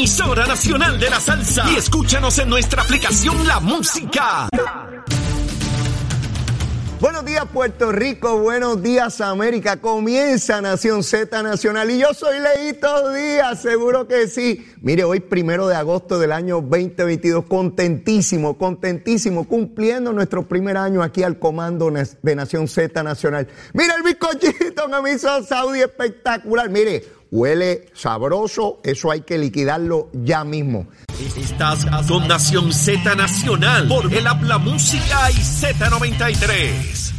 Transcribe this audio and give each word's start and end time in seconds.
emisora 0.00 0.46
nacional 0.46 0.98
de 0.98 1.10
la 1.10 1.20
salsa. 1.20 1.70
Y 1.70 1.76
escúchanos 1.76 2.38
en 2.38 2.48
nuestra 2.48 2.80
aplicación 2.80 3.46
La 3.46 3.60
Música. 3.60 4.48
Buenos 7.00 7.24
días 7.26 7.44
Puerto 7.52 7.92
Rico, 7.92 8.38
buenos 8.38 8.82
días 8.82 9.20
América. 9.20 9.76
Comienza 9.76 10.62
Nación 10.62 11.02
Z 11.02 11.42
Nacional 11.42 11.90
y 11.90 11.98
yo 11.98 12.14
soy 12.14 12.36
Leito 12.38 13.12
Díaz, 13.12 13.60
seguro 13.60 14.08
que 14.08 14.26
sí. 14.26 14.66
Mire, 14.80 15.04
hoy 15.04 15.20
primero 15.20 15.68
de 15.68 15.76
agosto 15.76 16.18
del 16.18 16.32
año 16.32 16.62
2022, 16.62 17.44
contentísimo, 17.44 18.56
contentísimo, 18.56 19.46
cumpliendo 19.46 20.14
nuestro 20.14 20.48
primer 20.48 20.78
año 20.78 21.02
aquí 21.02 21.22
al 21.22 21.38
comando 21.38 21.90
de 21.90 22.36
Nación 22.36 22.68
Z 22.68 23.02
Nacional. 23.02 23.48
Mire 23.74 23.92
el 23.96 24.02
bizcochito 24.02 24.90
que 24.90 25.02
me 25.02 25.12
hizo 25.12 25.42
Saudi 25.44 25.80
espectacular. 25.80 26.70
Mire, 26.70 27.19
huele 27.30 27.86
sabroso, 27.94 28.80
eso 28.82 29.10
hay 29.10 29.22
que 29.22 29.38
liquidarlo 29.38 30.10
ya 30.12 30.44
mismo. 30.44 30.88
Estás 31.36 31.86
con 32.08 32.26
Nación 32.28 32.72
Z 32.72 33.14
Nacional 33.14 33.88
por 33.88 34.12
el 34.12 34.26
Habla 34.26 34.58
Música 34.58 35.30
y 35.30 35.34
Z93. 35.34 37.10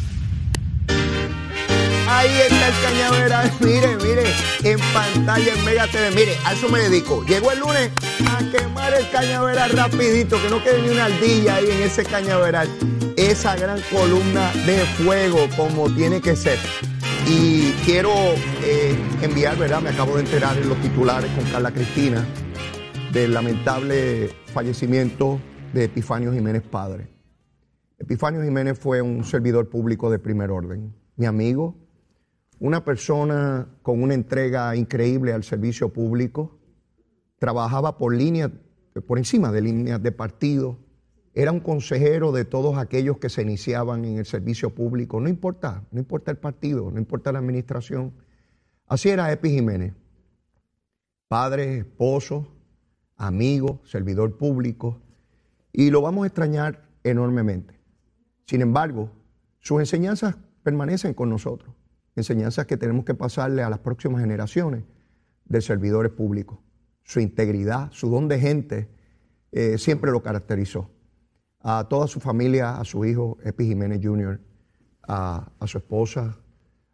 Ahí 2.07 2.29
está 2.29 2.67
el 2.67 2.73
cañaveral, 2.83 3.53
mire, 3.61 3.95
mire, 3.97 4.23
en 4.63 4.79
pantalla 4.93 5.53
en 5.53 5.63
Mega 5.63 5.87
TV, 5.87 6.11
mire, 6.11 6.37
a 6.43 6.53
eso 6.53 6.67
me 6.67 6.79
dedico. 6.79 7.23
Llegó 7.25 7.51
el 7.51 7.59
lunes 7.59 7.89
a 8.29 8.39
quemar 8.51 8.93
el 8.93 9.09
cañaveral 9.11 9.71
rapidito, 9.71 10.41
que 10.41 10.49
no 10.49 10.61
quede 10.61 10.81
ni 10.81 10.89
una 10.89 11.05
ardilla 11.05 11.55
ahí 11.55 11.71
en 11.71 11.83
ese 11.83 12.03
cañaveral. 12.03 12.67
Esa 13.15 13.55
gran 13.55 13.79
columna 13.89 14.51
de 14.65 14.79
fuego 14.97 15.47
como 15.55 15.89
tiene 15.93 16.19
que 16.19 16.35
ser. 16.35 16.59
Y 17.33 17.71
quiero 17.85 18.11
eh, 18.61 18.93
enviar, 19.21 19.57
¿verdad? 19.57 19.81
Me 19.81 19.91
acabo 19.91 20.15
de 20.15 20.23
enterar 20.23 20.57
en 20.57 20.67
los 20.67 20.77
titulares 20.81 21.31
con 21.31 21.45
Carla 21.49 21.71
Cristina 21.71 22.25
del 23.13 23.33
lamentable 23.33 24.27
fallecimiento 24.47 25.39
de 25.73 25.85
Epifanio 25.85 26.33
Jiménez 26.33 26.61
Padre. 26.63 27.07
Epifanio 27.97 28.43
Jiménez 28.43 28.77
fue 28.77 29.01
un 29.01 29.23
servidor 29.23 29.69
público 29.69 30.11
de 30.11 30.19
primer 30.19 30.51
orden, 30.51 30.93
mi 31.15 31.25
amigo, 31.25 31.77
una 32.59 32.83
persona 32.83 33.77
con 33.81 34.03
una 34.03 34.13
entrega 34.13 34.75
increíble 34.75 35.31
al 35.31 35.45
servicio 35.45 35.93
público, 35.93 36.59
trabajaba 37.39 37.97
por 37.97 38.13
líneas, 38.13 38.51
por 39.07 39.17
encima 39.17 39.53
de 39.53 39.61
líneas 39.61 40.03
de 40.03 40.11
partido, 40.11 40.79
era 41.33 41.51
un 41.51 41.61
consejero 41.61 42.31
de 42.31 42.45
todos 42.45 42.77
aquellos 42.77 43.17
que 43.17 43.29
se 43.29 43.41
iniciaban 43.41 44.03
en 44.05 44.17
el 44.17 44.25
servicio 44.25 44.71
público, 44.71 45.19
no 45.19 45.29
importa, 45.29 45.83
no 45.91 45.99
importa 45.99 46.31
el 46.31 46.37
partido, 46.37 46.91
no 46.91 46.99
importa 46.99 47.31
la 47.31 47.39
administración. 47.39 48.13
Así 48.85 49.09
era 49.09 49.31
Epi 49.31 49.49
Jiménez, 49.49 49.93
padre, 51.29 51.77
esposo, 51.77 52.47
amigo, 53.15 53.81
servidor 53.85 54.37
público, 54.37 54.99
y 55.71 55.89
lo 55.89 56.01
vamos 56.01 56.23
a 56.23 56.27
extrañar 56.27 56.89
enormemente. 57.03 57.79
Sin 58.45 58.61
embargo, 58.61 59.09
sus 59.59 59.79
enseñanzas 59.79 60.35
permanecen 60.63 61.13
con 61.13 61.29
nosotros, 61.29 61.73
enseñanzas 62.17 62.65
que 62.65 62.75
tenemos 62.75 63.05
que 63.05 63.13
pasarle 63.13 63.63
a 63.63 63.69
las 63.69 63.79
próximas 63.79 64.19
generaciones 64.19 64.83
de 65.45 65.61
servidores 65.61 66.11
públicos. 66.11 66.59
Su 67.03 67.21
integridad, 67.21 67.89
su 67.91 68.09
don 68.09 68.27
de 68.27 68.39
gente, 68.39 68.89
eh, 69.53 69.77
siempre 69.77 70.11
lo 70.11 70.21
caracterizó. 70.21 70.89
A 71.63 71.87
toda 71.87 72.07
su 72.07 72.19
familia, 72.19 72.79
a 72.79 72.83
su 72.83 73.05
hijo 73.05 73.37
Epi 73.43 73.65
Jiménez 73.65 73.99
Jr., 74.01 74.39
a, 75.07 75.51
a 75.59 75.67
su 75.67 75.77
esposa, 75.77 76.37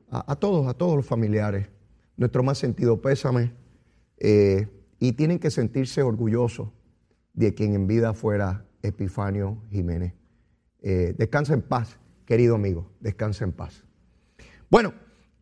a, 0.09 0.35
todos, 0.35 0.67
a 0.67 0.73
todos 0.73 0.95
los 0.95 1.05
familiares, 1.05 1.67
nuestro 2.15 2.43
más 2.43 2.57
sentido 2.57 3.01
pésame. 3.01 3.53
Eh, 4.17 4.67
y 4.99 5.13
tienen 5.13 5.39
que 5.39 5.51
sentirse 5.51 6.01
orgullosos 6.01 6.69
de 7.33 7.53
quien 7.53 7.75
en 7.75 7.87
vida 7.87 8.13
fuera 8.13 8.65
Epifanio 8.81 9.61
Jiménez. 9.69 10.13
Eh, 10.81 11.13
descansa 11.17 11.53
en 11.53 11.61
paz, 11.61 11.99
querido 12.25 12.55
amigo, 12.55 12.89
descansa 12.99 13.43
en 13.43 13.51
paz. 13.51 13.83
Bueno, 14.69 14.93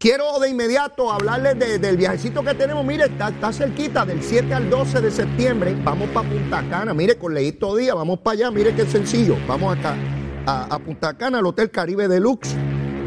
quiero 0.05 0.39
de 0.39 0.49
inmediato 0.49 1.11
hablarles 1.11 1.57
de, 1.57 1.79
del 1.79 1.97
viajecito 1.97 2.43
que 2.43 2.53
tenemos. 2.53 2.85
Mire, 2.85 3.05
está, 3.05 3.51
cerquita, 3.51 4.05
del 4.05 4.21
7 4.21 4.53
al 4.53 4.69
12 4.69 5.01
de 5.01 5.09
septiembre. 5.09 5.75
Vamos 5.83 6.07
para 6.09 6.29
Punta 6.29 6.63
Cana. 6.69 6.93
Mire, 6.93 7.17
con 7.17 7.33
Leito 7.33 7.75
Día, 7.75 7.95
vamos 7.95 8.19
para 8.19 8.35
allá. 8.35 8.51
Mire 8.51 8.75
qué 8.75 8.85
sencillo. 8.85 9.35
Vamos 9.47 9.75
acá 9.75 9.95
a, 10.45 10.77
Punta 10.77 11.17
Cana, 11.17 11.39
al 11.39 11.45
Hotel 11.47 11.71
Caribe 11.71 12.07
Deluxe. 12.07 12.55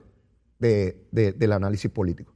de, 0.59 1.07
de, 1.11 1.33
del 1.33 1.51
análisis 1.51 1.89
político. 1.91 2.33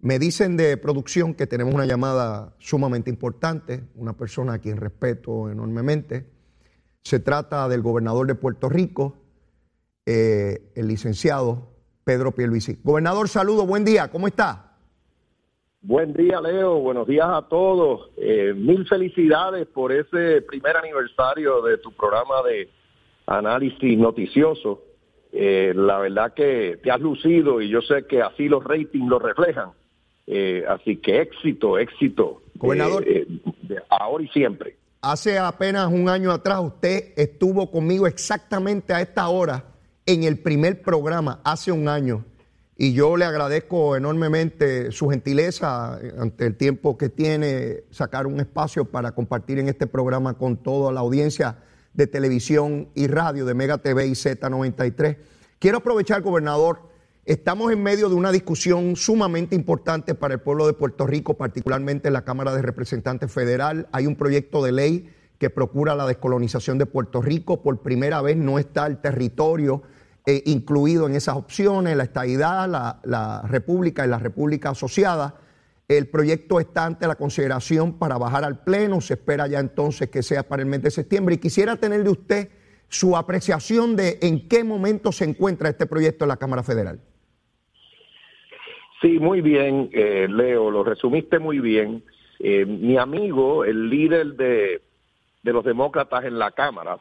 Me 0.00 0.18
dicen 0.18 0.56
de 0.56 0.76
producción 0.76 1.34
que 1.34 1.46
tenemos 1.46 1.74
una 1.74 1.86
llamada 1.86 2.54
sumamente 2.58 3.10
importante, 3.10 3.84
una 3.94 4.12
persona 4.16 4.54
a 4.54 4.58
quien 4.58 4.76
respeto 4.76 5.50
enormemente. 5.50 6.30
Se 7.02 7.20
trata 7.20 7.68
del 7.68 7.82
gobernador 7.82 8.26
de 8.26 8.34
Puerto 8.34 8.68
Rico, 8.68 9.16
eh, 10.06 10.70
el 10.74 10.88
licenciado 10.88 11.68
Pedro 12.04 12.32
Pierluisi. 12.32 12.78
Gobernador, 12.84 13.28
saludo, 13.28 13.66
buen 13.66 13.84
día, 13.84 14.08
¿cómo 14.08 14.28
está? 14.28 14.66
Buen 15.82 16.14
día, 16.14 16.40
Leo. 16.40 16.80
Buenos 16.80 17.06
días 17.06 17.28
a 17.28 17.42
todos. 17.42 18.10
Eh, 18.16 18.52
mil 18.56 18.86
felicidades 18.88 19.66
por 19.66 19.92
ese 19.92 20.42
primer 20.42 20.76
aniversario 20.76 21.62
de 21.62 21.78
tu 21.78 21.92
programa 21.92 22.42
de 22.42 22.68
análisis 23.26 23.96
noticioso. 23.96 24.82
Eh, 25.32 25.72
la 25.76 25.98
verdad 25.98 26.32
que 26.34 26.78
te 26.82 26.90
has 26.90 27.00
lucido 27.00 27.60
y 27.60 27.68
yo 27.68 27.82
sé 27.82 28.04
que 28.06 28.20
así 28.22 28.48
los 28.48 28.64
ratings 28.64 29.08
lo 29.08 29.18
reflejan. 29.18 29.70
Eh, 30.26 30.64
así 30.68 30.96
que 30.96 31.20
éxito, 31.20 31.78
éxito. 31.78 32.42
Gobernador. 32.56 33.04
de 33.04 33.82
ahora 33.88 34.24
y 34.24 34.28
siempre. 34.28 34.76
Hace 35.02 35.38
apenas 35.38 35.92
un 35.92 36.08
año 36.08 36.32
atrás 36.32 36.60
usted 36.60 37.12
estuvo 37.16 37.70
conmigo 37.70 38.08
exactamente 38.08 38.92
a 38.92 39.00
esta 39.00 39.28
hora 39.28 39.75
en 40.06 40.24
el 40.24 40.38
primer 40.38 40.82
programa, 40.82 41.40
hace 41.44 41.72
un 41.72 41.88
año. 41.88 42.24
Y 42.78 42.92
yo 42.92 43.16
le 43.16 43.24
agradezco 43.24 43.96
enormemente 43.96 44.92
su 44.92 45.08
gentileza 45.08 45.98
ante 46.18 46.46
el 46.46 46.56
tiempo 46.56 46.96
que 46.96 47.08
tiene 47.08 47.84
sacar 47.90 48.26
un 48.26 48.38
espacio 48.38 48.84
para 48.84 49.12
compartir 49.12 49.58
en 49.58 49.68
este 49.68 49.86
programa 49.86 50.34
con 50.34 50.56
toda 50.56 50.92
la 50.92 51.00
audiencia 51.00 51.58
de 51.94 52.06
televisión 52.06 52.88
y 52.94 53.06
radio 53.06 53.46
de 53.46 53.54
Mega 53.54 53.78
TV 53.78 54.06
y 54.06 54.12
Z93. 54.12 55.16
Quiero 55.58 55.78
aprovechar, 55.78 56.22
gobernador, 56.22 56.80
Estamos 57.26 57.72
en 57.72 57.82
medio 57.82 58.08
de 58.08 58.14
una 58.14 58.30
discusión 58.30 58.94
sumamente 58.94 59.56
importante 59.56 60.14
para 60.14 60.34
el 60.34 60.40
pueblo 60.40 60.64
de 60.64 60.74
Puerto 60.74 61.08
Rico, 61.08 61.34
particularmente 61.34 62.06
en 62.06 62.12
la 62.12 62.22
Cámara 62.22 62.54
de 62.54 62.62
Representantes 62.62 63.32
Federal. 63.32 63.88
Hay 63.90 64.06
un 64.06 64.14
proyecto 64.14 64.62
de 64.62 64.70
ley 64.70 65.10
que 65.40 65.50
procura 65.50 65.96
la 65.96 66.06
descolonización 66.06 66.78
de 66.78 66.86
Puerto 66.86 67.20
Rico. 67.20 67.62
Por 67.62 67.80
primera 67.80 68.22
vez 68.22 68.36
no 68.36 68.60
está 68.60 68.86
el 68.86 68.98
territorio 68.98 69.82
eh, 70.26 70.42
incluido 70.46 71.06
en 71.06 71.14
esas 71.14 71.36
opciones, 71.36 71.96
la 71.96 72.02
estadidad, 72.02 72.68
la, 72.68 73.00
la 73.04 73.42
república 73.42 74.04
y 74.04 74.08
la 74.08 74.18
república 74.18 74.70
asociada. 74.70 75.36
El 75.88 76.08
proyecto 76.08 76.58
está 76.58 76.84
ante 76.84 77.06
la 77.06 77.14
consideración 77.14 77.96
para 77.96 78.18
bajar 78.18 78.44
al 78.44 78.64
Pleno. 78.64 79.00
Se 79.00 79.14
espera 79.14 79.46
ya 79.46 79.60
entonces 79.60 80.10
que 80.10 80.22
sea 80.22 80.42
para 80.42 80.62
el 80.62 80.68
mes 80.68 80.82
de 80.82 80.90
septiembre. 80.90 81.36
Y 81.36 81.38
quisiera 81.38 81.76
tener 81.76 82.02
de 82.02 82.10
usted 82.10 82.48
su 82.88 83.16
apreciación 83.16 83.94
de 83.94 84.18
en 84.22 84.48
qué 84.48 84.64
momento 84.64 85.12
se 85.12 85.24
encuentra 85.24 85.68
este 85.68 85.86
proyecto 85.86 86.24
en 86.24 86.28
la 86.30 86.36
Cámara 86.36 86.62
Federal. 86.62 87.00
Sí, 89.00 89.18
muy 89.20 89.42
bien, 89.42 89.90
eh, 89.92 90.26
Leo, 90.28 90.70
lo 90.70 90.82
resumiste 90.82 91.38
muy 91.38 91.60
bien. 91.60 92.02
Eh, 92.38 92.64
mi 92.64 92.96
amigo, 92.96 93.64
el 93.64 93.88
líder 93.88 94.34
de, 94.34 94.82
de, 95.42 95.52
los 95.52 95.64
demócratas 95.64 96.24
en 96.24 96.38
la 96.38 96.50
Cámara, 96.50 96.98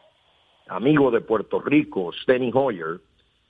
amigo 0.68 1.10
de 1.10 1.22
Puerto 1.22 1.62
Rico, 1.62 2.12
Steny 2.14 2.52
Hoyer, 2.54 3.00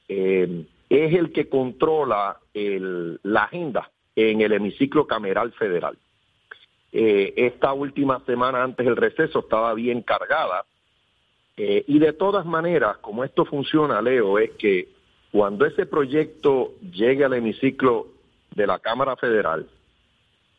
eh, 0.07 0.65
es 0.89 1.13
el 1.13 1.31
que 1.31 1.49
controla 1.49 2.37
la 2.53 3.43
agenda 3.43 3.89
en 4.15 4.41
el 4.41 4.53
hemiciclo 4.53 5.07
cameral 5.07 5.51
federal. 5.53 5.97
esta 6.91 7.73
última 7.73 8.23
semana 8.25 8.63
antes 8.63 8.85
del 8.85 8.95
receso 8.95 9.39
estaba 9.39 9.73
bien 9.73 10.01
cargada 10.03 10.63
y 11.57 11.99
de 11.99 12.13
todas 12.13 12.45
maneras, 12.45 12.97
como 12.97 13.25
esto 13.25 13.43
funciona, 13.43 14.01
Leo, 14.01 14.39
es 14.39 14.51
que 14.51 14.87
cuando 15.31 15.65
ese 15.65 15.85
proyecto 15.85 16.75
llegue 16.93 17.25
al 17.25 17.33
hemiciclo 17.33 18.07
de 18.55 18.67
la 18.67 18.79
Cámara 18.79 19.17
Federal, 19.17 19.67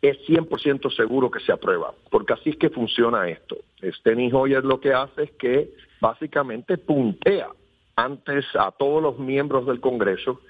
es 0.03 0.19
100% 0.29 0.95
seguro 0.95 1.31
que 1.31 1.41
se 1.41 1.53
aprueba, 1.53 1.95
porque 2.11 2.35
así 2.35 2.51
es 2.51 2.57
que 2.57 2.71
funciona 2.71 3.29
esto. 3.29 3.57
Steny 3.83 4.31
Hoyer 4.33 4.65
lo 4.65 4.81
que 4.81 4.93
hace 4.93 5.25
es 5.25 5.31
que 5.33 5.71
básicamente 6.01 6.77
puntea 6.77 7.49
antes 7.97 8.45
a 8.55 8.71
todos 8.73 9.03
los 9.03 9.19
miembros 9.19 9.67
del 9.67 9.81
Congreso 9.81 10.41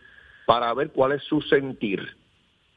para 0.47 0.75
ver 0.75 0.91
cuál 0.91 1.13
es 1.13 1.23
su 1.23 1.41
sentir. 1.43 2.17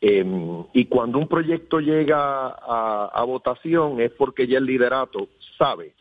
Em, 0.01 0.63
y 0.73 0.85
cuando 0.85 1.17
un 1.17 1.27
proyecto 1.27 1.79
llega 1.79 2.47
a, 2.47 3.09
a, 3.13 3.23
votación 3.23 3.99
es 3.99 4.11
porque 4.11 4.47
ya 4.47 4.59
el 4.59 4.65
liderato 4.65 5.27
sabe 5.57 5.93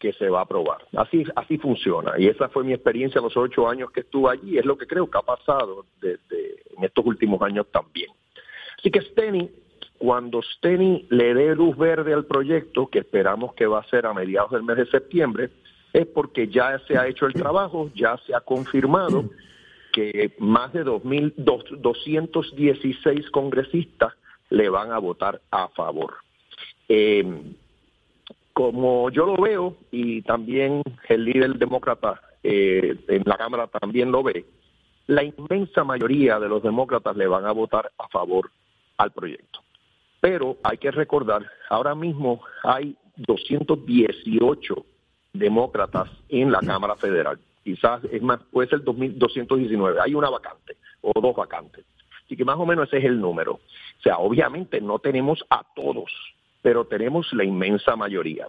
que 0.00 0.12
se 0.14 0.28
va 0.28 0.40
a 0.40 0.42
aprobar. 0.42 0.78
Así, 0.96 1.24
así 1.36 1.58
funciona. 1.58 2.14
Y 2.18 2.26
esa 2.26 2.48
fue 2.48 2.64
mi 2.64 2.72
experiencia 2.72 3.20
los 3.20 3.36
ocho 3.36 3.68
años 3.68 3.90
que 3.92 4.00
estuve 4.00 4.32
allí. 4.32 4.58
Es 4.58 4.64
lo 4.64 4.76
que 4.76 4.86
creo 4.86 5.08
que 5.08 5.18
ha 5.18 5.22
pasado 5.22 5.86
desde 6.00 6.62
en 6.76 6.84
estos 6.84 7.04
últimos 7.06 7.40
años 7.42 7.66
también. 7.70 8.10
Así 8.78 8.90
que 8.90 9.00
Steny, 9.00 9.50
cuando 9.98 10.42
Steny 10.42 11.06
le 11.10 11.34
dé 11.34 11.54
luz 11.54 11.76
verde 11.76 12.12
al 12.12 12.26
proyecto, 12.26 12.88
que 12.88 13.00
esperamos 13.00 13.54
que 13.54 13.66
va 13.66 13.80
a 13.80 13.88
ser 13.88 14.06
a 14.06 14.12
mediados 14.12 14.50
del 14.50 14.62
mes 14.62 14.76
de 14.76 14.86
septiembre, 14.86 15.50
es 15.96 16.06
porque 16.06 16.48
ya 16.48 16.78
se 16.86 16.98
ha 16.98 17.08
hecho 17.08 17.24
el 17.24 17.32
trabajo, 17.32 17.90
ya 17.94 18.18
se 18.26 18.34
ha 18.34 18.40
confirmado 18.40 19.30
que 19.94 20.34
más 20.38 20.74
de 20.74 20.84
2.216 20.84 23.30
congresistas 23.30 24.12
le 24.50 24.68
van 24.68 24.92
a 24.92 24.98
votar 24.98 25.40
a 25.50 25.68
favor. 25.68 26.16
Eh, 26.90 27.24
como 28.52 29.08
yo 29.08 29.24
lo 29.24 29.42
veo, 29.42 29.78
y 29.90 30.20
también 30.20 30.82
el 31.08 31.24
líder 31.24 31.54
demócrata 31.54 32.20
eh, 32.42 32.94
en 33.08 33.22
la 33.24 33.38
Cámara 33.38 33.66
también 33.68 34.12
lo 34.12 34.22
ve, 34.22 34.44
la 35.06 35.24
inmensa 35.24 35.82
mayoría 35.82 36.38
de 36.38 36.50
los 36.50 36.62
demócratas 36.62 37.16
le 37.16 37.26
van 37.26 37.46
a 37.46 37.52
votar 37.52 37.90
a 37.96 38.06
favor 38.08 38.50
al 38.98 39.12
proyecto. 39.12 39.60
Pero 40.20 40.58
hay 40.62 40.76
que 40.76 40.90
recordar, 40.90 41.50
ahora 41.70 41.94
mismo 41.94 42.42
hay 42.64 42.94
218 43.16 44.84
demócratas 45.38 46.10
en 46.28 46.50
la 46.50 46.60
Cámara 46.60 46.96
Federal. 46.96 47.38
Quizás 47.64 48.02
es 48.12 48.22
más, 48.22 48.40
puede 48.50 48.68
ser 48.68 48.82
219. 48.82 50.00
Hay 50.00 50.14
una 50.14 50.30
vacante 50.30 50.76
o 51.00 51.20
dos 51.20 51.34
vacantes. 51.34 51.84
Así 52.24 52.36
que 52.36 52.44
más 52.44 52.56
o 52.56 52.66
menos 52.66 52.88
ese 52.88 52.98
es 52.98 53.04
el 53.04 53.20
número. 53.20 53.54
O 53.54 54.02
sea, 54.02 54.18
obviamente 54.18 54.80
no 54.80 54.98
tenemos 54.98 55.44
a 55.50 55.64
todos 55.74 56.10
pero 56.66 56.84
tenemos 56.84 57.32
la 57.32 57.44
inmensa 57.44 57.94
mayoría. 57.94 58.48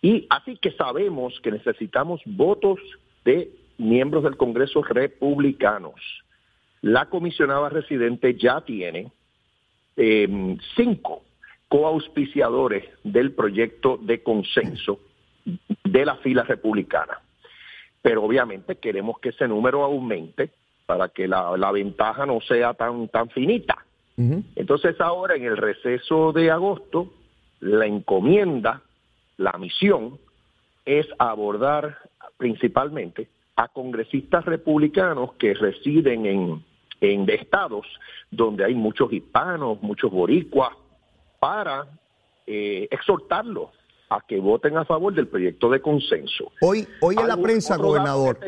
Y 0.00 0.26
así 0.30 0.56
que 0.56 0.70
sabemos 0.70 1.38
que 1.42 1.50
necesitamos 1.50 2.22
votos 2.24 2.80
de 3.26 3.50
miembros 3.76 4.24
del 4.24 4.38
Congreso 4.38 4.82
republicanos. 4.82 6.00
La 6.80 7.10
comisionada 7.10 7.68
residente 7.68 8.36
ya 8.36 8.62
tiene 8.62 9.12
eh, 9.98 10.56
cinco 10.76 11.24
coauspiciadores 11.68 12.84
del 13.04 13.32
proyecto 13.32 13.98
de 14.00 14.22
consenso 14.22 14.98
de 15.84 16.04
la 16.04 16.16
fila 16.16 16.42
republicana. 16.42 17.20
Pero 18.02 18.22
obviamente 18.22 18.76
queremos 18.76 19.18
que 19.20 19.30
ese 19.30 19.48
número 19.48 19.84
aumente 19.84 20.50
para 20.86 21.08
que 21.08 21.26
la, 21.26 21.56
la 21.56 21.72
ventaja 21.72 22.26
no 22.26 22.40
sea 22.40 22.74
tan, 22.74 23.08
tan 23.08 23.28
finita. 23.30 23.76
Uh 24.16 24.22
-huh. 24.22 24.44
Entonces 24.54 25.00
ahora 25.00 25.34
en 25.34 25.44
el 25.44 25.56
receso 25.56 26.32
de 26.32 26.50
agosto 26.50 27.12
la 27.60 27.86
encomienda, 27.86 28.82
la 29.36 29.52
misión, 29.58 30.18
es 30.84 31.06
abordar 31.18 31.98
principalmente 32.36 33.28
a 33.56 33.68
congresistas 33.68 34.44
republicanos 34.44 35.32
que 35.34 35.54
residen 35.54 36.26
en, 36.26 36.64
en 37.00 37.28
estados 37.30 37.86
donde 38.30 38.64
hay 38.64 38.74
muchos 38.74 39.12
hispanos, 39.12 39.80
muchos 39.82 40.10
boricuas, 40.10 40.72
para 41.40 41.86
eh, 42.46 42.86
exhortarlos 42.90 43.70
a 44.08 44.20
que 44.26 44.38
voten 44.40 44.76
a 44.76 44.84
favor 44.84 45.14
del 45.14 45.28
proyecto 45.28 45.70
de 45.70 45.80
consenso. 45.80 46.52
Hoy, 46.60 46.86
hoy 47.00 47.16
en 47.18 47.28
la 47.28 47.36
prensa, 47.36 47.76
gobernador, 47.76 48.38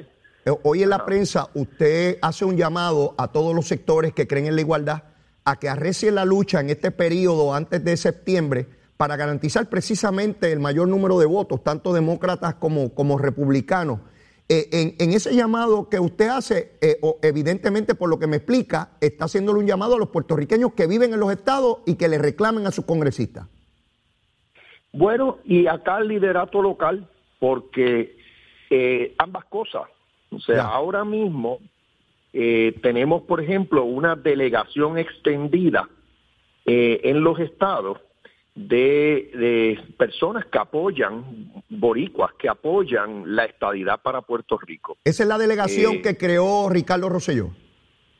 eh, 0.44 0.50
hoy 0.62 0.82
en 0.82 0.90
la 0.90 1.04
prensa 1.04 1.48
usted 1.54 2.18
hace 2.22 2.44
un 2.44 2.56
llamado 2.56 3.14
a 3.18 3.32
todos 3.32 3.54
los 3.54 3.66
sectores 3.66 4.12
que 4.12 4.26
creen 4.26 4.46
en 4.46 4.54
la 4.54 4.60
igualdad 4.60 5.02
a 5.44 5.56
que 5.56 5.68
arrecien 5.68 6.14
la 6.14 6.24
lucha 6.24 6.60
en 6.60 6.70
este 6.70 6.90
periodo 6.90 7.54
antes 7.54 7.82
de 7.82 7.96
septiembre 7.96 8.66
para 8.96 9.16
garantizar 9.16 9.68
precisamente 9.68 10.52
el 10.52 10.60
mayor 10.60 10.88
número 10.88 11.18
de 11.18 11.26
votos, 11.26 11.62
tanto 11.62 11.92
demócratas 11.92 12.54
como, 12.54 12.94
como 12.94 13.16
republicanos. 13.16 14.00
Eh, 14.50 14.68
en, 14.72 14.94
en, 14.98 15.14
ese 15.14 15.34
llamado 15.34 15.88
que 15.88 16.00
usted 16.00 16.28
hace, 16.28 16.72
eh, 16.80 16.98
evidentemente 17.22 17.94
por 17.94 18.08
lo 18.08 18.18
que 18.18 18.26
me 18.26 18.36
explica, 18.36 18.92
está 19.00 19.26
haciéndole 19.26 19.60
un 19.60 19.66
llamado 19.66 19.94
a 19.94 19.98
los 19.98 20.08
puertorriqueños 20.08 20.72
que 20.72 20.86
viven 20.86 21.12
en 21.12 21.20
los 21.20 21.30
estados 21.30 21.78
y 21.86 21.94
que 21.94 22.08
le 22.08 22.18
reclamen 22.18 22.66
a 22.66 22.70
sus 22.70 22.84
congresistas. 22.84 23.46
Bueno, 24.92 25.38
y 25.44 25.66
acá 25.66 25.98
el 25.98 26.08
liderato 26.08 26.62
local, 26.62 27.08
porque 27.38 28.16
eh, 28.70 29.14
ambas 29.18 29.44
cosas. 29.46 29.82
O 30.30 30.40
sea, 30.40 30.64
ahora 30.64 31.04
mismo 31.04 31.60
eh, 32.32 32.74
tenemos, 32.82 33.22
por 33.22 33.40
ejemplo, 33.40 33.84
una 33.84 34.14
delegación 34.14 34.98
extendida 34.98 35.88
eh, 36.66 37.00
en 37.04 37.22
los 37.22 37.38
estados 37.40 37.98
de, 38.54 39.30
de, 39.34 39.80
personas 39.96 40.44
que 40.46 40.58
apoyan, 40.58 41.62
boricuas, 41.68 42.32
que 42.34 42.48
apoyan 42.48 43.34
la 43.34 43.44
estadidad 43.44 44.02
para 44.02 44.20
Puerto 44.20 44.58
Rico. 44.58 44.98
Esa 45.04 45.22
es 45.22 45.28
la 45.28 45.38
delegación 45.38 45.96
eh, 45.96 46.02
que 46.02 46.16
creó 46.16 46.68
Ricardo 46.68 47.08
Rosselló. 47.08 47.50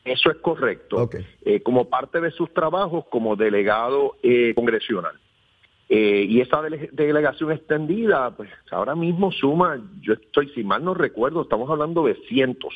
Eso 0.05 0.31
es 0.31 0.39
correcto, 0.39 0.97
okay. 1.03 1.27
eh, 1.45 1.61
como 1.61 1.91
parte 1.91 2.21
de 2.21 2.31
sus 2.31 2.55
trabajos 2.55 3.05
como 3.11 3.37
delegado 3.37 4.17
eh, 5.89 6.27
y 6.29 6.41
esa 6.41 6.61
dele 6.63 6.91
delegación 6.93 7.53
extendida, 7.53 8.31
pues 8.37 8.51
ahora 8.71 8.95
mismo 8.95 9.33
suma, 9.33 9.81
yo 10.01 10.15
estoy, 10.15 10.49
si 10.51 10.65
mal 10.65 10.85
no 10.85 10.95
recuerdo, 10.95 11.43
estamos 11.43 11.71
hablando 11.71 12.05
de 12.05 12.15
cientos, 12.29 12.75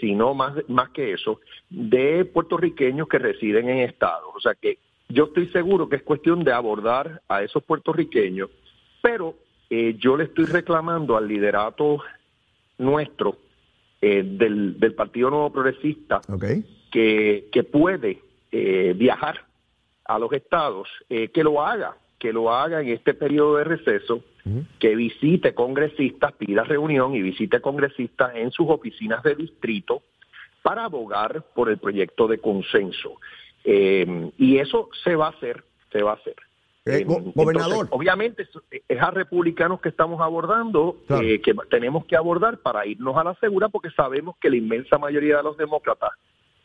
si 0.00 0.16
no 0.16 0.34
más, 0.34 0.54
más 0.68 0.88
que 0.88 1.12
eso, 1.12 1.40
de 1.70 2.24
puertorriqueños 2.24 3.06
que 3.06 3.18
residen 3.18 3.68
en 3.68 3.78
estados. 3.78 4.30
O 4.34 4.40
sea 4.40 4.56
que 4.56 4.78
yo 5.08 5.24
estoy 5.24 5.46
seguro 5.48 5.88
que 5.88 5.96
es 5.96 6.02
cuestión 6.02 6.42
de 6.42 6.52
abordar 6.52 7.22
a 7.28 7.42
esos 7.42 7.62
puertorriqueños, 7.62 8.50
pero 9.02 9.36
eh, 9.68 9.96
yo 9.98 10.16
le 10.16 10.24
estoy 10.24 10.46
reclamando 10.46 11.16
al 11.16 11.28
liderato 11.28 12.02
nuestro 12.78 13.36
eh, 14.00 14.22
del, 14.22 14.78
del, 14.78 14.94
Partido 14.94 15.30
Nuevo 15.30 15.52
Progresista 15.52 16.20
okay. 16.28 16.64
que, 16.90 17.48
que, 17.52 17.62
puede 17.64 18.20
eh, 18.50 18.94
viajar 18.96 19.46
a 20.04 20.18
los 20.18 20.32
estados, 20.32 20.88
eh, 21.08 21.28
que 21.28 21.44
lo 21.44 21.62
haga, 21.62 21.96
que 22.18 22.32
lo 22.32 22.52
haga 22.52 22.80
en 22.80 22.88
este 22.88 23.14
periodo 23.14 23.56
de 23.56 23.64
receso, 23.64 24.16
uh 24.16 24.48
-huh. 24.48 24.66
que 24.78 24.94
visite 24.94 25.54
congresistas, 25.54 26.32
pida 26.32 26.64
reunión 26.64 27.14
y 27.14 27.22
visite 27.22 27.60
congresistas 27.60 28.34
en 28.36 28.50
sus 28.50 28.68
oficinas 28.68 29.22
de 29.22 29.34
distrito 29.34 30.02
para 30.62 30.84
abogar 30.84 31.42
por 31.54 31.68
el 31.68 31.78
proyecto 31.78 32.28
de 32.28 32.38
consenso. 32.38 33.16
Eh, 33.64 34.30
y 34.38 34.58
eso 34.58 34.88
se 35.04 35.16
va 35.16 35.26
a 35.26 35.30
hacer, 35.30 35.64
se 35.90 36.02
va 36.02 36.12
a 36.12 36.14
hacer. 36.14 36.36
Eh, 36.84 37.04
go 37.04 37.20
gobernador. 37.34 37.84
Entonces, 37.84 37.88
obviamente 37.92 38.48
es 38.88 39.00
a 39.00 39.10
republicanos 39.12 39.80
que 39.80 39.88
estamos 39.88 40.20
abordando, 40.20 40.96
claro. 41.06 41.24
eh, 41.24 41.40
que 41.40 41.54
tenemos 41.70 42.04
que 42.06 42.16
abordar 42.16 42.58
para 42.58 42.84
irnos 42.86 43.16
a 43.16 43.22
la 43.22 43.34
segura, 43.34 43.68
porque 43.68 43.90
sabemos 43.90 44.36
que 44.40 44.50
la 44.50 44.56
inmensa 44.56 44.98
mayoría 44.98 45.36
de 45.36 45.42
los 45.44 45.56
demócratas 45.56 46.10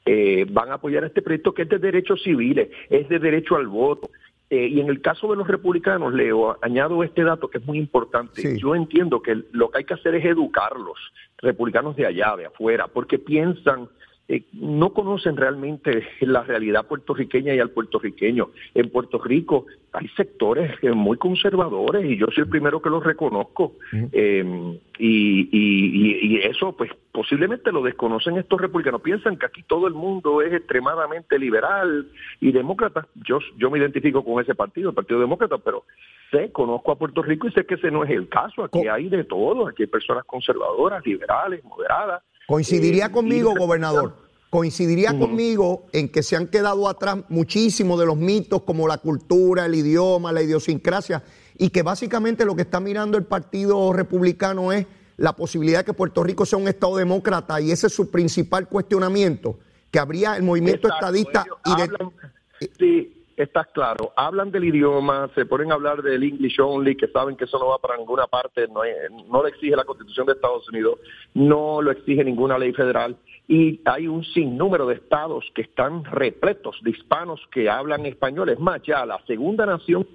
eh, 0.07 0.45
van 0.49 0.71
a 0.71 0.75
apoyar 0.75 1.03
este 1.03 1.21
proyecto 1.21 1.53
que 1.53 1.63
es 1.63 1.69
de 1.69 1.79
derechos 1.79 2.23
civiles, 2.23 2.69
es 2.89 3.09
de 3.09 3.19
derecho 3.19 3.57
al 3.57 3.67
voto. 3.67 4.09
Eh, 4.49 4.67
y 4.67 4.79
en 4.79 4.87
el 4.87 5.01
caso 5.01 5.29
de 5.29 5.35
los 5.35 5.45
republicanos, 5.45 6.13
Leo, 6.13 6.57
añado 6.61 7.03
este 7.03 7.23
dato 7.23 7.49
que 7.49 7.57
es 7.57 7.65
muy 7.65 7.77
importante. 7.77 8.57
Yo 8.57 8.75
entiendo 8.75 9.21
que 9.21 9.43
lo 9.51 9.69
que 9.69 9.79
hay 9.79 9.83
que 9.83 9.95
hacer 9.95 10.15
es 10.15 10.23
educarlos, 10.23 10.97
republicanos 11.39 11.97
de 11.97 12.05
allá, 12.05 12.37
de 12.37 12.45
afuera, 12.45 12.87
porque 12.87 13.19
piensan 13.19 13.89
eh, 14.29 14.43
no 14.53 14.91
conocen 14.91 15.37
realmente 15.37 16.05
la 16.21 16.43
realidad 16.43 16.85
puertorriqueña 16.85 17.53
y 17.53 17.59
al 17.59 17.71
puertorriqueño. 17.71 18.49
En 18.73 18.89
Puerto 18.89 19.19
Rico 19.19 19.65
hay 19.93 20.07
sectores 20.09 20.71
eh, 20.81 20.91
muy 20.91 21.17
conservadores 21.17 22.05
y 22.05 22.17
yo 22.17 22.27
soy 22.27 22.43
el 22.43 22.49
primero 22.49 22.81
que 22.81 22.89
los 22.89 23.03
reconozco. 23.03 23.75
Em, 24.11 24.77
y, 24.99 26.39
eso, 26.43 26.75
pues 26.75 26.91
posiblemente 27.11 27.71
lo 27.71 27.81
desconocen 27.81 28.37
estos 28.37 28.59
republicanos. 28.59 29.01
Piensan 29.01 29.37
que 29.37 29.45
aquí 29.45 29.63
todo 29.63 29.87
el 29.87 29.93
mundo 29.93 30.41
es 30.41 30.53
extremadamente 30.53 31.39
liberal 31.39 32.07
y 32.39 32.51
demócrata. 32.51 33.07
Yo, 33.15 33.39
yo 33.57 33.71
me 33.71 33.79
identifico 33.79 34.23
con 34.23 34.41
ese 34.41 34.55
partido, 34.55 34.89
el 34.89 34.95
Partido 34.95 35.19
Demócrata, 35.19 35.57
pero 35.57 35.85
sé, 36.31 36.51
conozco 36.51 36.91
a 36.91 36.97
Puerto 36.97 37.21
Rico 37.21 37.47
y 37.47 37.51
sé 37.51 37.65
que 37.65 37.75
ese 37.75 37.91
no 37.91 38.03
es 38.03 38.11
el 38.11 38.27
caso. 38.29 38.63
Aquí 38.63 38.87
hay 38.87 39.09
de 39.09 39.23
todo. 39.23 39.67
Aquí 39.67 39.83
hay 39.83 39.87
personas 39.87 40.25
conservadoras, 40.25 41.05
liberales, 41.05 41.63
moderadas. 41.63 42.23
Coincidiría 42.47 43.07
eh, 43.07 43.11
conmigo, 43.11 43.53
gobernador. 43.57 44.15
Coincidiría 44.49 45.17
conmigo 45.19 45.87
en 45.91 46.07
que 46.07 46.23
se 46.23 46.37
han 46.37 46.47
quedado 46.47 46.87
atrás 46.87 47.17
muchísimos 47.27 47.99
de 47.99 48.05
los 48.05 48.15
mitos 48.15 48.61
como 48.61 48.87
la 48.87 48.97
cultura, 48.97 49.65
el 49.65 49.75
idioma, 49.75 50.31
la 50.31 50.41
idiosincrasia, 50.41 51.21
y 51.57 51.69
que 51.69 51.83
básicamente 51.83 52.45
lo 52.45 52.55
que 52.55 52.61
está 52.61 52.79
mirando 52.79 53.17
el 53.17 53.25
Partido 53.25 53.91
Republicano 53.91 54.71
es 54.71 54.85
la 55.17 55.35
posibilidad 55.35 55.79
de 55.79 55.85
que 55.85 55.93
Puerto 55.93 56.23
Rico 56.23 56.45
sea 56.45 56.57
un 56.57 56.69
Estado 56.69 56.95
demócrata, 56.95 57.59
y 57.59 57.71
ese 57.71 57.87
es 57.87 57.93
su 57.93 58.09
principal 58.09 58.69
cuestionamiento, 58.69 59.59
que 59.91 59.99
habría 59.99 60.37
el 60.37 60.43
movimiento 60.43 60.87
estadista 60.87 61.45
y 61.65 62.67
Sí, 62.79 63.16
estás 63.37 63.67
claro. 63.67 64.11
Hablan 64.15 64.51
del 64.51 64.65
idioma, 64.65 65.29
se 65.35 65.45
ponen 65.45 65.71
a 65.71 65.75
hablar 65.75 66.01
del 66.01 66.23
English 66.23 66.59
only, 66.59 66.97
que 66.97 67.07
saben 67.07 67.37
que 67.37 67.45
eso 67.45 67.59
no 67.59 67.67
va 67.67 67.77
para 67.77 67.95
ninguna 67.95 68.25
parte, 68.27 68.67
no, 68.67 68.81
no 69.29 69.41
lo 69.41 69.47
exige 69.47 69.75
la 69.75 69.85
Constitución 69.85 70.25
de 70.25 70.33
Estados 70.33 70.67
Unidos, 70.69 70.99
no 71.35 71.81
lo 71.81 71.91
exige 71.91 72.23
ninguna 72.23 72.57
ley 72.57 72.73
federal. 72.73 73.15
Y 73.47 73.79
hay 73.85 74.07
un 74.07 74.25
sinnúmero 74.25 74.87
de 74.87 74.95
estados 74.95 75.45
que 75.55 75.61
están 75.61 76.03
repletos 76.03 76.77
de 76.81 76.89
hispanos 76.89 77.39
que 77.51 77.69
hablan 77.69 78.05
español. 78.05 78.49
Es 78.49 78.59
más, 78.59 78.81
ya 78.83 79.05
la 79.05 79.19
segunda 79.25 79.65
nación 79.65 80.05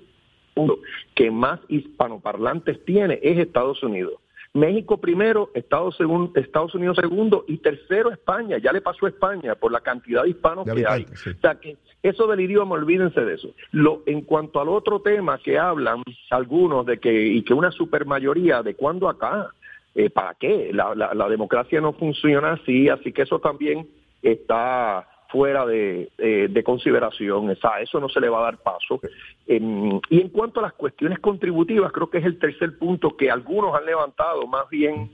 que 1.15 1.31
más 1.31 1.61
hispanoparlantes 1.69 2.85
tiene 2.85 3.19
es 3.23 3.39
Estados 3.39 3.83
Unidos. 3.83 4.22
México 4.55 4.99
primero, 4.99 5.51
Estados, 5.55 5.97
Estados 6.35 6.75
Unidos 6.75 6.99
segundo 7.01 7.45
y 7.49 7.59
tercero 7.59 8.13
España. 8.13 8.59
Ya 8.59 8.73
le 8.73 8.83
pasó 8.83 9.07
a 9.07 9.09
España 9.09 9.55
por 9.55 9.73
la 9.73 9.81
cantidad 9.81 10.25
de 10.25 10.31
hispanos 10.31 10.67
que 10.67 10.85
hay. 10.87 11.05
O 11.05 11.41
sea 11.41 11.55
que 11.55 11.79
eso 12.03 12.27
del 12.27 12.41
idioma, 12.41 12.75
olvídense 12.75 13.21
de 13.23 13.35
eso. 13.35 13.55
Lo, 13.71 14.03
en 14.07 14.23
cuanto 14.23 14.61
al 14.61 14.69
otro 14.69 15.01
tema 15.01 15.39
que 15.39 15.59
hablan 15.59 16.03
algunos 16.31 16.85
de 16.85 16.99
que 16.99 17.29
y 17.29 17.43
que 17.43 17.55
una 17.55 17.71
supermayoría 17.71 18.63
de 18.63 18.75
cuándo 18.75 19.09
acá, 19.09 19.49
eh, 19.95 20.11
¿para 20.11 20.35
qué? 20.35 20.71
La, 20.73 20.95
la, 20.95 21.29
democracia 21.29 21.81
no 21.81 21.93
funciona 21.93 22.53
así, 22.53 22.89
así 22.89 23.13
que 23.13 23.23
eso 23.23 23.39
también 23.39 23.89
está 24.23 25.07
fuera 25.33 25.67
de, 25.67 26.13
de 26.19 26.63
consideración, 26.63 27.51
esa, 27.51 27.81
eso 27.81 27.99
no 27.99 28.09
se 28.09 28.21
le 28.21 28.29
va 28.29 28.41
a 28.41 28.45
dar 28.45 28.59
paso. 28.59 29.01
y 29.47 29.57
en 29.57 30.29
cuanto 30.29 30.61
a 30.61 30.65
las 30.65 30.75
cuestiones 30.75 31.19
contributivas, 31.19 31.91
creo 31.91 32.11
que 32.11 32.19
es 32.19 32.25
el 32.27 32.39
tercer 32.39 32.79
punto 32.79 33.17
que 33.17 33.31
algunos 33.31 33.75
han 33.75 33.87
levantado, 33.87 34.47
más 34.47 34.69
bien 34.69 35.11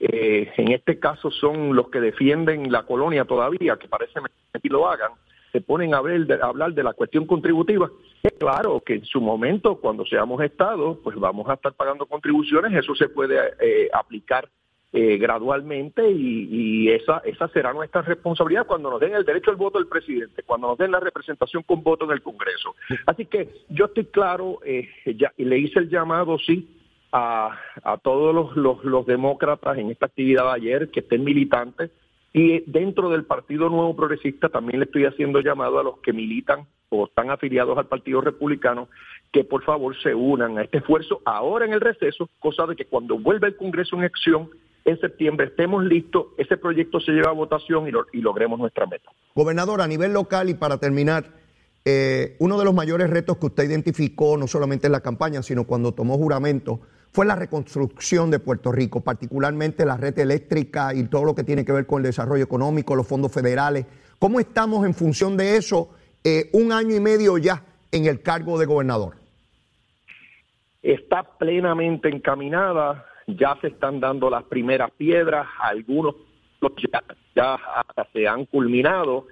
eh, 0.00 0.50
en 0.56 0.72
este 0.72 0.98
caso 0.98 1.30
son 1.30 1.76
los 1.76 1.90
que 1.90 2.00
defienden 2.00 2.72
la 2.72 2.84
colonia 2.84 3.26
todavía, 3.26 3.76
que 3.76 3.86
parece 3.86 4.14
que 4.60 4.68
lo 4.70 4.88
hagan, 4.88 5.12
se 5.52 5.60
ponen 5.60 5.94
a, 5.94 6.00
ver, 6.00 6.40
a 6.42 6.46
hablar 6.46 6.72
de 6.72 6.82
la 6.82 6.94
cuestión 6.94 7.26
contributiva. 7.26 7.90
Es 8.22 8.32
claro 8.38 8.80
que 8.80 8.94
en 8.94 9.04
su 9.04 9.20
momento, 9.20 9.76
cuando 9.76 10.06
seamos 10.06 10.40
Estado, 10.42 10.98
pues 11.02 11.16
vamos 11.16 11.48
a 11.50 11.54
estar 11.54 11.74
pagando 11.74 12.06
contribuciones, 12.06 12.72
eso 12.72 12.94
se 12.94 13.10
puede 13.10 13.36
eh, 13.60 13.90
aplicar 13.92 14.48
eh, 14.92 15.18
gradualmente 15.18 16.10
y, 16.10 16.88
esa, 16.90 17.18
esa 17.24 17.46
será 17.48 17.72
nuestra 17.72 18.02
responsabilidad 18.02 18.66
cuando 18.66 18.90
nos 18.90 19.00
den 19.00 19.14
el 19.14 19.24
derecho 19.24 19.50
al 19.50 19.56
voto 19.56 19.78
del 19.78 19.86
presidente, 19.86 20.42
cuando 20.42 20.68
nos 20.68 20.78
den 20.78 20.90
la 20.90 21.00
representación 21.00 21.62
con 21.62 21.82
voto 21.82 22.04
en 22.06 22.10
el 22.10 22.22
Congreso. 22.22 22.74
Así 23.06 23.26
que 23.26 23.48
yo 23.68 23.84
estoy 23.86 24.06
claro, 24.06 24.58
eh, 24.64 24.88
ya, 25.16 25.32
y 25.36 25.44
le 25.44 25.58
hice 25.58 25.78
el 25.78 25.88
llamado, 25.88 26.38
sí, 26.38 26.68
a, 27.12 27.56
a 27.84 27.98
todos 27.98 28.34
los, 28.34 28.56
los, 28.56 28.84
los 28.84 29.06
demócratas 29.06 29.78
en 29.78 29.90
esta 29.90 30.06
actividad 30.06 30.44
de 30.44 30.52
ayer 30.52 30.90
que 30.90 31.00
estén 31.00 31.24
militantes 31.24 31.90
y 32.32 32.60
dentro 32.70 33.10
del 33.10 33.24
Partido 33.24 33.68
Nuevo 33.68 33.96
Progresista 33.96 34.48
también 34.48 34.78
le 34.78 34.86
estoy 34.86 35.04
haciendo 35.04 35.40
llamado 35.40 35.80
a 35.80 35.82
los 35.82 35.98
que 35.98 36.12
militan 36.12 36.66
o 36.88 37.06
están 37.06 37.30
afiliados 37.30 37.76
al 37.76 37.86
Partido 37.86 38.20
Republicano 38.20 38.88
que 39.32 39.44
por 39.44 39.64
favor 39.64 39.96
se 40.00 40.14
unan 40.14 40.58
a 40.58 40.62
este 40.62 40.78
esfuerzo 40.78 41.20
ahora 41.24 41.64
en 41.64 41.72
el 41.72 41.80
receso, 41.80 42.28
cosa 42.38 42.66
de 42.66 42.76
que 42.76 42.84
cuando 42.84 43.18
vuelva 43.18 43.48
el 43.48 43.56
Congreso 43.56 43.96
en 43.96 44.04
acción 44.04 44.50
en 44.84 45.00
septiembre 45.00 45.46
estemos 45.46 45.84
listos, 45.84 46.26
ese 46.38 46.56
proyecto 46.56 47.00
se 47.00 47.12
lleva 47.12 47.30
a 47.30 47.34
votación 47.34 47.86
y, 47.88 48.20
logremos 48.20 48.58
nuestra 48.58 48.86
meta. 48.86 49.10
Gobernador, 49.34 49.80
a 49.80 49.86
nivel 49.86 50.12
local 50.12 50.48
y 50.48 50.54
para 50.54 50.78
terminar, 50.78 51.26
eh, 51.84 52.36
uno 52.38 52.58
de 52.58 52.64
los 52.64 52.74
mayores 52.74 53.10
retos 53.10 53.36
que 53.38 53.46
usted 53.46 53.64
identificó, 53.64 54.36
no 54.36 54.46
solamente 54.46 54.86
en 54.86 54.92
la 54.92 55.00
campaña, 55.00 55.42
sino 55.42 55.64
cuando 55.64 55.92
tomó 55.92 56.16
juramento, 56.16 56.80
fue 57.12 57.26
la 57.26 57.34
reconstrucción 57.34 58.30
de 58.30 58.38
Puerto 58.38 58.70
Rico, 58.70 59.00
particularmente 59.00 59.84
la 59.84 59.96
red 59.96 60.18
eléctrica 60.18 60.94
y 60.94 61.04
todo 61.04 61.24
lo 61.24 61.34
que 61.34 61.44
tiene 61.44 61.64
que 61.64 61.72
ver 61.72 61.86
con 61.86 61.98
el 61.98 62.04
desarrollo 62.04 62.44
económico, 62.44 62.94
los 62.94 63.06
fondos 63.06 63.32
federales. 63.32 63.86
¿Cómo 64.18 64.38
estamos 64.38 64.86
en 64.86 64.94
función 64.94 65.36
de 65.36 65.56
eso 65.56 65.90
eh, 66.22 66.50
un 66.52 66.72
año 66.72 66.94
y 66.94 67.00
medio 67.00 67.36
ya 67.38 67.64
en 67.90 68.06
el 68.06 68.22
cargo 68.22 68.58
de 68.58 68.66
gobernador? 68.66 69.16
Está 70.82 71.24
plenamente 71.38 72.08
encaminada 72.08 73.09
ya 73.36 73.56
se 73.60 73.68
están 73.68 74.00
dando 74.00 74.30
las 74.30 74.44
primeras 74.44 74.90
piedras, 74.92 75.46
algunos 75.60 76.14
ya, 76.92 77.02
ya 77.34 77.58
se 78.12 78.28
han 78.28 78.46
culminado. 78.46 79.26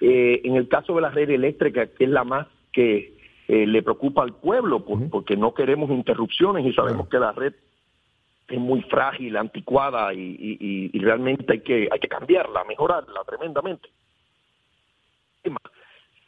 Eh, 0.00 0.40
en 0.44 0.56
el 0.56 0.68
caso 0.68 0.94
de 0.94 1.02
la 1.02 1.10
red 1.10 1.28
eléctrica, 1.30 1.86
que 1.86 2.04
es 2.04 2.10
la 2.10 2.24
más 2.24 2.46
que 2.72 3.14
eh, 3.48 3.66
le 3.66 3.82
preocupa 3.82 4.22
al 4.22 4.34
pueblo, 4.34 4.84
porque 4.84 5.36
no 5.36 5.52
queremos 5.52 5.90
interrupciones 5.90 6.64
y 6.64 6.72
sabemos 6.72 7.08
que 7.08 7.18
la 7.18 7.32
red 7.32 7.52
es 8.48 8.58
muy 8.58 8.82
frágil, 8.82 9.36
anticuada 9.36 10.12
y, 10.14 10.90
realmente 10.94 11.52
hay 11.52 11.60
que, 11.60 11.88
hay 11.90 11.98
que 11.98 12.08
cambiarla, 12.08 12.64
mejorarla 12.64 13.24
tremendamente. 13.24 13.88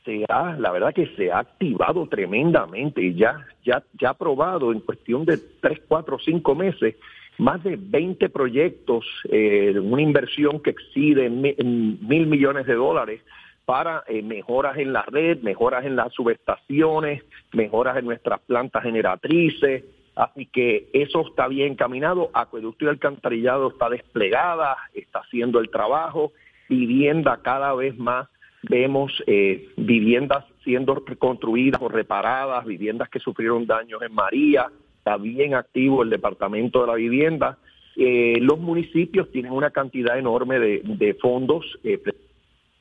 Se 0.05 0.25
ha, 0.29 0.57
la 0.59 0.73
verdad 0.73 0.93
que 0.93 1.07
se 1.17 1.31
ha 1.31 1.39
activado 1.39 2.07
tremendamente 2.09 3.03
y 3.03 3.15
ya, 3.15 3.47
ya, 3.65 3.83
ya 4.01 4.11
ha 4.11 4.15
probado 4.15 4.73
en 4.73 4.81
cuestión 4.81 5.25
de 5.25 5.39
tres, 5.61 5.81
cuatro, 5.87 6.19
cinco 6.19 6.55
meses 6.55 6.97
más 7.39 7.63
de 7.63 7.77
20 7.77 8.29
proyectos, 8.29 9.07
eh, 9.31 9.75
una 9.79 10.03
inversión 10.03 10.61
que 10.61 10.71
excede 10.71 11.31
mil 11.31 12.27
millones 12.27 12.67
de 12.67 12.75
dólares 12.75 13.23
para 13.65 14.05
eh, 14.07 14.23
mejoras 14.23 14.77
en 14.79 14.93
la 14.93 15.03
red, 15.03 15.41
mejoras 15.43 15.85
en 15.85 15.97
las 15.97 16.13
subestaciones, 16.13 17.23
mejoras 17.53 17.97
en 17.97 18.05
nuestras 18.05 18.41
plantas 18.41 18.83
generatrices. 18.83 19.85
Así 20.15 20.47
que 20.47 20.89
eso 20.93 21.27
está 21.27 21.49
bien 21.49 21.75
caminado. 21.75 22.31
Acueducto 22.35 22.85
y 22.85 22.89
alcantarillado 22.89 23.69
está 23.69 23.89
desplegada, 23.89 24.77
está 24.95 25.21
haciendo 25.21 25.59
el 25.59 25.71
trabajo. 25.71 26.33
Vivienda 26.69 27.41
cada 27.43 27.75
vez 27.75 27.97
más 27.97 28.29
vemos 28.63 29.13
eh, 29.27 29.69
viviendas 29.77 30.45
siendo 30.63 30.95
reconstruidas 30.95 31.83
o 31.83 31.89
reparadas, 31.89 32.65
viviendas 32.65 33.09
que 33.09 33.19
sufrieron 33.19 33.67
daños 33.67 34.01
en 34.03 34.15
María, 34.15 34.71
está 34.99 35.17
bien 35.17 35.55
activo 35.55 36.03
el 36.03 36.11
Departamento 36.11 36.83
de 36.83 36.87
la 36.87 36.95
Vivienda. 36.95 37.59
Eh, 37.97 38.39
los 38.41 38.59
municipios 38.59 39.31
tienen 39.33 39.53
una 39.53 39.71
cantidad 39.71 40.17
enorme 40.17 40.59
de, 40.59 41.17
fondos, 41.21 41.79
eh, 41.83 42.01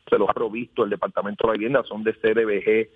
se 0.07 0.17
los 0.17 0.29
ha 0.29 0.33
provisto 0.33 0.83
el 0.83 0.89
Departamento 0.91 1.47
de 1.47 1.47
la 1.47 1.53
Vivienda, 1.53 1.83
son 1.83 2.03
de 2.03 2.13
CDBG, 2.13 2.89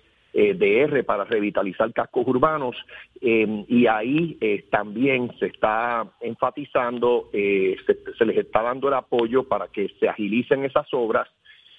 DR 0.58 1.02
para 1.04 1.24
revitalizar 1.24 1.90
cascos 1.94 2.26
urbanos 2.26 2.76
y 3.22 3.86
ahí 3.86 4.38
también 4.68 5.30
se 5.38 5.46
está 5.46 6.06
enfatizando, 6.20 7.30
se, 7.32 8.24
les 8.26 8.36
está 8.36 8.60
dando 8.60 8.88
el 8.88 8.94
apoyo 8.94 9.44
para 9.44 9.68
que 9.68 9.88
se 9.98 10.06
agilicen 10.06 10.64
esas 10.66 10.92
obras. 10.92 11.26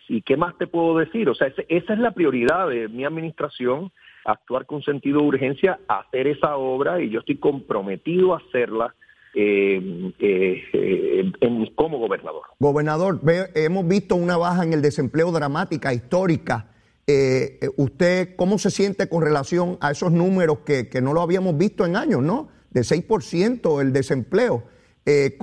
¿Y 0.09 0.21
qué 0.21 0.37
más 0.37 0.57
te 0.57 0.67
puedo 0.67 0.97
decir? 0.97 1.29
O 1.29 1.35
sea, 1.35 1.47
esa 1.47 1.93
es 1.93 1.99
la 1.99 2.11
prioridad 2.11 2.69
de 2.69 2.87
mi 2.87 3.05
administración 3.05 3.91
actuar 4.27 4.65
con 4.65 4.83
sentido 4.83 5.21
de 5.21 5.27
urgencia, 5.27 5.79
hacer 5.87 6.27
esa 6.27 6.57
obra 6.57 7.01
y 7.01 7.09
yo 7.09 7.19
estoy 7.19 7.37
comprometido 7.37 8.33
a 8.33 8.37
hacerla. 8.37 8.93
Eh, 9.39 10.13
eh, 10.19 11.31
como 11.75 11.99
gobernador. 11.99 12.41
Gobernador, 12.57 13.21
hemos 13.53 13.87
visto 13.87 14.15
una 14.15 14.35
baja 14.35 14.63
en 14.63 14.73
el 14.73 14.81
desempleo 14.81 15.31
dramática, 15.31 15.93
histórica. 15.93 16.71
Eh, 17.05 17.59
¿Usted 17.77 18.35
cómo 18.35 18.57
se 18.57 18.71
siente 18.71 19.07
con 19.07 19.21
relación 19.21 19.77
a 19.79 19.91
esos 19.91 20.11
números 20.11 20.59
que, 20.65 20.89
no 21.03 21.13
lo 21.13 21.21
habíamos 21.21 21.55
visto 21.55 21.85
en 21.85 21.95
años, 21.95 22.23
¿no? 22.23 22.49
De 22.71 22.81
6% 22.81 23.79
el 23.81 23.93
desempleo. 23.93 24.63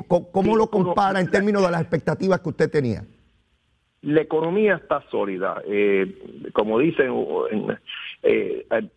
¿Cómo, 0.08 0.56
lo 0.56 0.70
compara 0.70 1.20
en 1.20 1.30
términos 1.30 1.62
de 1.62 1.70
las 1.70 1.80
expectativas 1.80 2.40
que 2.40 2.48
usted 2.48 2.70
tenía? 2.70 3.04
La 4.04 4.20
economía 4.20 4.76
está 4.76 5.02
sólida. 5.10 5.62
Eh, 5.66 6.50
como 6.52 6.78
dicen, 6.78 7.12
eh, 8.22 8.66
eh, 8.70 8.88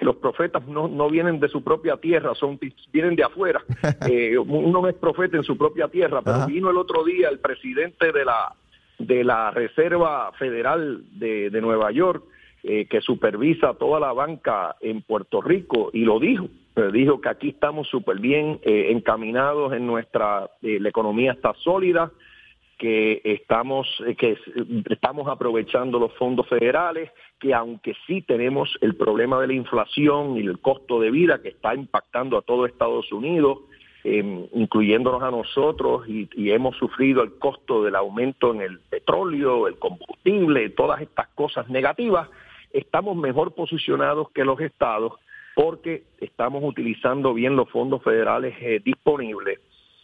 los 0.00 0.16
profetas 0.16 0.66
no, 0.66 0.88
no 0.88 1.10
vienen 1.10 1.40
de 1.40 1.48
su 1.48 1.62
propia 1.62 1.96
tierra, 1.96 2.34
son 2.34 2.58
vienen 2.92 3.16
de 3.16 3.24
afuera. 3.24 3.62
Uno 4.46 4.88
es 4.88 4.94
profeta 4.94 5.36
en 5.36 5.44
su 5.44 5.58
propia 5.58 5.88
tierra, 5.88 6.22
pero 6.22 6.46
vino 6.46 6.70
el 6.70 6.76
otro 6.76 7.04
día 7.04 7.28
el 7.28 7.40
presidente 7.40 8.12
de 8.12 8.24
la 8.24 8.54
de 8.98 9.24
la 9.24 9.50
Reserva 9.50 10.30
Federal 10.38 11.02
de, 11.12 11.48
de 11.48 11.60
Nueva 11.62 11.90
York, 11.90 12.22
que 12.62 13.00
supervisa 13.00 13.72
toda 13.72 13.98
la 13.98 14.12
banca 14.12 14.76
en 14.82 15.00
Puerto 15.00 15.40
Rico, 15.40 15.90
y 15.94 16.04
lo 16.04 16.20
dijo. 16.20 16.48
Dijo 16.92 17.20
que 17.20 17.30
aquí 17.30 17.48
estamos 17.48 17.88
súper 17.88 18.18
bien 18.18 18.60
encaminados 18.62 19.72
en 19.72 19.86
nuestra, 19.86 20.50
la 20.60 20.88
economía 20.88 21.32
está 21.32 21.54
sólida, 21.54 22.12
que 22.80 23.20
estamos 23.24 23.86
que 24.16 24.38
estamos 24.88 25.28
aprovechando 25.28 25.98
los 25.98 26.14
fondos 26.14 26.48
federales, 26.48 27.10
que 27.38 27.52
aunque 27.52 27.94
sí 28.06 28.22
tenemos 28.22 28.70
el 28.80 28.96
problema 28.96 29.38
de 29.38 29.48
la 29.48 29.52
inflación 29.52 30.38
y 30.38 30.40
el 30.40 30.58
costo 30.60 30.98
de 30.98 31.10
vida 31.10 31.42
que 31.42 31.50
está 31.50 31.74
impactando 31.74 32.38
a 32.38 32.42
todo 32.42 32.64
Estados 32.64 33.12
Unidos, 33.12 33.58
eh, 34.02 34.48
incluyéndonos 34.54 35.22
a 35.22 35.30
nosotros, 35.30 36.08
y, 36.08 36.26
y, 36.34 36.52
hemos 36.52 36.74
sufrido 36.78 37.22
el 37.22 37.38
costo 37.38 37.82
del 37.84 37.96
aumento 37.96 38.54
en 38.54 38.62
el 38.62 38.80
petróleo, 38.80 39.68
el 39.68 39.78
combustible, 39.78 40.70
todas 40.70 41.02
estas 41.02 41.28
cosas 41.34 41.68
negativas, 41.68 42.30
estamos 42.72 43.14
mejor 43.14 43.54
posicionados 43.54 44.30
que 44.30 44.42
los 44.42 44.58
estados 44.58 45.12
porque 45.54 46.04
estamos 46.18 46.64
utilizando 46.64 47.34
bien 47.34 47.56
los 47.56 47.68
fondos 47.68 48.02
federales 48.02 48.54
eh, 48.62 48.80
disponibles 48.82 49.58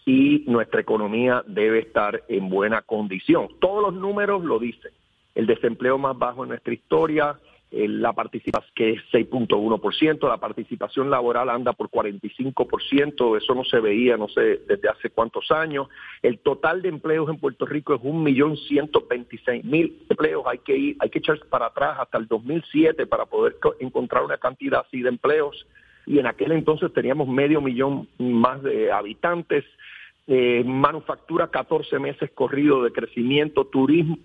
y 0.07 0.45
nuestra 0.47 0.81
economía 0.81 1.43
debe 1.49 1.81
estar 1.81 2.23
en 2.29 2.49
buena 2.49 2.81
condición. 2.83 3.49
Todos 3.61 3.83
los 3.83 4.01
números 4.01 4.45
lo 4.45 4.61
dicen. 4.61 4.93
El 5.35 5.47
desempleo 5.47 5.99
más 5.99 6.17
bajo 6.17 6.45
en 6.45 6.51
nuestra 6.51 6.73
historia, 6.73 7.37
la 7.73 8.13
participación 8.13 8.73
que 8.77 8.91
es 8.93 9.01
6.1%, 9.13 10.29
la 10.29 10.39
participación 10.39 11.11
laboral 11.11 11.51
anda 11.51 11.73
por 11.73 11.91
45%, 11.91 13.37
eso 13.37 13.55
no 13.55 13.65
se 13.65 13.81
veía, 13.81 14.17
no 14.17 14.29
sé, 14.29 14.61
desde 14.69 14.89
hace 14.89 15.11
cuántos 15.11 15.51
años. 15.51 15.89
El 16.23 16.39
total 16.39 16.83
de 16.83 16.89
empleos 16.89 17.29
en 17.29 17.39
Puerto 17.39 17.67
Rico 17.67 17.93
es 17.95 18.01
1.126.000 18.01 19.93
empleos, 20.09 20.45
hay 20.47 20.59
que 20.59 20.77
ir, 20.77 20.97
hay 21.01 21.11
que 21.11 21.19
echarse 21.19 21.45
para 21.47 21.67
atrás 21.67 21.99
hasta 21.99 22.17
el 22.17 22.29
2007 22.29 23.07
para 23.07 23.27
poder 23.27 23.57
encontrar 23.81 24.23
una 24.23 24.39
cantidad 24.39 24.85
así 24.87 25.03
de 25.03 25.09
empleos 25.09 25.67
y 26.07 26.21
en 26.21 26.27
aquel 26.27 26.53
entonces 26.53 26.93
teníamos 26.93 27.29
medio 27.29 27.61
millón 27.61 28.09
más 28.19 28.63
de 28.63 28.93
habitantes, 28.93 29.65
eh, 30.27 30.63
manufactura 30.65 31.49
14 31.49 31.99
meses 31.99 32.31
corrido 32.33 32.83
de 32.83 32.93
crecimiento, 32.93 33.67
turismo 33.67 34.19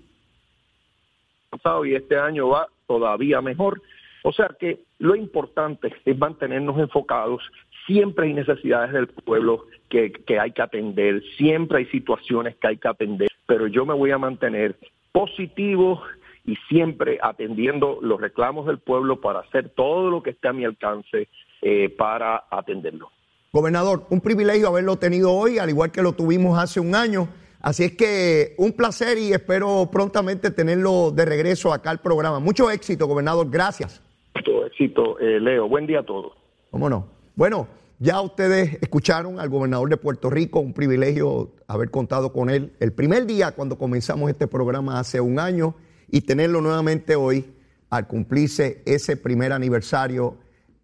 y 1.85 1.95
este 1.95 2.17
año 2.17 2.49
va 2.49 2.67
todavía 2.87 3.41
mejor. 3.41 3.81
O 4.23 4.31
sea 4.31 4.49
que 4.59 4.79
lo 4.99 5.15
importante 5.15 5.93
es 6.05 6.17
mantenernos 6.17 6.79
enfocados. 6.79 7.43
Siempre 7.85 8.27
hay 8.27 8.33
necesidades 8.33 8.93
del 8.93 9.07
pueblo 9.07 9.65
que, 9.89 10.11
que 10.11 10.39
hay 10.39 10.51
que 10.51 10.61
atender, 10.61 11.23
siempre 11.37 11.79
hay 11.79 11.85
situaciones 11.87 12.55
que 12.55 12.67
hay 12.67 12.77
que 12.77 12.87
atender, 12.87 13.29
pero 13.47 13.67
yo 13.67 13.85
me 13.85 13.93
voy 13.93 14.11
a 14.11 14.17
mantener 14.17 14.77
positivo 15.11 16.01
y 16.45 16.55
siempre 16.69 17.19
atendiendo 17.21 17.99
los 18.01 18.21
reclamos 18.21 18.65
del 18.65 18.79
pueblo 18.79 19.19
para 19.19 19.39
hacer 19.39 19.69
todo 19.69 20.09
lo 20.09 20.23
que 20.23 20.31
esté 20.31 20.47
a 20.47 20.53
mi 20.53 20.65
alcance 20.65 21.27
eh, 21.61 21.89
para 21.89 22.45
atenderlo. 22.49 23.11
Gobernador, 23.53 24.07
un 24.09 24.21
privilegio 24.21 24.69
haberlo 24.69 24.95
tenido 24.95 25.33
hoy, 25.33 25.57
al 25.57 25.69
igual 25.69 25.91
que 25.91 26.01
lo 26.01 26.13
tuvimos 26.13 26.57
hace 26.57 26.79
un 26.79 26.95
año. 26.95 27.27
Así 27.59 27.83
es 27.83 27.91
que 27.97 28.55
un 28.57 28.71
placer 28.71 29.17
y 29.17 29.33
espero 29.33 29.89
prontamente 29.91 30.51
tenerlo 30.51 31.11
de 31.11 31.25
regreso 31.25 31.73
acá 31.73 31.89
al 31.89 31.99
programa. 31.99 32.39
Mucho 32.39 32.71
éxito, 32.71 33.07
gobernador. 33.07 33.49
Gracias. 33.49 34.01
Mucho 34.33 34.65
éxito, 34.65 35.19
eh, 35.19 35.37
Leo. 35.41 35.67
Buen 35.67 35.85
día 35.85 35.99
a 35.99 36.05
todos. 36.05 36.31
¿Cómo 36.69 36.89
no? 36.89 37.09
Bueno, 37.35 37.67
ya 37.99 38.21
ustedes 38.21 38.77
escucharon 38.81 39.37
al 39.37 39.49
gobernador 39.49 39.89
de 39.89 39.97
Puerto 39.97 40.29
Rico, 40.29 40.61
un 40.61 40.73
privilegio 40.73 41.51
haber 41.67 41.91
contado 41.91 42.31
con 42.31 42.49
él 42.49 42.71
el 42.79 42.93
primer 42.93 43.25
día 43.25 43.51
cuando 43.51 43.77
comenzamos 43.77 44.29
este 44.29 44.47
programa 44.47 44.97
hace 44.97 45.19
un 45.19 45.39
año 45.39 45.75
y 46.09 46.21
tenerlo 46.21 46.61
nuevamente 46.61 47.17
hoy 47.17 47.53
al 47.89 48.07
cumplirse 48.07 48.81
ese 48.85 49.17
primer 49.17 49.51
aniversario 49.51 50.37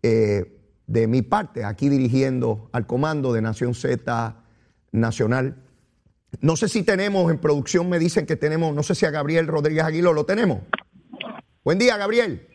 eh, 0.03 0.56
de 0.87 1.05
mi 1.07 1.21
parte, 1.21 1.65
aquí 1.65 1.89
dirigiendo 1.89 2.69
al 2.71 2.87
comando 2.87 3.33
de 3.33 3.41
Nación 3.41 3.73
Z 3.73 4.35
Nacional. 4.91 5.55
No 6.41 6.55
sé 6.55 6.69
si 6.69 6.83
tenemos, 6.83 7.29
en 7.31 7.39
producción 7.39 7.89
me 7.89 7.99
dicen 7.99 8.25
que 8.25 8.35
tenemos, 8.35 8.73
no 8.73 8.83
sé 8.83 8.95
si 8.95 9.05
a 9.05 9.11
Gabriel 9.11 9.47
Rodríguez 9.47 9.83
Aguilo 9.83 10.13
lo 10.13 10.25
tenemos. 10.25 10.59
Buen 11.63 11.77
día, 11.77 11.97
Gabriel. 11.97 12.47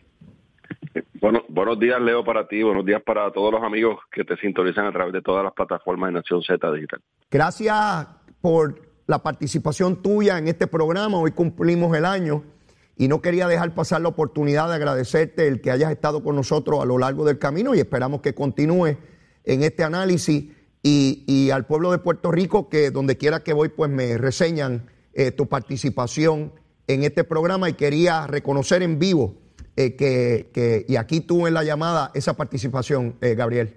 Bueno, 1.21 1.43
buenos 1.47 1.79
días, 1.79 2.01
Leo, 2.01 2.25
para 2.25 2.47
ti. 2.47 2.63
Buenos 2.63 2.85
días 2.85 3.01
para 3.03 3.31
todos 3.31 3.53
los 3.53 3.63
amigos 3.63 3.99
que 4.11 4.25
te 4.25 4.35
sintonizan 4.37 4.87
a 4.87 4.91
través 4.91 5.13
de 5.13 5.21
todas 5.21 5.43
las 5.43 5.53
plataformas 5.53 6.09
de 6.09 6.13
Nación 6.15 6.41
Z 6.43 6.71
Digital. 6.71 7.01
Gracias 7.29 8.07
por 8.41 8.81
la 9.07 9.19
participación 9.21 10.01
tuya 10.01 10.37
en 10.37 10.47
este 10.47 10.67
programa. 10.67 11.17
Hoy 11.17 11.31
cumplimos 11.31 11.95
el 11.95 12.05
año 12.05 12.43
y 12.97 13.07
no 13.07 13.21
quería 13.21 13.47
dejar 13.47 13.73
pasar 13.73 14.01
la 14.01 14.09
oportunidad 14.09 14.69
de 14.69 14.75
agradecerte 14.75 15.47
el 15.47 15.61
que 15.61 15.71
hayas 15.71 15.91
estado 15.91 16.23
con 16.23 16.35
nosotros 16.35 16.81
a 16.81 16.85
lo 16.85 16.97
largo 16.97 17.25
del 17.25 17.39
camino 17.39 17.73
y 17.73 17.79
esperamos 17.79 18.21
que 18.21 18.33
continúes 18.33 18.97
en 19.45 19.63
este 19.63 19.83
análisis 19.83 20.51
y, 20.83 21.49
al 21.51 21.65
pueblo 21.65 21.91
de 21.91 21.97
Puerto 21.97 22.31
Rico 22.31 22.69
que 22.69 22.91
donde 22.91 23.17
quiera 23.17 23.43
que 23.43 23.53
voy 23.53 23.69
pues 23.69 23.89
me 23.89 24.17
reseñan 24.17 24.89
eh, 25.13 25.31
tu 25.31 25.47
participación 25.47 26.51
en 26.87 27.03
este 27.03 27.23
programa 27.23 27.69
y 27.69 27.73
quería 27.73 28.27
reconocer 28.27 28.83
en 28.83 28.99
vivo 28.99 29.35
eh, 29.75 29.95
que, 29.95 30.85
y 30.87 30.95
aquí 30.97 31.21
tuve 31.21 31.47
en 31.47 31.55
la 31.55 31.63
llamada 31.63 32.11
esa 32.13 32.35
participación, 32.35 33.15
eh, 33.21 33.33
Gabriel. 33.33 33.73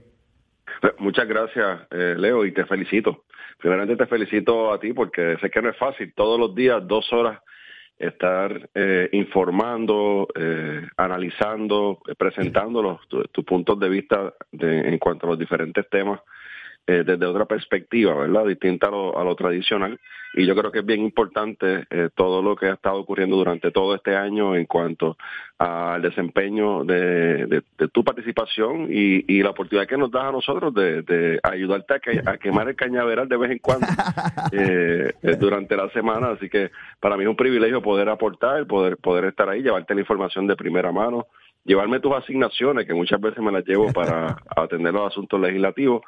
Muchas 0.99 1.27
gracias, 1.27 1.81
Leo, 1.91 2.45
y 2.45 2.53
te 2.53 2.67
felicito. 2.67 3.25
Primeramente 3.59 3.97
te 3.97 4.07
felicito 4.07 4.73
a 4.73 4.79
ti 4.79 4.93
porque 4.93 5.37
sé 5.41 5.49
que 5.49 5.63
no 5.63 5.71
es 5.71 5.79
fácil, 5.79 6.13
todos 6.15 6.39
los 6.39 6.55
días, 6.55 6.87
dos 6.87 7.11
horas 7.13 7.41
estar 7.99 8.69
eh, 8.75 9.09
informando, 9.13 10.29
eh, 10.35 10.87
analizando, 10.97 12.01
eh, 12.07 12.15
presentando 12.15 13.01
tus 13.33 13.45
puntos 13.45 13.79
de 13.81 13.89
vista 13.89 14.35
en 14.53 14.99
cuanto 14.99 15.27
a 15.27 15.31
los 15.31 15.39
diferentes 15.39 15.89
temas 15.89 16.21
eh, 16.89 17.03
desde 17.05 17.27
otra 17.27 17.47
perspectiva, 17.47 18.15
¿verdad? 18.15 18.47
Distinta 18.47 18.87
a 18.87 18.91
lo, 18.91 19.19
a 19.19 19.25
lo, 19.25 19.35
tradicional. 19.35 19.99
Y 20.35 20.47
yo 20.47 20.55
creo 20.55 20.71
que 20.71 20.81
es 20.81 20.87
bien 20.87 21.01
importante 21.01 21.85
eh, 21.91 22.11
todo 22.15 22.43
lo 22.43 22.55
que 22.55 22.67
ha 22.67 22.75
estado 22.75 22.99
ocurriendo 22.99 23.37
durante 23.37 23.73
todo 23.73 23.95
este 23.97 24.15
año 24.15 24.55
en 24.55 24.67
cuanto 24.67 25.17
al 25.59 26.01
desempeño 26.01 26.85
de, 26.85 27.47
de, 27.47 27.89
tu 27.89 28.05
participación 28.05 28.89
y, 28.91 29.25
y, 29.27 29.43
la 29.43 29.51
oportunidad 29.51 29.89
que 29.89 29.97
nos 29.97 30.13
das 30.13 30.25
a 30.25 30.33
nosotros 30.33 30.75
de, 30.75 31.03
de 31.03 31.41
ayudarte 31.43 31.95
a, 31.95 32.31
a, 32.31 32.39
quemar 32.39 32.69
el 32.69 32.77
cañaveral 32.77 33.29
de 33.29 33.37
vez 33.37 33.51
en 33.51 33.59
cuando 33.59 33.87
eh, 34.53 35.13
durante 35.41 35.77
la 35.77 35.89
semana. 35.91 36.33
Así 36.33 36.49
que 36.49 36.71
para 37.01 37.17
mí 37.17 37.25
es 37.25 37.31
un 37.31 37.37
privilegio 37.37 37.83
poder 37.83 38.09
aportar, 38.11 38.65
poder, 38.67 38.97
poder 38.99 39.25
estar 39.25 39.49
ahí, 39.49 39.63
llevarte 39.63 39.95
la 39.95 40.03
información 40.03 40.47
de 40.47 40.55
primera 40.55 40.93
mano 40.93 41.27
llevarme 41.67 42.01
tus 42.01 42.15
asignaciones, 42.15 42.87
que 42.87 42.95
muchas 42.95 43.21
veces 43.21 43.43
me 43.43 43.53
las 43.53 43.67
llevo 43.67 43.93
para 43.93 44.37
atender 44.57 44.95
los 44.95 45.13
asuntos 45.13 45.41
legislativos, 45.41 46.03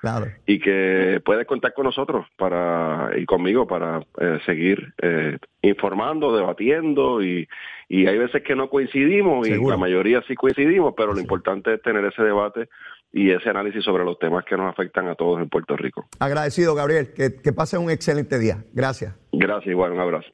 y 0.47 0.59
que 0.61 1.21
puedes 1.25 1.47
contar 1.47 1.75
con 1.75 1.85
nosotros 1.85 2.27
para 2.37 3.11
y 3.17 3.27
conmigo 3.27 3.67
para 3.67 4.01
eh, 4.21 4.39
seguir 4.47 4.95
eh, 5.03 5.39
informando, 5.63 6.35
debatiendo, 6.37 7.23
y, 7.23 7.49
y 7.89 8.07
hay 8.07 8.19
veces 8.19 8.43
que 8.43 8.55
no 8.55 8.71
coincidimos, 8.71 9.47
y 9.49 9.57
la 9.57 9.77
mayoría 9.77 10.23
sí 10.27 10.35
coincidimos, 10.35 10.95
pero 10.97 11.13
lo 11.13 11.21
importante 11.21 11.75
es 11.75 11.83
tener 11.83 12.05
ese 12.05 12.23
debate 12.23 12.69
y 13.13 13.31
ese 13.31 13.49
análisis 13.49 13.83
sobre 13.83 14.05
los 14.05 14.19
temas 14.19 14.45
que 14.45 14.57
nos 14.57 14.71
afectan 14.71 15.09
a 15.09 15.15
todos 15.15 15.41
en 15.41 15.49
Puerto 15.49 15.77
Rico. 15.77 16.07
Agradecido, 16.19 16.75
Gabriel. 16.75 17.09
Que, 17.15 17.37
que 17.43 17.53
pase 17.55 17.79
un 17.79 17.91
excelente 17.91 18.39
día. 18.39 18.65
Gracias. 18.75 19.17
Gracias, 19.33 19.69
igual, 19.69 19.93
un 19.93 20.01
abrazo 20.01 20.29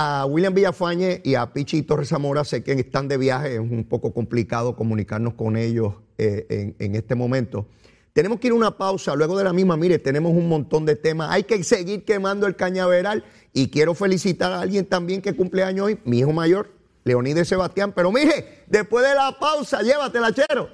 a 0.00 0.26
William 0.26 0.54
Villafañe 0.54 1.20
y 1.24 1.34
a 1.34 1.52
Pichi 1.52 1.82
Torres 1.82 2.10
Zamora, 2.10 2.44
sé 2.44 2.62
que 2.62 2.70
están 2.70 3.08
de 3.08 3.16
viaje, 3.16 3.54
es 3.54 3.58
un 3.58 3.82
poco 3.82 4.14
complicado 4.14 4.76
comunicarnos 4.76 5.34
con 5.34 5.56
ellos 5.56 5.94
eh, 6.18 6.76
en, 6.78 6.94
este 6.94 7.16
momento. 7.16 7.66
Tenemos 8.12 8.38
que 8.38 8.46
ir 8.46 8.52
a 8.52 8.56
una 8.56 8.76
pausa, 8.78 9.16
luego 9.16 9.36
de 9.36 9.42
la 9.42 9.52
misma, 9.52 9.76
mire, 9.76 9.98
tenemos 9.98 10.30
un 10.34 10.48
montón 10.48 10.86
de 10.86 10.94
temas, 10.94 11.30
hay 11.32 11.42
que 11.42 11.64
seguir 11.64 12.04
quemando 12.04 12.46
el 12.46 12.54
cañaveral 12.54 13.24
y 13.52 13.70
quiero 13.70 13.92
felicitar 13.92 14.52
a 14.52 14.60
alguien 14.60 14.86
también 14.86 15.20
que 15.20 15.34
cumple 15.34 15.64
año 15.64 15.86
hoy, 15.86 15.98
mi 16.04 16.20
hijo 16.20 16.32
mayor, 16.32 16.70
Leonides 17.02 17.48
Sebastián, 17.48 17.92
pero 17.92 18.12
mire, 18.12 18.62
después 18.68 19.04
de 19.04 19.16
la 19.16 19.36
pausa, 19.36 19.82
llévatela, 19.82 20.32
chero. 20.32 20.68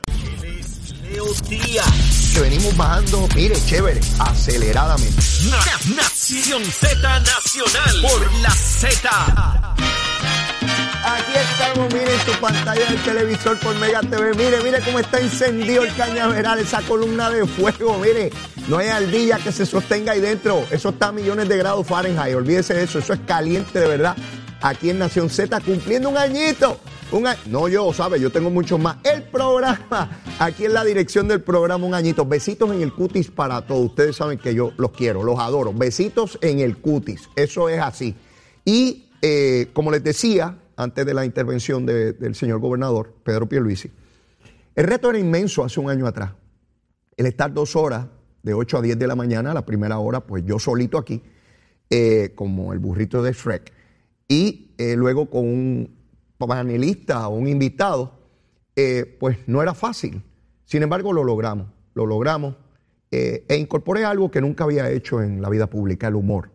Que 2.34 2.40
venimos 2.40 2.76
bajando, 2.76 3.28
mire, 3.36 3.54
chévere, 3.64 4.00
aceleradamente. 4.18 5.22
Nación 5.94 6.64
Z 6.64 7.20
Nacional 7.20 8.02
por 8.02 8.32
la 8.40 8.50
Z. 8.50 9.08
Aquí 11.04 11.32
estamos, 11.36 11.94
miren 11.94 12.20
su 12.26 12.40
pantalla 12.40 12.84
del 12.86 13.02
televisor 13.04 13.56
por 13.60 13.76
Mega 13.76 14.00
TV. 14.00 14.34
Mire, 14.34 14.62
mire 14.64 14.80
cómo 14.80 14.98
está 14.98 15.20
encendido 15.20 15.84
el 15.84 15.94
cañaveral, 15.94 16.58
esa 16.58 16.82
columna 16.82 17.30
de 17.30 17.46
fuego. 17.46 17.98
Mire, 17.98 18.32
no 18.66 18.78
hay 18.78 18.88
aldilla 18.88 19.38
que 19.38 19.52
se 19.52 19.64
sostenga 19.64 20.12
ahí 20.12 20.20
dentro. 20.20 20.66
Eso 20.72 20.88
está 20.88 21.08
a 21.08 21.12
millones 21.12 21.48
de 21.48 21.56
grados 21.56 21.86
Fahrenheit. 21.86 22.34
Olvídese 22.34 22.74
de 22.74 22.82
eso, 22.82 22.98
eso 22.98 23.12
es 23.12 23.20
caliente 23.26 23.78
de 23.78 23.86
verdad. 23.86 24.16
Aquí 24.64 24.90
en 24.90 24.98
Nación 24.98 25.28
Z, 25.30 25.60
cumpliendo 25.60 26.08
un 26.08 26.16
añito. 26.16 26.78
A- 27.12 27.36
no 27.46 27.68
yo, 27.68 27.92
¿sabes? 27.92 28.20
Yo 28.20 28.32
tengo 28.32 28.50
muchos 28.50 28.80
más. 28.80 28.96
El 29.04 29.22
programa, 29.24 30.20
aquí 30.40 30.64
en 30.64 30.72
la 30.72 30.82
dirección 30.84 31.28
del 31.28 31.42
programa, 31.42 31.86
un 31.86 31.94
añito. 31.94 32.24
Besitos 32.26 32.72
en 32.72 32.80
el 32.82 32.92
cutis 32.92 33.30
para 33.30 33.64
todos. 33.66 33.84
Ustedes 33.86 34.16
saben 34.16 34.38
que 34.38 34.54
yo 34.54 34.72
los 34.78 34.90
quiero, 34.90 35.22
los 35.22 35.38
adoro. 35.38 35.72
Besitos 35.72 36.38
en 36.40 36.58
el 36.58 36.78
cutis. 36.78 37.28
Eso 37.36 37.68
es 37.68 37.78
así. 37.80 38.16
Y 38.64 39.10
eh, 39.22 39.68
como 39.74 39.90
les 39.92 40.02
decía, 40.02 40.58
antes 40.76 41.06
de 41.06 41.14
la 41.14 41.24
intervención 41.24 41.86
de- 41.86 42.14
del 42.14 42.34
señor 42.34 42.58
gobernador, 42.58 43.14
Pedro 43.22 43.48
Pierluisi, 43.48 43.90
el 44.74 44.84
reto 44.86 45.10
era 45.10 45.18
inmenso 45.18 45.62
hace 45.62 45.78
un 45.78 45.90
año 45.90 46.06
atrás. 46.06 46.32
El 47.16 47.26
estar 47.26 47.52
dos 47.52 47.76
horas, 47.76 48.06
de 48.42 48.54
8 48.54 48.78
a 48.78 48.82
10 48.82 48.98
de 48.98 49.06
la 49.06 49.14
mañana, 49.14 49.54
la 49.54 49.64
primera 49.64 49.98
hora, 49.98 50.20
pues 50.20 50.44
yo 50.44 50.58
solito 50.58 50.98
aquí, 50.98 51.22
eh, 51.90 52.32
como 52.34 52.72
el 52.72 52.78
burrito 52.80 53.22
de 53.22 53.32
Shrek, 53.32 53.72
y 54.28 54.74
eh, 54.78 54.96
luego 54.96 55.30
con 55.30 55.44
un 55.44 55.96
panelista 56.38 57.28
o 57.28 57.34
un 57.34 57.48
invitado, 57.48 58.12
eh, 58.76 59.16
pues 59.18 59.38
no 59.46 59.62
era 59.62 59.74
fácil. 59.74 60.22
Sin 60.64 60.82
embargo, 60.82 61.12
lo 61.12 61.24
logramos, 61.24 61.68
lo 61.94 62.06
logramos, 62.06 62.56
eh, 63.10 63.44
e 63.48 63.56
incorporé 63.56 64.04
algo 64.04 64.30
que 64.30 64.40
nunca 64.40 64.64
había 64.64 64.90
hecho 64.90 65.22
en 65.22 65.40
la 65.40 65.48
vida 65.48 65.68
pública, 65.68 66.08
el 66.08 66.16
humor. 66.16 66.50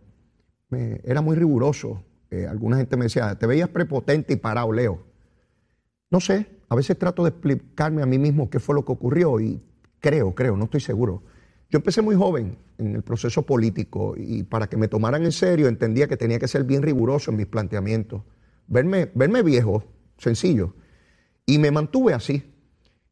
Era 0.71 1.21
muy 1.21 1.35
riguroso. 1.35 2.03
Alguna 2.47 2.77
gente 2.77 2.95
me 2.95 3.05
decía, 3.05 3.39
te 3.39 3.47
veías 3.47 3.69
prepotente 3.69 4.33
y 4.33 4.35
parado, 4.35 4.71
Leo. 4.71 4.99
No 6.11 6.19
sé, 6.19 6.45
a 6.69 6.75
veces 6.75 6.97
trato 6.99 7.23
de 7.23 7.29
explicarme 7.29 8.03
a 8.03 8.05
mí 8.05 8.19
mismo 8.19 8.51
qué 8.51 8.59
fue 8.59 8.75
lo 8.75 8.85
que 8.85 8.91
ocurrió 8.91 9.39
y 9.39 9.63
creo, 9.99 10.35
creo, 10.35 10.55
no 10.55 10.65
estoy 10.65 10.79
seguro. 10.79 11.23
Yo 11.69 11.77
empecé 11.77 12.01
muy 12.01 12.15
joven 12.15 12.57
en 12.79 12.95
el 12.95 13.03
proceso 13.03 13.43
político 13.43 14.15
y 14.17 14.41
para 14.41 14.67
que 14.67 14.75
me 14.75 14.87
tomaran 14.87 15.23
en 15.23 15.31
serio 15.31 15.67
entendía 15.67 16.07
que 16.07 16.17
tenía 16.17 16.39
que 16.39 16.47
ser 16.47 16.63
bien 16.63 16.81
riguroso 16.81 17.29
en 17.29 17.37
mis 17.37 17.45
planteamientos. 17.45 18.23
Verme, 18.67 19.11
verme 19.13 19.43
viejo, 19.43 19.83
sencillo. 20.17 20.73
Y 21.45 21.59
me 21.59 21.69
mantuve 21.69 22.13
así. 22.13 22.43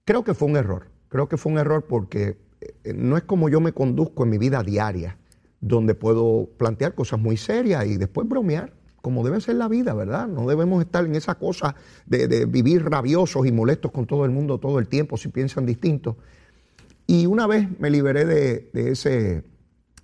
Creo 0.05 0.23
que 0.23 0.33
fue 0.33 0.47
un 0.47 0.57
error. 0.57 0.89
Creo 1.07 1.29
que 1.29 1.37
fue 1.37 1.51
un 1.51 1.59
error 1.59 1.85
porque 1.87 2.37
eh, 2.83 2.93
no 2.93 3.15
es 3.15 3.23
como 3.23 3.47
yo 3.47 3.61
me 3.61 3.73
conduzco 3.73 4.23
en 4.23 4.31
mi 4.31 4.39
vida 4.39 4.63
diaria, 4.63 5.19
donde 5.61 5.93
puedo 5.93 6.49
plantear 6.57 6.95
cosas 6.95 7.19
muy 7.19 7.37
serias 7.37 7.85
y 7.85 7.97
después 7.97 8.27
bromear, 8.27 8.73
como 9.03 9.23
debe 9.23 9.39
ser 9.39 9.55
la 9.55 9.67
vida, 9.67 9.93
¿verdad? 9.93 10.27
No 10.27 10.47
debemos 10.47 10.83
estar 10.83 11.05
en 11.05 11.13
esa 11.13 11.35
cosa 11.35 11.75
de, 12.07 12.27
de 12.27 12.45
vivir 12.45 12.83
rabiosos 12.89 13.45
y 13.45 13.51
molestos 13.51 13.91
con 13.91 14.07
todo 14.07 14.25
el 14.25 14.31
mundo 14.31 14.59
todo 14.59 14.79
el 14.79 14.87
tiempo 14.87 15.15
si 15.15 15.29
piensan 15.29 15.67
distinto. 15.67 16.17
Y 17.07 17.25
una 17.25 17.47
vez 17.47 17.67
me 17.79 17.89
liberé 17.89 18.25
de, 18.25 18.69
ese, 18.73 19.43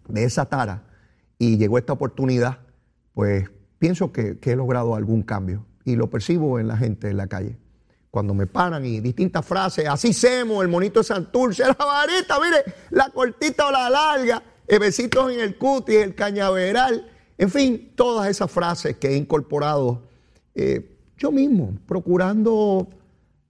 de 0.07 0.23
esa 0.23 0.45
tara 0.45 0.85
y 1.37 1.57
llegó 1.57 1.77
esta 1.77 1.91
oportunidad, 1.93 2.59
pues 3.13 3.49
pienso 3.77 4.13
que, 4.13 4.39
he 4.41 4.55
logrado 4.55 4.95
algún 4.95 5.21
cambio 5.21 5.65
y 5.83 5.97
lo 5.97 6.09
percibo 6.09 6.59
en 6.59 6.69
la 6.69 6.77
gente 6.77 7.09
en 7.09 7.17
la 7.17 7.27
calle. 7.27 7.57
Cuando 8.09 8.33
me 8.33 8.47
paran 8.47 8.85
y 8.85 9.01
distintas 9.01 9.45
frases, 9.45 9.87
así 9.87 10.13
semos, 10.13 10.63
el 10.63 10.69
monito 10.69 11.01
de 11.01 11.03
Santurce, 11.03 11.63
la 11.67 11.73
varita, 11.73 12.39
mire, 12.39 12.63
la 12.91 13.09
cortita 13.09 13.67
o 13.67 13.71
la 13.71 13.89
larga, 13.89 14.41
besitos 14.79 15.33
en 15.33 15.41
el 15.41 15.57
cutis, 15.57 15.97
el 15.97 16.15
cañaveral, 16.15 17.09
en 17.37 17.49
fin, 17.49 17.91
todas 17.95 18.29
esas 18.29 18.49
frases 18.49 18.95
que 18.95 19.09
he 19.09 19.17
incorporado 19.17 20.03
eh, 20.55 20.97
yo 21.17 21.31
mismo, 21.31 21.77
procurando 21.85 22.87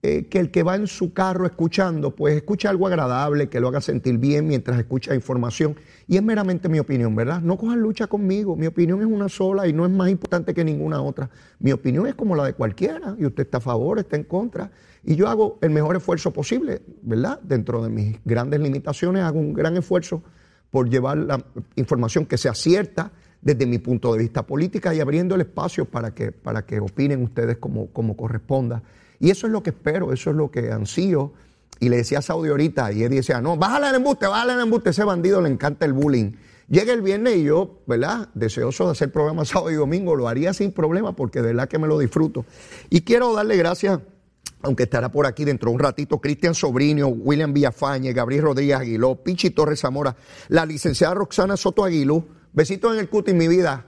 eh, 0.06 0.26
que 0.26 0.38
el 0.38 0.50
que 0.50 0.62
va 0.62 0.76
en 0.76 0.86
su 0.86 1.14
carro 1.14 1.46
escuchando, 1.46 2.10
pues 2.10 2.36
escuche 2.36 2.68
algo 2.68 2.86
agradable, 2.86 3.48
que 3.48 3.58
lo 3.58 3.68
haga 3.68 3.80
sentir 3.80 4.18
bien 4.18 4.46
mientras 4.46 4.78
escucha 4.78 5.14
información. 5.14 5.76
Y 6.06 6.18
es 6.18 6.22
meramente 6.22 6.68
mi 6.68 6.78
opinión, 6.78 7.16
¿verdad? 7.16 7.40
No 7.40 7.56
cojan 7.56 7.80
lucha 7.80 8.06
conmigo. 8.06 8.54
Mi 8.54 8.66
opinión 8.66 9.00
es 9.00 9.06
una 9.06 9.30
sola 9.30 9.66
y 9.66 9.72
no 9.72 9.86
es 9.86 9.90
más 9.90 10.10
importante 10.10 10.52
que 10.52 10.62
ninguna 10.62 11.00
otra. 11.00 11.30
Mi 11.58 11.72
opinión 11.72 12.06
es 12.06 12.14
como 12.14 12.36
la 12.36 12.44
de 12.44 12.52
cualquiera. 12.52 13.16
Y 13.18 13.24
usted 13.24 13.44
está 13.44 13.56
a 13.56 13.60
favor, 13.62 13.98
está 13.98 14.16
en 14.16 14.24
contra. 14.24 14.70
Y 15.04 15.16
yo 15.16 15.26
hago 15.26 15.56
el 15.62 15.70
mejor 15.70 15.96
esfuerzo 15.96 16.32
posible, 16.32 16.82
¿verdad? 17.00 17.40
Dentro 17.42 17.82
de 17.82 17.88
mis 17.88 18.18
grandes 18.26 18.60
limitaciones, 18.60 19.22
hago 19.22 19.38
un 19.38 19.54
gran 19.54 19.74
esfuerzo 19.78 20.22
por 20.70 20.90
llevar 20.90 21.16
la 21.16 21.42
información 21.76 22.26
que 22.26 22.36
sea 22.36 22.52
cierta 22.52 23.10
desde 23.40 23.64
mi 23.64 23.78
punto 23.78 24.12
de 24.12 24.18
vista 24.18 24.42
política 24.42 24.94
y 24.94 25.00
abriendo 25.00 25.34
el 25.34 25.40
espacio 25.40 25.86
para 25.86 26.14
que, 26.14 26.30
para 26.30 26.66
que 26.66 26.78
opinen 26.78 27.22
ustedes 27.22 27.56
como, 27.56 27.86
como 27.86 28.18
corresponda. 28.18 28.82
Y 29.20 29.30
eso 29.30 29.46
es 29.46 29.52
lo 29.52 29.62
que 29.62 29.70
espero, 29.70 30.12
eso 30.12 30.30
es 30.30 30.36
lo 30.36 30.50
que 30.50 30.70
ansío. 30.70 31.32
Y 31.80 31.88
le 31.88 31.96
decía 31.96 32.18
a 32.18 32.22
Saudi 32.22 32.48
ahorita, 32.48 32.92
y 32.92 33.02
él 33.02 33.10
decía, 33.10 33.40
no, 33.40 33.56
bájale 33.56 33.88
el 33.88 33.96
embuste, 33.96 34.26
bájale 34.26 34.54
el 34.54 34.60
embuste, 34.60 34.90
ese 34.90 35.04
bandido 35.04 35.40
le 35.40 35.48
encanta 35.48 35.84
el 35.86 35.92
bullying. 35.92 36.32
Llega 36.68 36.92
el 36.92 37.02
viernes 37.02 37.36
y 37.36 37.44
yo, 37.44 37.82
¿verdad? 37.86 38.28
Deseoso 38.34 38.86
de 38.86 38.92
hacer 38.92 39.12
programa 39.12 39.44
sábado 39.44 39.70
y 39.70 39.74
domingo, 39.74 40.16
lo 40.16 40.28
haría 40.28 40.54
sin 40.54 40.72
problema 40.72 41.14
porque 41.14 41.40
de 41.42 41.48
verdad 41.48 41.68
que 41.68 41.78
me 41.78 41.86
lo 41.86 41.98
disfruto. 41.98 42.44
Y 42.90 43.02
quiero 43.02 43.34
darle 43.34 43.56
gracias, 43.56 44.00
aunque 44.62 44.84
estará 44.84 45.10
por 45.12 45.26
aquí 45.26 45.44
dentro 45.44 45.70
de 45.70 45.74
un 45.74 45.80
ratito, 45.80 46.20
Cristian 46.20 46.54
Sobrino, 46.54 47.08
William 47.08 47.52
Villafañe, 47.52 48.12
Gabriel 48.12 48.44
Rodríguez 48.44 48.76
Aguiló, 48.76 49.16
Pichi 49.16 49.50
Torres 49.50 49.80
Zamora, 49.80 50.16
la 50.48 50.64
licenciada 50.64 51.14
Roxana 51.14 51.56
Soto 51.56 51.84
Aguilú. 51.84 52.24
Besitos 52.52 52.94
en 52.94 53.00
el 53.00 53.08
cutis, 53.08 53.34
mi 53.34 53.48
vida. 53.48 53.84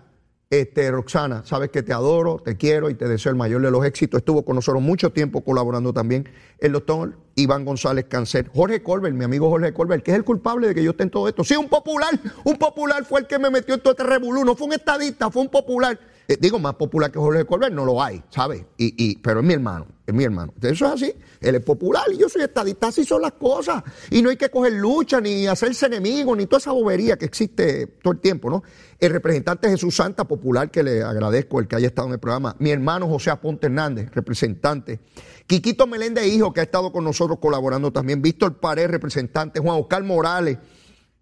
Este, 0.49 0.93
Roxana, 0.93 1.43
sabes 1.45 1.71
que 1.71 1.83
te 1.83 1.93
adoro, 1.93 2.39
te 2.39 2.57
quiero 2.57 2.89
y 2.89 2.95
te 2.95 3.09
deseo 3.09 3.31
el 3.31 3.37
mayor 3.37 3.63
de 3.63 3.71
los 3.73 3.85
éxitos. 3.85 4.19
Estuvo 4.19 4.45
con 4.45 4.55
nosotros 4.55 4.81
mucho 4.81 5.11
tiempo 5.11 5.43
colaborando 5.43 5.93
también 5.93 6.29
el 6.61 6.71
doctor 6.71 7.19
Iván 7.35 7.65
González 7.65 8.05
Cancer. 8.09 8.49
Jorge 8.55 8.81
Colbert, 8.81 9.17
mi 9.17 9.25
amigo 9.25 9.51
Jorge 9.51 9.73
Colbert, 9.73 10.05
que 10.05 10.13
es 10.13 10.17
el 10.17 10.23
culpable 10.23 10.69
de 10.69 10.75
que 10.77 10.85
yo 10.85 10.93
esté 10.93 11.03
en 11.03 11.11
todo 11.11 11.27
esto. 11.27 11.43
Sí, 11.43 11.57
un 11.57 11.69
popular, 11.69 12.11
un 12.45 12.57
popular 12.59 13.05
fue 13.05 13.21
el 13.21 13.27
que 13.27 13.41
me 13.41 13.51
metió 13.51 13.75
en 13.75 13.81
todo 13.81 13.91
este 13.91 14.05
revolú. 14.05 14.45
No 14.45 14.55
fue 14.55 14.69
un 14.69 14.75
estadista, 14.75 15.33
fue 15.33 15.43
un 15.43 15.49
popular. 15.49 15.99
Eh, 16.29 16.37
digo, 16.41 16.59
más 16.59 16.75
popular 16.75 17.11
que 17.11 17.19
Jorge 17.19 17.45
Colbert 17.45 17.73
no 17.73 17.85
lo 17.85 18.03
hay, 18.03 18.23
¿sabes? 18.31 18.65
Y, 18.77 18.95
y, 18.97 19.17
pero 19.19 19.41
es 19.41 19.47
mi 19.47 19.55
hermano, 19.55 19.87
es 20.05 20.12
mi 20.12 20.25
hermano. 20.25 20.53
Eso 20.61 20.87
es 20.87 20.93
así. 20.93 21.15
Él 21.41 21.55
es 21.55 21.65
popular 21.65 22.05
y 22.12 22.19
yo 22.19 22.29
soy 22.29 22.43
estadista. 22.43 22.89
Así 22.89 23.05
son 23.05 23.23
las 23.23 23.33
cosas. 23.33 23.85
Y 24.11 24.23
no 24.23 24.31
hay 24.31 24.37
que 24.37 24.51
coger 24.51 24.73
lucha, 24.73 25.21
ni 25.21 25.47
hacerse 25.47 25.87
enemigo, 25.87 26.35
ni 26.35 26.47
toda 26.47 26.59
esa 26.59 26.73
bobería 26.73 27.17
que 27.17 27.27
existe 27.27 27.87
todo 28.03 28.12
el 28.12 28.21
tiempo, 28.21 28.51
¿no? 28.51 28.65
El 28.99 29.12
representante 29.12 29.69
Jesús 29.69 29.95
Santa, 29.95 30.25
popular, 30.25 30.71
que 30.71 30.83
le 30.83 31.03
agradezco 31.03 31.61
el 31.61 31.69
que 31.69 31.77
haya 31.77 31.87
estado 31.87 32.09
en 32.09 32.15
el 32.15 32.21
programa. 32.21 32.57
Mi 32.59 32.71
hermano 32.71 33.07
José 33.09 33.31
Aponte 33.31 33.67
Hernández, 33.67 34.11
representante. 34.12 34.99
Quiquito 35.47 35.87
Meléndez, 35.87 36.27
hijo, 36.27 36.53
que 36.53 36.61
ha 36.61 36.65
estado 36.65 36.91
con 36.91 37.05
nosotros 37.05 37.39
colaborando 37.41 37.93
también. 37.93 38.21
Víctor 38.21 38.59
Pared, 38.59 38.89
representante. 38.89 39.61
Juan 39.61 39.79
Oscar 39.79 40.03
Morales, 40.03 40.59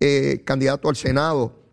eh, 0.00 0.42
candidato 0.46 0.88
al 0.88 0.96
Senado. 0.96 1.63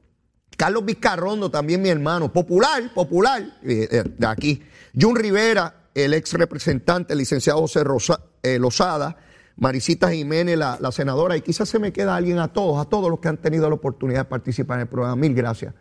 Carlos 0.62 0.86
Vizcarrondo, 0.86 1.50
también 1.50 1.82
mi 1.82 1.90
hermano, 1.90 2.32
popular, 2.32 2.94
popular, 2.94 3.42
eh, 3.64 3.88
eh, 3.90 4.04
de 4.16 4.28
aquí. 4.28 4.62
Jun 4.94 5.16
Rivera, 5.16 5.88
el 5.96 6.14
ex 6.14 6.34
representante, 6.34 7.14
el 7.14 7.18
licenciado 7.18 7.62
José 7.62 7.84
Rosa, 7.84 8.22
eh, 8.44 8.60
Lozada, 8.60 9.18
Marisita 9.56 10.12
Jiménez, 10.12 10.60
la, 10.60 10.92
senadora, 10.92 11.36
y 11.36 11.42
quizás 11.42 11.68
se 11.68 11.80
me 11.80 11.92
queda 11.92 12.16
alguien 12.16 12.38
a 12.38 12.54
todos, 12.54 12.80
a 12.80 12.88
todos 12.88 13.10
los 13.10 13.20
que 13.20 13.30
han 13.30 13.38
tenido 13.38 13.68
la 13.70 13.74
oportunidad 13.74 14.20
de 14.20 14.26
participar 14.26 14.78
en 14.78 14.82
el 14.82 14.88
programa. 14.88 15.16
Mil 15.16 15.34
gracias. 15.34 15.74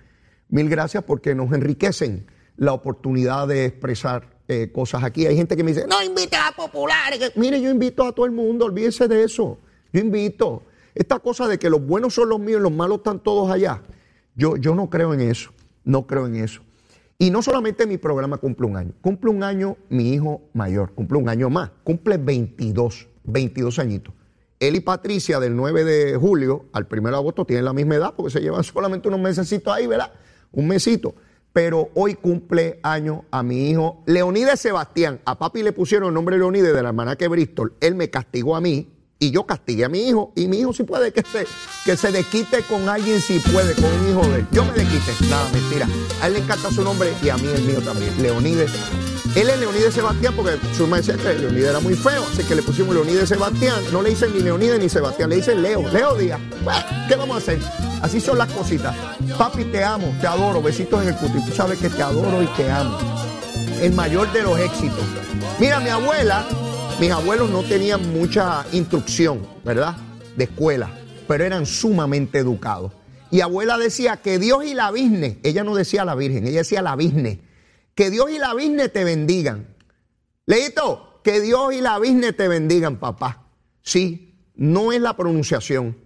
Mil 0.48 0.70
gracias 0.70 1.04
porque 1.04 1.34
nos 1.34 1.52
enriquecen 1.52 2.26
la 2.56 2.72
oportunidad 2.72 3.48
de 3.48 3.66
expresar 3.66 4.30
eh, 4.48 4.72
cosas 4.72 5.04
aquí. 5.04 5.26
Hay 5.26 5.36
gente 5.36 5.58
que 5.58 5.62
me 5.62 5.74
dice, 5.74 5.86
no 5.86 6.02
invites 6.02 6.40
a 6.42 6.56
populares. 6.56 7.32
Mire, 7.36 7.60
yo 7.60 7.68
invito 7.68 8.02
a 8.06 8.14
todo 8.14 8.24
el 8.24 8.32
mundo, 8.32 8.64
olvídese 8.64 9.08
de 9.08 9.24
eso. 9.24 9.58
Yo 9.92 10.00
invito. 10.00 10.62
Esta 10.94 11.18
cosa 11.18 11.46
de 11.48 11.58
que 11.58 11.68
los 11.68 11.84
buenos 11.84 12.14
son 12.14 12.30
los 12.30 12.40
míos 12.40 12.60
y 12.60 12.62
los 12.62 12.72
malos 12.72 13.00
están 13.00 13.20
todos 13.20 13.50
allá. 13.50 13.82
Yo, 14.40 14.56
yo 14.56 14.74
no 14.74 14.88
creo 14.88 15.12
en 15.12 15.20
eso, 15.20 15.50
no 15.84 16.06
creo 16.06 16.26
en 16.26 16.36
eso. 16.36 16.62
Y 17.18 17.30
no 17.30 17.42
solamente 17.42 17.86
mi 17.86 17.98
programa 17.98 18.38
cumple 18.38 18.66
un 18.66 18.74
año, 18.74 18.92
cumple 19.02 19.30
un 19.30 19.42
año 19.42 19.76
mi 19.90 20.14
hijo 20.14 20.40
mayor, 20.54 20.94
cumple 20.94 21.18
un 21.18 21.28
año 21.28 21.50
más, 21.50 21.72
cumple 21.84 22.16
22, 22.16 23.06
22 23.24 23.78
añitos. 23.78 24.14
Él 24.58 24.76
y 24.76 24.80
Patricia 24.80 25.40
del 25.40 25.54
9 25.54 25.84
de 25.84 26.16
julio 26.16 26.70
al 26.72 26.88
1 26.90 27.10
de 27.10 27.16
agosto 27.16 27.44
tienen 27.44 27.66
la 27.66 27.74
misma 27.74 27.96
edad 27.96 28.14
porque 28.16 28.32
se 28.32 28.40
llevan 28.40 28.64
solamente 28.64 29.08
unos 29.08 29.20
mesecitos 29.20 29.74
ahí, 29.74 29.86
¿verdad? 29.86 30.10
Un 30.52 30.68
mesito. 30.68 31.14
Pero 31.52 31.90
hoy 31.94 32.14
cumple 32.14 32.80
año 32.82 33.26
a 33.30 33.42
mi 33.42 33.68
hijo 33.68 34.02
Leonides 34.06 34.58
Sebastián. 34.58 35.20
A 35.26 35.38
papi 35.38 35.62
le 35.62 35.72
pusieron 35.72 36.08
el 36.08 36.14
nombre 36.14 36.38
Leonides 36.38 36.72
de 36.72 36.82
la 36.82 36.88
hermana 36.88 37.16
que 37.16 37.28
Bristol. 37.28 37.74
Él 37.78 37.94
me 37.94 38.08
castigó 38.08 38.56
a 38.56 38.62
mí 38.62 38.88
y 39.22 39.30
yo 39.30 39.44
castigué 39.44 39.84
a 39.84 39.88
mi 39.90 40.08
hijo 40.08 40.32
y 40.34 40.48
mi 40.48 40.58
hijo 40.58 40.72
si 40.72 40.82
puede 40.82 41.12
que 41.12 41.22
se, 41.22 41.46
que 41.84 41.94
se 41.94 42.10
desquite 42.10 42.62
con 42.62 42.88
alguien 42.88 43.20
si 43.20 43.38
puede, 43.38 43.74
con 43.74 43.84
un 43.84 44.10
hijo 44.10 44.26
de 44.28 44.40
él. 44.40 44.46
Yo 44.50 44.64
me 44.64 44.72
desquite, 44.72 45.12
nada, 45.28 45.46
mentira. 45.52 45.86
A 46.22 46.26
él 46.26 46.32
le 46.32 46.38
encanta 46.40 46.70
su 46.70 46.82
nombre 46.82 47.12
y 47.22 47.28
a 47.28 47.36
mí 47.36 47.46
el 47.54 47.62
mío 47.62 47.82
también, 47.82 48.20
Leonides. 48.20 48.70
Él 49.36 49.48
es 49.50 49.60
Leonides 49.60 49.92
Sebastián 49.92 50.32
porque 50.34 50.58
su 50.74 50.84
mamá 50.84 50.96
decía 50.96 51.16
que 51.18 51.34
Leonides 51.34 51.68
era 51.68 51.80
muy 51.80 51.94
feo, 51.94 52.24
así 52.32 52.42
que 52.44 52.54
le 52.54 52.62
pusimos 52.62 52.94
Leonides 52.94 53.28
Sebastián. 53.28 53.84
No 53.92 54.00
le 54.00 54.10
dicen 54.10 54.32
ni 54.32 54.40
Leonides 54.40 54.80
ni 54.80 54.88
Sebastián, 54.88 55.28
le 55.28 55.36
dicen 55.36 55.62
Leo, 55.62 55.86
Leo 55.92 56.16
Díaz. 56.16 56.40
¿qué 57.06 57.14
vamos 57.14 57.36
a 57.36 57.38
hacer? 57.38 57.58
Así 58.00 58.22
son 58.22 58.38
las 58.38 58.50
cositas. 58.50 58.96
Papi, 59.36 59.66
te 59.66 59.84
amo, 59.84 60.16
te 60.18 60.26
adoro, 60.26 60.62
besitos 60.62 61.02
en 61.02 61.08
el 61.08 61.16
cutis. 61.16 61.44
Tú 61.44 61.52
sabes 61.52 61.78
que 61.78 61.90
te 61.90 62.02
adoro 62.02 62.42
y 62.42 62.46
te 62.56 62.70
amo. 62.70 62.98
El 63.82 63.92
mayor 63.92 64.32
de 64.32 64.42
los 64.42 64.58
éxitos. 64.58 65.04
Mira, 65.58 65.78
mi 65.80 65.90
abuela 65.90 66.46
mis 67.00 67.10
abuelos 67.10 67.48
no 67.48 67.62
tenían 67.62 68.12
mucha 68.12 68.66
instrucción, 68.72 69.40
¿verdad? 69.64 69.96
De 70.36 70.44
escuela, 70.44 70.90
pero 71.26 71.44
eran 71.44 71.64
sumamente 71.64 72.38
educados. 72.38 72.92
Y 73.30 73.40
abuela 73.40 73.78
decía 73.78 74.18
que 74.18 74.38
Dios 74.38 74.66
y 74.66 74.74
la 74.74 74.90
Virgen, 74.90 75.40
ella 75.42 75.64
no 75.64 75.74
decía 75.74 76.04
la 76.04 76.14
Virgen, 76.14 76.46
ella 76.46 76.58
decía 76.58 76.82
la 76.82 76.96
Virgen, 76.96 77.40
Que 77.94 78.10
Dios 78.10 78.30
y 78.30 78.38
la 78.38 78.52
Virgen 78.52 78.90
te 78.92 79.04
bendigan. 79.04 79.74
Leito, 80.44 81.22
que 81.24 81.40
Dios 81.40 81.72
y 81.72 81.80
la 81.80 81.98
Virgen 81.98 82.36
te 82.36 82.48
bendigan, 82.48 82.98
papá. 82.98 83.46
Sí, 83.80 84.38
no 84.54 84.92
es 84.92 85.00
la 85.00 85.16
pronunciación, 85.16 85.96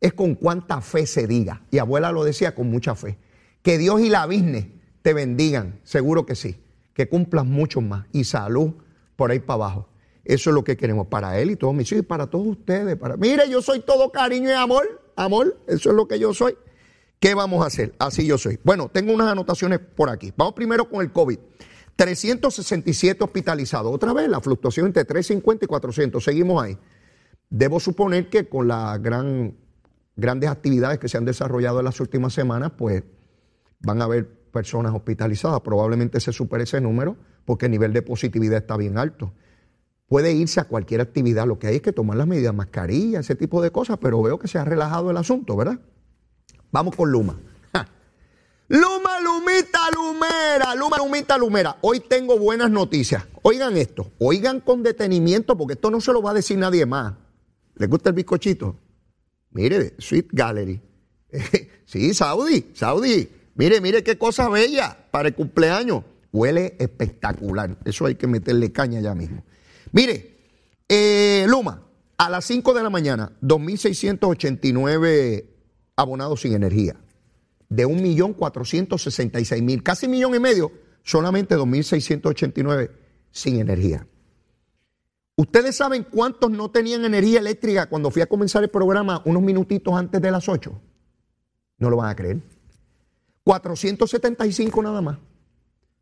es 0.00 0.12
con 0.12 0.34
cuánta 0.34 0.82
fe 0.82 1.06
se 1.06 1.26
diga. 1.26 1.62
Y 1.70 1.78
abuela 1.78 2.12
lo 2.12 2.24
decía 2.24 2.54
con 2.54 2.70
mucha 2.70 2.94
fe. 2.94 3.16
Que 3.62 3.78
Dios 3.78 4.02
y 4.02 4.10
la 4.10 4.26
Virgen 4.26 4.82
te 5.00 5.14
bendigan, 5.14 5.80
seguro 5.82 6.26
que 6.26 6.34
sí. 6.34 6.62
Que 6.92 7.08
cumplas 7.08 7.46
mucho 7.46 7.80
más 7.80 8.06
y 8.12 8.24
salud 8.24 8.74
por 9.16 9.30
ahí 9.30 9.38
para 9.38 9.54
abajo. 9.54 9.91
Eso 10.24 10.50
es 10.50 10.54
lo 10.54 10.62
que 10.62 10.76
queremos 10.76 11.08
para 11.08 11.38
él 11.38 11.50
y 11.50 11.56
todos 11.56 11.74
mis 11.74 11.90
hijos 11.90 12.04
y 12.04 12.06
para 12.06 12.28
todos 12.28 12.46
ustedes. 12.46 12.96
Para... 12.96 13.16
Mire, 13.16 13.48
yo 13.50 13.60
soy 13.60 13.80
todo 13.80 14.10
cariño 14.10 14.50
y 14.50 14.52
amor, 14.52 15.02
amor, 15.16 15.56
eso 15.66 15.90
es 15.90 15.96
lo 15.96 16.06
que 16.06 16.18
yo 16.18 16.32
soy. 16.32 16.56
¿Qué 17.18 17.34
vamos 17.34 17.62
a 17.62 17.66
hacer? 17.66 17.94
Así 17.98 18.26
yo 18.26 18.36
soy. 18.36 18.58
Bueno, 18.64 18.90
tengo 18.92 19.12
unas 19.12 19.28
anotaciones 19.28 19.78
por 19.78 20.10
aquí. 20.10 20.32
Vamos 20.36 20.54
primero 20.54 20.88
con 20.88 21.02
el 21.02 21.12
COVID. 21.12 21.38
367 21.96 23.22
hospitalizados. 23.22 23.94
Otra 23.94 24.12
vez 24.12 24.28
la 24.28 24.40
fluctuación 24.40 24.86
entre 24.86 25.04
350 25.04 25.64
y 25.64 25.68
400. 25.68 26.24
Seguimos 26.24 26.62
ahí. 26.62 26.76
Debo 27.48 27.78
suponer 27.78 28.28
que 28.28 28.48
con 28.48 28.66
las 28.66 29.00
gran, 29.00 29.54
grandes 30.16 30.50
actividades 30.50 30.98
que 30.98 31.08
se 31.08 31.18
han 31.18 31.24
desarrollado 31.24 31.78
en 31.78 31.84
las 31.84 32.00
últimas 32.00 32.32
semanas, 32.32 32.72
pues 32.76 33.04
van 33.80 34.00
a 34.00 34.06
haber 34.06 34.28
personas 34.50 34.94
hospitalizadas. 34.94 35.60
Probablemente 35.60 36.18
se 36.18 36.32
supere 36.32 36.64
ese 36.64 36.80
número 36.80 37.16
porque 37.44 37.66
el 37.66 37.72
nivel 37.72 37.92
de 37.92 38.02
positividad 38.02 38.58
está 38.58 38.76
bien 38.76 38.98
alto. 38.98 39.32
Puede 40.06 40.32
irse 40.32 40.60
a 40.60 40.64
cualquier 40.64 41.00
actividad, 41.00 41.46
lo 41.46 41.58
que 41.58 41.68
hay 41.68 41.76
es 41.76 41.82
que 41.82 41.92
tomar 41.92 42.16
las 42.16 42.26
medidas, 42.26 42.54
mascarilla, 42.54 43.20
ese 43.20 43.34
tipo 43.34 43.62
de 43.62 43.70
cosas, 43.70 43.98
pero 44.00 44.20
veo 44.22 44.38
que 44.38 44.48
se 44.48 44.58
ha 44.58 44.64
relajado 44.64 45.10
el 45.10 45.16
asunto, 45.16 45.56
¿verdad? 45.56 45.80
Vamos 46.70 46.94
con 46.94 47.10
Luma. 47.10 47.38
Luma, 48.68 49.20
Lumita, 49.20 49.80
Lumera, 49.94 50.74
Luma, 50.74 50.96
Lumita, 50.96 51.36
Lumera. 51.36 51.76
Hoy 51.82 52.00
tengo 52.00 52.38
buenas 52.38 52.70
noticias. 52.70 53.22
Oigan 53.42 53.76
esto, 53.76 54.12
oigan 54.18 54.60
con 54.60 54.82
detenimiento 54.82 55.58
porque 55.58 55.74
esto 55.74 55.90
no 55.90 56.00
se 56.00 56.10
lo 56.10 56.22
va 56.22 56.30
a 56.30 56.34
decir 56.34 56.56
nadie 56.56 56.86
más. 56.86 57.12
¿Les 57.74 57.86
gusta 57.86 58.08
el 58.08 58.14
bizcochito? 58.14 58.76
Mire, 59.50 59.94
Sweet 59.98 60.28
Gallery. 60.32 60.80
sí, 61.84 62.14
Saudi, 62.14 62.70
Saudi. 62.72 63.28
Mire, 63.56 63.82
mire 63.82 64.02
qué 64.02 64.16
cosa 64.16 64.48
bella 64.48 64.96
para 65.10 65.28
el 65.28 65.34
cumpleaños. 65.34 66.04
Huele 66.32 66.74
espectacular. 66.78 67.76
Eso 67.84 68.06
hay 68.06 68.14
que 68.14 68.26
meterle 68.26 68.72
caña 68.72 69.00
ya 69.00 69.14
mismo. 69.14 69.44
Mire, 69.92 70.36
eh, 70.88 71.46
Luma, 71.48 71.86
a 72.16 72.30
las 72.30 72.44
5 72.46 72.74
de 72.74 72.82
la 72.82 72.90
mañana, 72.90 73.32
2.689 73.42 75.44
abonados 75.96 76.40
sin 76.40 76.54
energía. 76.54 76.96
De 77.68 77.86
1.466.000, 77.86 79.82
casi 79.82 80.08
millón 80.08 80.34
y 80.34 80.38
medio, 80.38 80.72
solamente 81.02 81.56
2.689 81.56 82.90
sin 83.30 83.60
energía. 83.60 84.06
¿Ustedes 85.36 85.76
saben 85.76 86.04
cuántos 86.04 86.50
no 86.50 86.70
tenían 86.70 87.04
energía 87.04 87.40
eléctrica 87.40 87.88
cuando 87.88 88.10
fui 88.10 88.22
a 88.22 88.26
comenzar 88.26 88.62
el 88.62 88.68
programa 88.68 89.22
unos 89.24 89.42
minutitos 89.42 89.94
antes 89.94 90.20
de 90.20 90.30
las 90.30 90.48
8? 90.48 90.78
No 91.78 91.90
lo 91.90 91.96
van 91.96 92.10
a 92.10 92.16
creer. 92.16 92.40
475 93.44 94.82
nada 94.82 95.00
más. 95.00 95.18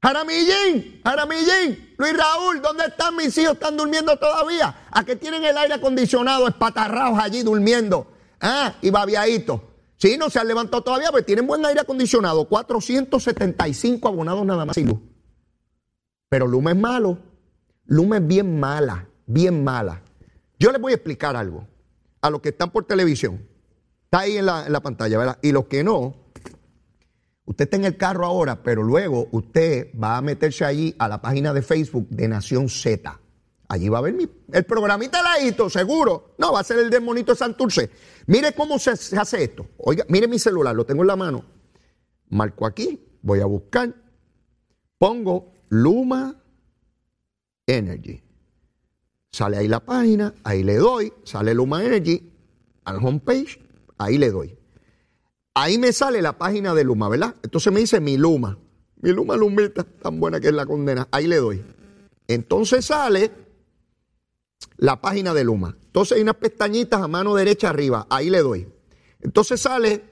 Jaramillín, 0.02 1.02
Jaramillín, 1.04 1.94
Luis 1.98 2.16
Raúl, 2.16 2.62
¿dónde 2.62 2.84
están 2.86 3.16
mis 3.16 3.36
hijos? 3.36 3.54
¿Están 3.54 3.76
durmiendo 3.76 4.16
todavía? 4.16 4.86
¿A 4.90 5.04
qué 5.04 5.14
tienen 5.14 5.44
el 5.44 5.56
aire 5.58 5.74
acondicionado 5.74 6.48
espatarrados 6.48 7.18
allí 7.18 7.42
durmiendo? 7.42 8.06
Ah, 8.40 8.74
y 8.80 8.88
babiaditos. 8.88 9.60
Sí, 9.96 10.16
no 10.16 10.30
se 10.30 10.38
han 10.38 10.48
levantado 10.48 10.82
todavía, 10.82 11.10
pero 11.12 11.24
tienen 11.24 11.46
buen 11.46 11.64
aire 11.66 11.80
acondicionado. 11.80 12.46
475 12.48 14.08
abonados 14.08 14.46
nada 14.46 14.64
más 14.64 14.78
y. 14.78 14.86
Pero 16.30 16.46
Luma 16.46 16.70
es 16.70 16.78
malo. 16.78 17.18
Luma 17.84 18.16
es 18.16 18.26
bien 18.26 18.58
mala, 18.58 19.06
bien 19.26 19.62
mala. 19.62 20.00
Yo 20.58 20.72
les 20.72 20.80
voy 20.80 20.92
a 20.92 20.94
explicar 20.94 21.36
algo 21.36 21.66
a 22.22 22.30
los 22.30 22.40
que 22.40 22.50
están 22.50 22.70
por 22.70 22.86
televisión. 22.86 23.46
Está 24.04 24.20
ahí 24.20 24.38
en 24.38 24.46
la, 24.46 24.64
en 24.64 24.72
la 24.72 24.80
pantalla, 24.80 25.18
¿verdad? 25.18 25.38
Y 25.42 25.52
los 25.52 25.66
que 25.66 25.84
no, 25.84 26.14
Usted 27.50 27.64
está 27.64 27.76
en 27.78 27.84
el 27.84 27.96
carro 27.96 28.24
ahora, 28.24 28.62
pero 28.62 28.84
luego 28.84 29.26
usted 29.32 29.88
va 30.00 30.16
a 30.16 30.22
meterse 30.22 30.64
allí 30.64 30.94
a 31.00 31.08
la 31.08 31.20
página 31.20 31.52
de 31.52 31.62
Facebook 31.62 32.06
de 32.08 32.28
Nación 32.28 32.68
Z. 32.68 33.20
Allí 33.66 33.88
va 33.88 33.98
a 33.98 34.02
ver 34.02 34.14
mi, 34.14 34.28
el 34.52 34.64
programita 34.64 35.20
ladito, 35.20 35.68
seguro. 35.68 36.36
No, 36.38 36.52
va 36.52 36.60
a 36.60 36.64
ser 36.64 36.78
el 36.78 36.90
demonito 36.90 37.32
de 37.32 37.38
Santurce. 37.38 37.90
Mire 38.28 38.52
cómo 38.52 38.78
se, 38.78 38.96
se, 38.96 39.18
hace 39.18 39.42
esto. 39.42 39.66
Oiga, 39.78 40.04
mire 40.08 40.28
mi 40.28 40.38
celular, 40.38 40.76
lo 40.76 40.86
tengo 40.86 41.02
en 41.02 41.08
la 41.08 41.16
mano. 41.16 41.44
Marco 42.28 42.66
aquí, 42.66 43.04
voy 43.20 43.40
a 43.40 43.46
buscar. 43.46 43.96
Pongo 44.96 45.52
Luma 45.70 46.40
Energy. 47.66 48.22
Sale 49.32 49.56
ahí 49.56 49.66
la 49.66 49.80
página, 49.80 50.34
ahí 50.44 50.62
le 50.62 50.76
doy, 50.76 51.12
sale 51.24 51.52
Luma 51.54 51.84
Energy 51.84 52.32
al 52.84 53.04
homepage, 53.04 53.60
ahí 53.98 54.18
le 54.18 54.30
doy. 54.30 54.59
Ahí 55.54 55.78
me 55.78 55.92
sale 55.92 56.22
la 56.22 56.38
página 56.38 56.74
de 56.74 56.84
Luma, 56.84 57.08
¿verdad? 57.08 57.34
Entonces 57.42 57.72
me 57.72 57.80
dice 57.80 58.00
mi 58.00 58.16
Luma. 58.16 58.58
Mi 59.02 59.12
Luma 59.12 59.36
Lumita, 59.36 59.84
tan 59.84 60.20
buena 60.20 60.40
que 60.40 60.48
es 60.48 60.54
la 60.54 60.66
condena. 60.66 61.08
Ahí 61.10 61.26
le 61.26 61.36
doy. 61.36 61.64
Entonces 62.28 62.84
sale 62.84 63.30
la 64.76 65.00
página 65.00 65.34
de 65.34 65.44
Luma. 65.44 65.76
Entonces 65.86 66.16
hay 66.16 66.22
unas 66.22 66.36
pestañitas 66.36 67.02
a 67.02 67.08
mano 67.08 67.34
derecha 67.34 67.70
arriba. 67.70 68.06
Ahí 68.10 68.30
le 68.30 68.40
doy. 68.40 68.68
Entonces 69.20 69.60
sale 69.60 70.04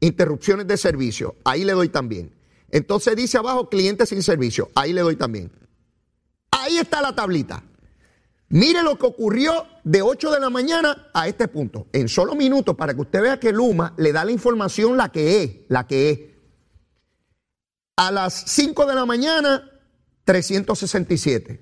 interrupciones 0.00 0.66
de 0.66 0.76
servicio. 0.76 1.36
Ahí 1.44 1.64
le 1.64 1.72
doy 1.72 1.88
también. 1.88 2.34
Entonces 2.70 3.14
dice 3.16 3.38
abajo 3.38 3.68
clientes 3.68 4.08
sin 4.08 4.22
servicio. 4.22 4.70
Ahí 4.74 4.92
le 4.92 5.02
doy 5.02 5.16
también. 5.16 5.52
Ahí 6.50 6.78
está 6.78 7.02
la 7.02 7.14
tablita. 7.14 7.62
Mire 8.48 8.82
lo 8.82 8.96
que 8.96 9.06
ocurrió 9.06 9.66
de 9.82 10.02
8 10.02 10.30
de 10.30 10.40
la 10.40 10.50
mañana 10.50 11.08
a 11.12 11.26
este 11.26 11.48
punto, 11.48 11.88
en 11.92 12.08
solo 12.08 12.34
minutos, 12.34 12.76
para 12.76 12.94
que 12.94 13.00
usted 13.00 13.22
vea 13.22 13.40
que 13.40 13.52
Luma 13.52 13.92
le 13.96 14.12
da 14.12 14.24
la 14.24 14.30
información 14.30 14.96
la 14.96 15.10
que 15.10 15.42
es, 15.42 15.50
la 15.68 15.86
que 15.86 16.10
es. 16.10 16.20
A 17.96 18.12
las 18.12 18.34
5 18.46 18.86
de 18.86 18.94
la 18.94 19.04
mañana, 19.04 19.68
367. 20.24 21.60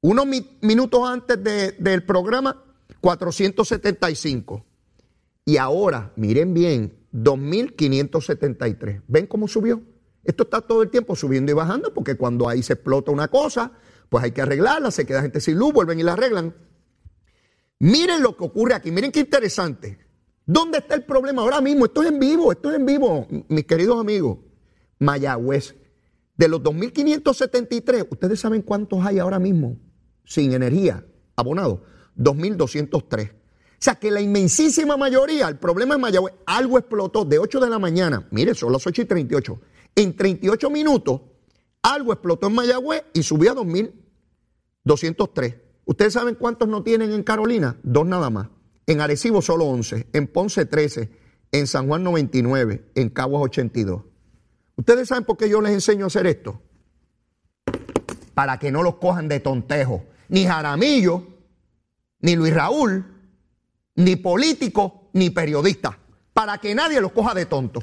Unos 0.00 0.26
mi 0.26 0.58
minutos 0.62 1.08
antes 1.08 1.42
de, 1.42 1.72
del 1.72 2.04
programa, 2.04 2.64
475. 3.00 4.64
Y 5.44 5.58
ahora, 5.58 6.12
miren 6.16 6.52
bien, 6.52 6.98
2.573. 7.12 9.02
¿Ven 9.06 9.26
cómo 9.26 9.46
subió? 9.46 9.82
Esto 10.24 10.42
está 10.42 10.60
todo 10.60 10.82
el 10.82 10.90
tiempo 10.90 11.14
subiendo 11.14 11.52
y 11.52 11.54
bajando 11.54 11.94
porque 11.94 12.16
cuando 12.16 12.48
ahí 12.48 12.62
se 12.62 12.72
explota 12.72 13.12
una 13.12 13.28
cosa, 13.28 13.72
pues 14.08 14.24
hay 14.24 14.32
que 14.32 14.42
arreglarla, 14.42 14.90
se 14.90 15.06
queda 15.06 15.22
gente 15.22 15.40
sin 15.40 15.58
luz, 15.58 15.72
vuelven 15.72 16.00
y 16.00 16.02
la 16.02 16.12
arreglan. 16.14 16.54
Miren 17.78 18.22
lo 18.22 18.36
que 18.36 18.44
ocurre 18.44 18.74
aquí, 18.74 18.90
miren 18.90 19.12
qué 19.12 19.20
interesante. 19.20 19.98
¿Dónde 20.46 20.78
está 20.78 20.94
el 20.94 21.04
problema 21.04 21.42
ahora 21.42 21.60
mismo? 21.60 21.86
Esto 21.86 22.02
es 22.02 22.08
en 22.08 22.18
vivo, 22.18 22.52
esto 22.52 22.70
es 22.70 22.76
en 22.76 22.86
vivo, 22.86 23.26
mis 23.48 23.66
queridos 23.66 24.00
amigos. 24.00 24.38
Mayagüez, 24.98 25.74
de 26.36 26.48
los 26.48 26.62
2.573, 26.62 28.06
¿ustedes 28.10 28.40
saben 28.40 28.62
cuántos 28.62 29.04
hay 29.04 29.18
ahora 29.18 29.38
mismo 29.38 29.76
sin 30.24 30.52
energía 30.52 31.04
abonados? 31.34 31.80
2.203. 32.16 33.32
O 33.32 33.34
sea 33.78 33.96
que 33.96 34.10
la 34.10 34.20
inmensísima 34.20 34.96
mayoría, 34.96 35.48
el 35.48 35.58
problema 35.58 35.94
es 35.94 36.00
Mayagüez, 36.00 36.34
algo 36.46 36.78
explotó 36.78 37.24
de 37.24 37.38
8 37.38 37.60
de 37.60 37.68
la 37.68 37.78
mañana, 37.78 38.26
mire, 38.30 38.54
son 38.54 38.72
las 38.72 38.86
8 38.86 39.02
y 39.02 39.04
38. 39.04 39.60
En 39.96 40.16
38 40.16 40.70
minutos 40.70 41.20
algo 41.86 42.12
explotó 42.12 42.48
en 42.48 42.54
Mayagüez 42.54 43.04
y 43.14 43.22
subió 43.22 43.52
a 43.52 43.54
2.203. 43.54 45.60
¿Ustedes 45.84 46.12
saben 46.12 46.34
cuántos 46.34 46.68
no 46.68 46.82
tienen 46.82 47.12
en 47.12 47.22
Carolina? 47.22 47.78
Dos 47.84 48.06
nada 48.06 48.28
más. 48.28 48.48
En 48.86 49.00
Arecibo 49.00 49.40
solo 49.40 49.66
11, 49.66 50.08
en 50.12 50.26
Ponce 50.26 50.66
13, 50.66 51.10
en 51.52 51.66
San 51.66 51.86
Juan 51.86 52.02
99, 52.02 52.90
en 52.94 53.08
Caguas 53.10 53.42
82. 53.44 54.02
¿Ustedes 54.74 55.08
saben 55.08 55.24
por 55.24 55.36
qué 55.36 55.48
yo 55.48 55.60
les 55.60 55.72
enseño 55.72 56.04
a 56.04 56.06
hacer 56.08 56.26
esto? 56.26 56.60
Para 58.34 58.58
que 58.58 58.72
no 58.72 58.82
los 58.82 58.96
cojan 58.96 59.28
de 59.28 59.40
tontejo. 59.40 60.04
Ni 60.28 60.44
Jaramillo, 60.44 61.24
ni 62.20 62.34
Luis 62.34 62.52
Raúl, 62.52 63.04
ni 63.94 64.16
político, 64.16 65.08
ni 65.12 65.30
periodista. 65.30 65.98
Para 66.34 66.58
que 66.58 66.74
nadie 66.74 67.00
los 67.00 67.12
coja 67.12 67.32
de 67.32 67.46
tonto. 67.46 67.82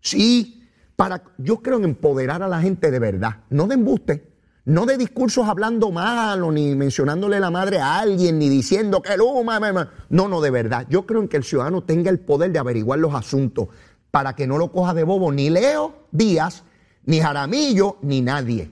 Sí, 0.00 0.57
para, 0.98 1.22
yo 1.38 1.58
creo 1.62 1.78
en 1.78 1.84
empoderar 1.84 2.42
a 2.42 2.48
la 2.48 2.60
gente 2.60 2.90
de 2.90 2.98
verdad, 2.98 3.36
no 3.50 3.68
de 3.68 3.74
embuste, 3.74 4.32
no 4.64 4.84
de 4.84 4.98
discursos 4.98 5.46
hablando 5.46 5.92
malo, 5.92 6.50
ni 6.50 6.74
mencionándole 6.74 7.38
la 7.38 7.52
madre 7.52 7.78
a 7.78 8.00
alguien, 8.00 8.40
ni 8.40 8.48
diciendo 8.48 9.00
que 9.00 9.16
Luma, 9.16 9.60
no, 10.08 10.26
no, 10.26 10.40
de 10.40 10.50
verdad. 10.50 10.86
Yo 10.90 11.06
creo 11.06 11.20
en 11.20 11.28
que 11.28 11.36
el 11.36 11.44
ciudadano 11.44 11.84
tenga 11.84 12.10
el 12.10 12.18
poder 12.18 12.50
de 12.50 12.58
averiguar 12.58 12.98
los 12.98 13.14
asuntos 13.14 13.68
para 14.10 14.34
que 14.34 14.48
no 14.48 14.58
lo 14.58 14.72
coja 14.72 14.92
de 14.92 15.04
bobo 15.04 15.30
ni 15.30 15.50
Leo 15.50 16.06
Díaz, 16.10 16.64
ni 17.04 17.20
Jaramillo, 17.20 17.98
ni 18.02 18.20
nadie. 18.20 18.68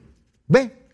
¿Ve? 0.48 0.88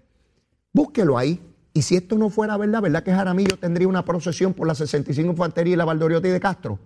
Búsquelo 0.70 1.16
ahí. 1.16 1.40
Y 1.72 1.80
si 1.80 1.96
esto 1.96 2.18
no 2.18 2.28
fuera 2.28 2.58
verdad, 2.58 2.82
¿verdad 2.82 3.02
que 3.02 3.10
Jaramillo 3.10 3.56
tendría 3.56 3.88
una 3.88 4.04
procesión 4.04 4.52
por 4.52 4.66
la 4.66 4.74
65 4.74 5.30
Infantería 5.30 5.72
y 5.72 5.76
la 5.76 5.86
Valdoriotti 5.86 6.28
de 6.28 6.40
Castro? 6.40 6.78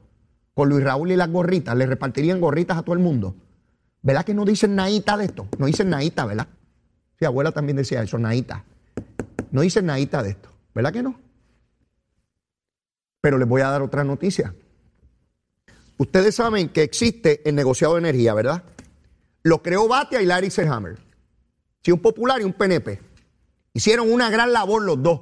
Con 0.55 0.69
Luis 0.69 0.85
Raúl 0.85 1.11
y 1.11 1.17
las 1.17 1.33
gorritas, 1.33 1.77
le 1.77 1.85
repartirían 1.85 2.41
gorritas 2.41 2.79
a 2.79 2.83
todo 2.83 2.95
el 2.95 3.03
mundo. 3.03 3.35
¿Verdad 4.03 4.25
que 4.25 4.35
no 4.35 4.45
dicen 4.45 4.75
naita 4.75 5.17
de 5.17 5.27
esto? 5.27 5.49
No 5.59 5.67
dicen 5.67 5.91
naita, 5.91 6.25
¿verdad? 6.27 6.49
Sí, 7.19 7.25
abuela 7.25 7.53
también 7.53 7.77
decía 7.77 8.03
eso, 8.03 8.19
Naita. 8.19 8.65
No 9.51 9.63
dice 9.63 9.81
Naita 9.81 10.23
de 10.23 10.31
esto, 10.31 10.51
¿verdad 10.75 10.93
que 10.93 11.03
no? 11.03 11.19
Pero 13.21 13.39
les 13.39 13.49
voy 13.49 13.63
a 13.63 13.71
dar 13.71 13.83
otra 13.83 14.05
noticia. 14.05 14.55
Ustedes 15.97 16.35
saben 16.35 16.69
que 16.69 16.83
existe 16.83 17.49
el 17.49 17.55
negociado 17.55 17.95
de 17.95 18.01
energía, 18.01 18.35
¿verdad? 18.35 18.65
Lo 19.43 19.63
creó 19.63 19.89
Batia 19.89 20.21
y 20.21 20.27
Larry 20.27 20.51
Selhammer. 20.51 20.99
Sí, 21.83 21.91
un 21.91 22.01
popular 22.01 22.41
y 22.41 22.45
un 22.45 22.53
PNP. 22.53 23.01
Hicieron 23.73 24.13
una 24.13 24.29
gran 24.29 24.53
labor 24.53 24.83
los 24.83 25.03
dos. 25.03 25.21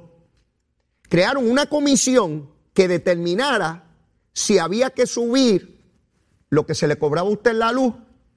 Crearon 1.03 1.49
una 1.49 1.67
comisión 1.67 2.49
que 2.73 2.87
determinara 2.87 3.85
si 4.33 4.57
había 4.57 4.89
que 4.89 5.07
subir 5.07 5.81
lo 6.49 6.65
que 6.65 6.75
se 6.75 6.87
le 6.87 6.97
cobraba 6.97 7.29
a 7.29 7.31
usted 7.31 7.51
en 7.51 7.59
la 7.59 7.71
luz 7.71 7.93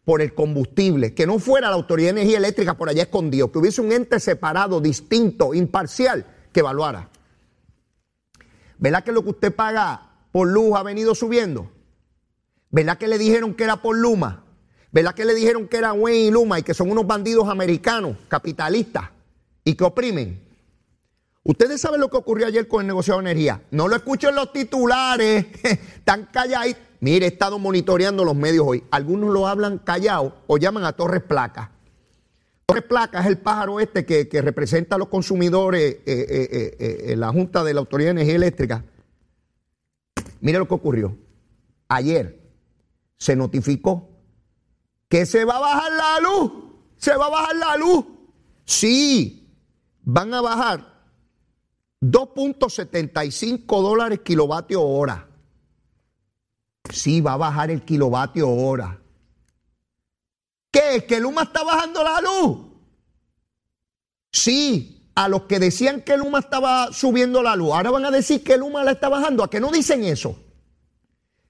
por 0.09 0.23
el 0.23 0.33
combustible, 0.33 1.13
que 1.13 1.27
no 1.27 1.39
fuera 1.39 1.69
la 1.69 1.75
Autoridad 1.75 2.15
de 2.15 2.21
Energía 2.23 2.39
Eléctrica 2.39 2.73
por 2.79 2.89
allá 2.89 3.03
escondido, 3.03 3.53
que 3.53 3.59
hubiese 3.59 3.83
un 3.83 3.93
ente 3.93 4.19
separado, 4.21 4.81
distinto, 4.81 5.53
imparcial, 5.53 6.25
que 6.51 6.61
evaluara. 6.61 7.11
¿Verdad 8.79 9.05
que 9.05 9.13
lo 9.13 9.23
que 9.23 9.29
usted 9.29 9.55
paga 9.55 10.13
por 10.33 10.49
luz 10.49 10.75
ha 10.77 10.83
venido 10.83 11.15
subiendo? 11.15 11.71
¿Verdad 12.71 12.97
que 12.97 13.07
le 13.07 13.19
dijeron 13.19 13.53
que 13.53 13.65
era 13.65 13.83
por 13.83 13.99
Luma? 13.99 14.45
¿Verdad 14.93 15.15
que 15.15 15.27
le 15.27 15.35
dijeron 15.35 15.69
que 15.69 15.77
era 15.77 15.93
Wayne 15.93 16.29
y 16.29 16.31
Luma 16.31 16.59
y 16.59 16.63
que 16.63 16.73
son 16.73 16.91
unos 16.91 17.07
bandidos 17.07 17.47
americanos, 17.47 18.17
capitalistas, 18.29 19.11
y 19.63 19.75
que 19.75 19.85
oprimen? 19.85 20.43
Ustedes 21.43 21.83
saben 21.83 22.01
lo 22.01 22.09
que 22.09 22.17
ocurrió 22.17 22.47
ayer 22.47 22.67
con 22.67 22.81
el 22.81 22.87
negociado 22.87 23.21
de 23.21 23.31
energía. 23.31 23.61
No 23.73 23.87
lo 23.89 23.97
escucho 23.97 24.31
en 24.31 24.37
los 24.37 24.55
titulares, 24.55 25.49
están 25.63 26.31
callados. 26.33 26.77
Mire, 27.01 27.27
he 27.27 27.29
estado 27.29 27.59
monitoreando 27.59 28.25
los 28.25 28.35
medios 28.35 28.67
hoy. 28.67 28.85
Algunos 28.91 29.31
lo 29.31 29.47
hablan 29.47 29.79
callado 29.79 30.37
o 30.47 30.59
llaman 30.59 30.85
a 30.85 30.93
Torres 30.93 31.23
Placa. 31.23 31.73
Torres 32.67 32.85
Placa 32.85 33.21
es 33.21 33.27
el 33.27 33.39
pájaro 33.39 33.81
este 33.81 34.05
que, 34.05 34.43
representa 34.43 34.97
a 34.97 34.99
los 34.99 35.09
consumidores 35.09 35.83
eh, 35.83 36.03
eh, 36.07 36.77
eh, 36.79 37.13
en 37.13 37.21
la 37.21 37.33
Junta 37.33 37.63
de 37.65 37.73
la 37.73 37.81
Autoridad 37.81 38.09
de 38.09 38.23
Energía 38.23 38.37
Eléctrica. 38.37 38.85
Mire 40.41 40.59
lo 40.59 40.69
que 40.69 40.75
ocurrió. 40.75 41.17
Ayer 41.89 42.41
se 43.17 43.37
notificó 43.37 44.11
que 45.09 45.25
se 45.25 45.45
va 45.45 45.57
a 45.57 45.61
bajar 45.61 45.93
la 45.93 46.21
luz. 46.21 46.53
Se 46.97 47.17
va 47.17 47.27
a 47.27 47.31
bajar 47.31 47.57
la 47.57 47.77
luz. 47.77 48.05
Sí, 48.65 49.49
van 50.03 50.35
a 50.35 50.41
bajar 50.41 50.99
2.75 52.01 53.83
dólares 53.83 54.21
kilovatio 54.21 54.83
hora. 54.83 55.28
Sí, 56.93 57.21
va 57.21 57.35
a 57.35 57.37
bajar 57.37 57.71
el 57.71 57.83
kilovatio 57.85 58.49
hora. 58.49 59.01
¿Qué 60.71 60.97
es? 60.97 61.05
¿Que 61.05 61.21
Luma 61.21 61.43
está 61.43 61.65
bajando 61.65 62.03
la 62.03 62.21
luz? 62.21 62.59
Sí, 64.31 65.11
a 65.15 65.29
los 65.29 65.43
que 65.43 65.59
decían 65.59 66.03
que 66.03 66.17
Luma 66.17 66.41
estaba 66.41 66.93
subiendo 66.93 67.43
la 67.43 67.57
luz, 67.57 67.73
ahora 67.73 67.91
van 67.91 68.05
a 68.05 68.11
decir 68.11 68.45
que 68.45 68.57
Luma 68.57 68.85
la 68.85 68.93
está 68.93 69.09
bajando. 69.09 69.43
¿A 69.43 69.51
qué 69.51 69.61
no 69.61 69.71
dicen 69.71 70.05
eso? 70.05 70.39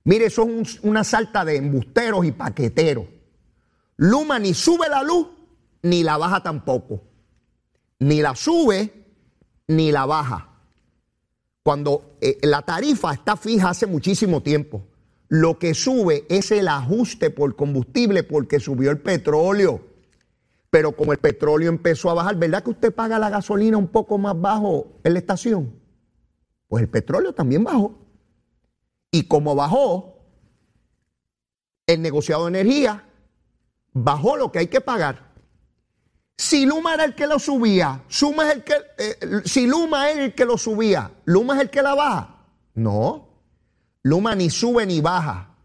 Mire, 0.04 0.26
eso 0.26 0.48
es 0.48 0.80
una 0.82 1.04
salta 1.04 1.44
de 1.44 1.56
embusteros 1.56 2.24
y 2.24 2.32
paqueteros. 2.32 3.04
Luma 3.96 4.38
ni 4.38 4.54
sube 4.54 4.88
la 4.88 5.02
luz, 5.02 5.26
ni 5.82 6.02
la 6.02 6.16
baja 6.16 6.42
tampoco. 6.42 7.02
Ni 7.98 8.22
la 8.22 8.34
sube, 8.34 9.06
ni 9.66 9.92
la 9.92 10.06
baja. 10.06 10.48
Cuando 11.62 12.16
eh, 12.22 12.38
la 12.42 12.62
tarifa 12.62 13.12
está 13.12 13.36
fija 13.36 13.68
hace 13.68 13.86
muchísimo 13.86 14.42
tiempo. 14.42 14.87
Lo 15.28 15.58
que 15.58 15.74
sube 15.74 16.24
es 16.28 16.50
el 16.50 16.68
ajuste 16.68 17.30
por 17.30 17.54
combustible 17.54 18.22
porque 18.22 18.60
subió 18.60 18.90
el 18.90 18.98
petróleo. 19.00 19.86
Pero 20.70 20.92
como 20.96 21.12
el 21.12 21.18
petróleo 21.18 21.68
empezó 21.68 22.10
a 22.10 22.14
bajar, 22.14 22.36
¿verdad 22.36 22.62
que 22.62 22.70
usted 22.70 22.94
paga 22.94 23.18
la 23.18 23.30
gasolina 23.30 23.76
un 23.76 23.88
poco 23.88 24.18
más 24.18 24.38
bajo 24.38 25.00
en 25.04 25.12
la 25.14 25.18
estación? 25.18 25.72
Pues 26.68 26.82
el 26.82 26.88
petróleo 26.88 27.32
también 27.32 27.64
bajó. 27.64 27.98
Y 29.10 29.24
como 29.24 29.54
bajó, 29.54 30.18
el 31.86 32.02
negociado 32.02 32.44
de 32.44 32.60
energía 32.60 33.04
bajó 33.92 34.36
lo 34.36 34.52
que 34.52 34.60
hay 34.60 34.66
que 34.66 34.80
pagar. 34.80 35.28
Si 36.36 36.66
Luma 36.66 36.94
era 36.94 37.04
el 37.04 37.14
que 37.14 37.26
lo 37.26 37.38
subía, 37.38 38.04
es 38.08 38.22
el 38.22 38.62
que, 38.62 38.74
eh, 38.98 39.18
si 39.44 39.66
Luma 39.66 40.10
es 40.10 40.18
el 40.18 40.34
que 40.34 40.44
lo 40.44 40.56
subía, 40.56 41.10
Luma 41.24 41.56
es 41.56 41.62
el 41.62 41.70
que 41.70 41.82
la 41.82 41.94
baja. 41.94 42.44
No, 42.74 43.27
Luma 44.02 44.34
ni 44.34 44.50
sube 44.50 44.86
ni 44.86 45.00
baja. 45.00 45.56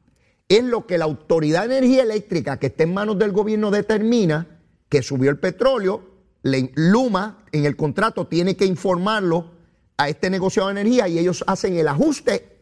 Es 0.49 0.63
lo 0.63 0.85
que 0.85 0.97
la 0.97 1.05
Autoridad 1.05 1.67
de 1.67 1.77
Energía 1.77 2.03
Eléctrica, 2.03 2.57
que 2.57 2.67
está 2.67 2.83
en 2.83 2.93
manos 2.93 3.17
del 3.17 3.31
gobierno, 3.31 3.71
determina 3.71 4.59
que 4.89 5.01
subió 5.01 5.29
el 5.29 5.39
petróleo. 5.39 6.11
Luma 6.43 7.45
en 7.51 7.65
el 7.65 7.75
contrato 7.75 8.27
tiene 8.27 8.55
que 8.55 8.65
informarlo 8.65 9.51
a 9.97 10.09
este 10.09 10.29
negociado 10.29 10.69
de 10.69 10.81
energía 10.81 11.07
y 11.07 11.17
ellos 11.17 11.43
hacen 11.47 11.77
el 11.77 11.87
ajuste 11.87 12.59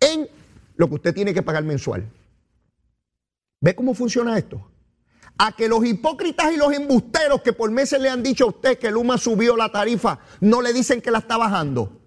en 0.00 0.28
lo 0.76 0.88
que 0.88 0.94
usted 0.94 1.14
tiene 1.14 1.34
que 1.34 1.42
pagar 1.42 1.64
mensual. 1.64 2.10
¿Ve 3.60 3.74
cómo 3.74 3.94
funciona 3.94 4.38
esto? 4.38 4.70
A 5.36 5.54
que 5.54 5.68
los 5.68 5.84
hipócritas 5.84 6.52
y 6.52 6.56
los 6.56 6.72
embusteros 6.72 7.42
que 7.42 7.52
por 7.52 7.70
meses 7.70 8.00
le 8.00 8.08
han 8.08 8.22
dicho 8.22 8.44
a 8.44 8.48
usted 8.48 8.78
que 8.78 8.90
Luma 8.90 9.18
subió 9.18 9.56
la 9.56 9.70
tarifa, 9.70 10.20
no 10.40 10.62
le 10.62 10.72
dicen 10.72 11.00
que 11.00 11.10
la 11.10 11.18
está 11.18 11.36
bajando. 11.36 12.00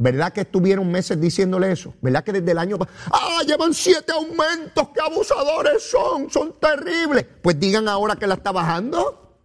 ¿Verdad 0.00 0.32
que 0.32 0.40
estuvieron 0.40 0.90
meses 0.90 1.20
diciéndole 1.20 1.70
eso? 1.70 1.94
¿Verdad 2.00 2.24
que 2.24 2.32
desde 2.32 2.50
el 2.50 2.58
año 2.58 2.78
pasado, 2.78 2.96
ah, 3.12 3.42
llevan 3.46 3.72
siete 3.72 4.10
aumentos, 4.12 4.88
qué 4.92 5.00
abusadores 5.00 5.82
son, 5.82 6.28
son 6.30 6.54
terribles? 6.58 7.24
Pues 7.42 7.60
digan 7.60 7.86
ahora 7.86 8.16
que 8.16 8.26
la 8.26 8.34
está 8.34 8.50
bajando. 8.50 9.36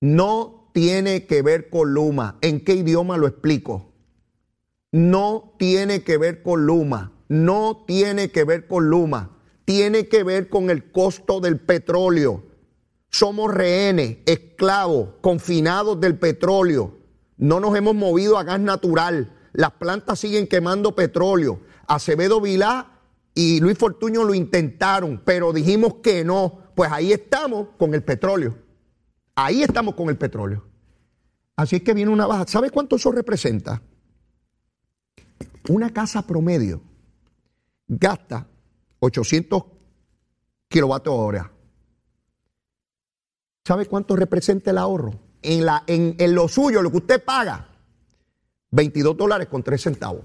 No 0.00 0.70
tiene 0.72 1.26
que 1.26 1.42
ver 1.42 1.70
con 1.70 1.92
Luma. 1.92 2.38
¿En 2.40 2.64
qué 2.64 2.74
idioma 2.74 3.16
lo 3.16 3.26
explico? 3.26 3.92
no 4.92 5.54
tiene 5.58 6.02
que 6.02 6.18
ver 6.18 6.42
con 6.42 6.66
Luma, 6.66 7.12
no 7.28 7.84
tiene 7.86 8.30
que 8.30 8.44
ver 8.44 8.66
con 8.68 8.88
Luma, 8.88 9.38
tiene 9.64 10.06
que 10.06 10.22
ver 10.22 10.48
con 10.48 10.70
el 10.70 10.92
costo 10.92 11.40
del 11.40 11.58
petróleo. 11.58 12.44
Somos 13.08 13.52
rehenes, 13.52 14.18
esclavos, 14.26 15.14
confinados 15.20 16.00
del 16.00 16.18
petróleo. 16.18 16.98
No 17.42 17.58
nos 17.58 17.74
hemos 17.76 17.96
movido 17.96 18.38
a 18.38 18.44
gas 18.44 18.60
natural. 18.60 19.32
Las 19.52 19.72
plantas 19.72 20.20
siguen 20.20 20.46
quemando 20.46 20.94
petróleo. 20.94 21.58
Acevedo 21.88 22.40
Vilá 22.40 23.00
y 23.34 23.58
Luis 23.58 23.76
Fortuño 23.76 24.22
lo 24.22 24.32
intentaron, 24.32 25.20
pero 25.24 25.52
dijimos 25.52 25.94
que 25.94 26.24
no. 26.24 26.60
Pues 26.76 26.92
ahí 26.92 27.12
estamos 27.12 27.70
con 27.76 27.94
el 27.94 28.04
petróleo. 28.04 28.56
Ahí 29.34 29.64
estamos 29.64 29.96
con 29.96 30.08
el 30.08 30.16
petróleo. 30.16 30.64
Así 31.56 31.74
es 31.74 31.82
que 31.82 31.94
viene 31.94 32.12
una 32.12 32.28
baja. 32.28 32.46
¿Sabe 32.46 32.70
cuánto 32.70 32.94
eso 32.94 33.10
representa? 33.10 33.82
Una 35.68 35.92
casa 35.92 36.24
promedio 36.24 36.80
gasta 37.88 38.46
800 39.00 39.64
kilovatios 40.68 41.16
hora. 41.18 41.50
¿Sabe 43.64 43.86
cuánto 43.86 44.14
representa 44.14 44.70
el 44.70 44.78
ahorro? 44.78 45.31
En, 45.42 45.66
la, 45.66 45.82
en, 45.86 46.16
lo 46.34 46.48
suyo, 46.48 46.82
lo 46.82 46.90
que 46.90 46.98
usted 46.98 47.24
paga, 47.24 47.68
22 48.70 49.16
dólares 49.16 49.48
con 49.48 49.62
3 49.62 49.80
centavos. 49.80 50.24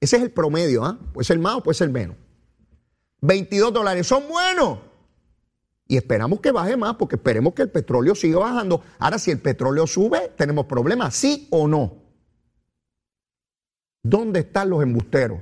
Ese 0.00 0.16
es 0.16 0.22
el 0.22 0.30
promedio, 0.30 0.84
¿ah? 0.84 0.98
Puede 1.12 1.24
ser 1.24 1.38
más 1.38 1.56
o 1.56 1.62
puede 1.62 1.76
ser 1.76 1.90
menos. 1.90 2.16
22 3.20 3.72
dólares 3.72 4.06
son 4.06 4.28
buenos. 4.28 4.78
Y 5.86 5.96
esperamos 5.96 6.40
que 6.40 6.50
baje 6.52 6.76
más 6.76 6.96
porque 6.96 7.16
esperemos 7.16 7.54
que 7.54 7.62
el 7.62 7.70
petróleo 7.70 8.14
siga 8.14 8.38
bajando. 8.38 8.82
Ahora, 8.98 9.18
si 9.18 9.30
el 9.30 9.40
petróleo 9.40 9.86
sube, 9.86 10.32
tenemos 10.36 10.66
problemas, 10.66 11.14
sí 11.14 11.46
o 11.50 11.68
no. 11.68 12.02
¿Dónde 14.02 14.40
están 14.40 14.70
los 14.70 14.82
embusteros? 14.82 15.40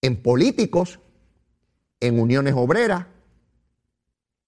En 0.00 0.22
políticos, 0.22 1.00
en 2.00 2.20
uniones 2.20 2.54
obreras, 2.56 3.06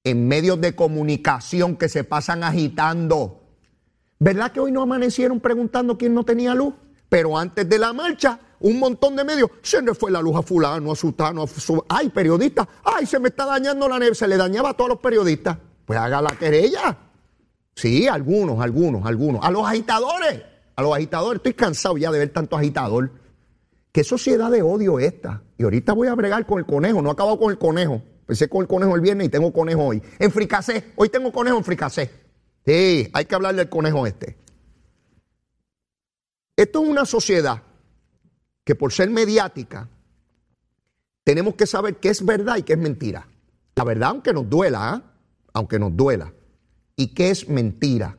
en 0.05 0.29
medios 0.29 0.61
de 0.61 0.75
comunicación 0.75 1.77
que 1.77 1.89
se 1.89 2.05
pasan 2.05 2.45
agitando. 2.45 3.43
¿Verdad 4.19 4.53
que 4.53 4.61
hoy 4.61 4.73
no 4.73 4.83
amanecieron 4.83 5.41
preguntando 5.41 5.97
quién 5.97 6.15
no 6.15 6.25
tenía 6.25 6.55
luz? 6.55 6.75
Pero 7.09 7.37
antes 7.37 7.69
de 7.69 7.79
la 7.79 7.93
marcha, 7.93 8.39
un 8.61 8.79
montón 8.79 9.17
de 9.17 9.25
medios, 9.25 9.51
se 9.63 9.83
le 9.83 9.95
fue 9.95 10.11
la 10.11 10.21
luz 10.21 10.37
a 10.37 10.43
fulano, 10.43 10.93
a 10.93 10.97
sutano, 10.97 11.43
a 11.43 11.47
su... 11.47 11.85
Ay, 11.89 12.11
periodista, 12.11 12.69
ay, 12.85 13.07
se 13.07 13.19
me 13.19 13.29
está 13.29 13.47
dañando 13.47 13.89
la 13.89 13.99
neve, 13.99 14.15
se 14.15 14.29
le 14.29 14.37
dañaba 14.37 14.71
a 14.71 14.75
todos 14.75 14.91
los 14.91 14.99
periodistas. 15.01 15.59
Pues 15.85 15.99
haga 15.99 16.23
la 16.23 16.31
querella. 16.31 16.97
Sí, 17.75 18.07
algunos, 18.07 18.61
algunos, 18.61 19.05
algunos. 19.07 19.45
A 19.45 19.51
los 19.51 19.67
agitadores 19.67 20.51
a 20.81 20.83
los 20.83 20.95
agitadores. 20.95 21.39
Estoy 21.39 21.55
cansado 21.55 21.97
ya 21.97 22.11
de 22.11 22.19
ver 22.19 22.31
tanto 22.31 22.57
agitador. 22.57 23.13
Qué 23.93 24.05
sociedad 24.05 24.51
de 24.51 24.63
odio 24.63 24.99
esta. 24.99 25.43
Y 25.59 25.65
ahorita 25.65 25.93
voy 25.93 26.09
a 26.09 26.15
bregar 26.15 26.47
con 26.47 26.59
el 26.59 26.67
conejo. 26.67 27.03
No 27.03 27.11
he 27.11 27.13
acabado 27.13 27.39
con 27.39 27.51
el 27.51 27.59
conejo. 27.59 28.03
Empecé 28.31 28.49
con 28.49 28.61
el 28.61 28.69
conejo 28.69 28.95
el 28.95 29.01
viernes 29.01 29.27
y 29.27 29.29
tengo 29.29 29.53
conejo 29.53 29.87
hoy. 29.87 30.01
En 30.21 30.31
fricacé. 30.31 30.93
Hoy 30.95 31.09
tengo 31.09 31.33
conejo 31.33 31.59
en 31.59 31.65
fricacé. 31.65 32.13
Sí, 32.65 33.11
hay 33.13 33.25
que 33.25 33.35
hablar 33.35 33.57
del 33.57 33.69
conejo 33.69 34.07
este. 34.07 34.39
Esto 36.55 36.81
es 36.81 36.89
una 36.89 37.05
sociedad 37.07 37.61
que 38.63 38.77
por 38.77 38.93
ser 38.93 39.11
mediática 39.11 39.89
tenemos 41.25 41.57
que 41.57 41.67
saber 41.67 41.97
qué 41.97 42.11
es 42.11 42.25
verdad 42.25 42.59
y 42.59 42.63
qué 42.63 42.75
es 42.75 42.79
mentira. 42.79 43.27
la 43.75 43.83
verdad, 43.83 44.11
aunque 44.11 44.33
nos 44.33 44.49
duela, 44.49 44.93
¿ah? 44.93 45.03
aunque 45.53 45.81
nos 45.81 45.97
duela, 45.97 46.33
y 46.95 47.09
qué 47.09 47.31
es 47.31 47.49
mentira. 47.49 48.17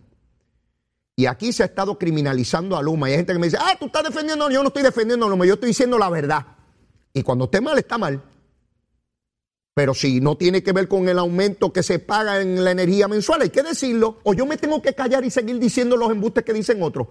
Y 1.15 1.25
aquí 1.25 1.53
se 1.53 1.63
ha 1.63 1.67
estado 1.67 1.97
criminalizando 1.97 2.75
a 2.75 2.81
Luma. 2.81 3.07
Y 3.07 3.13
hay 3.13 3.19
gente 3.19 3.31
que 3.31 3.39
me 3.39 3.47
dice, 3.47 3.59
ah, 3.61 3.77
tú 3.79 3.85
estás 3.85 4.03
defendiendo. 4.03 4.49
Yo 4.49 4.61
no 4.61 4.67
estoy 4.67 4.83
defendiendo 4.83 5.29
Luma, 5.29 5.45
yo 5.45 5.53
estoy 5.53 5.69
diciendo 5.69 5.97
la 5.97 6.09
verdad. 6.09 6.45
Y 7.13 7.23
cuando 7.23 7.45
esté 7.45 7.61
mal, 7.61 7.77
está 7.77 7.97
mal. 7.97 8.21
Pero 9.73 9.93
si 9.93 10.19
no 10.19 10.37
tiene 10.37 10.63
que 10.63 10.73
ver 10.73 10.87
con 10.87 11.07
el 11.07 11.17
aumento 11.17 11.71
que 11.71 11.81
se 11.81 11.99
paga 11.99 12.41
en 12.41 12.63
la 12.63 12.71
energía 12.71 13.07
mensual, 13.07 13.41
hay 13.41 13.49
que 13.49 13.63
decirlo. 13.63 14.19
O 14.23 14.33
yo 14.33 14.45
me 14.45 14.57
tengo 14.57 14.81
que 14.81 14.93
callar 14.93 15.23
y 15.23 15.31
seguir 15.31 15.59
diciendo 15.59 15.95
los 15.95 16.11
embustes 16.11 16.43
que 16.43 16.53
dicen 16.53 16.83
otros. 16.83 17.07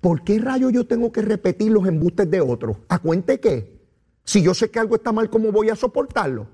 ¿Por 0.00 0.22
qué 0.22 0.38
rayo 0.38 0.70
yo 0.70 0.86
tengo 0.86 1.10
que 1.10 1.22
repetir 1.22 1.72
los 1.72 1.86
embustes 1.86 2.30
de 2.30 2.40
otros? 2.40 2.76
¿A 2.88 3.00
cuente 3.00 3.40
qué? 3.40 3.80
Si 4.24 4.42
yo 4.42 4.54
sé 4.54 4.70
que 4.70 4.78
algo 4.78 4.96
está 4.96 5.10
mal, 5.10 5.30
¿cómo 5.30 5.50
voy 5.50 5.70
a 5.70 5.76
soportarlo? 5.76 6.46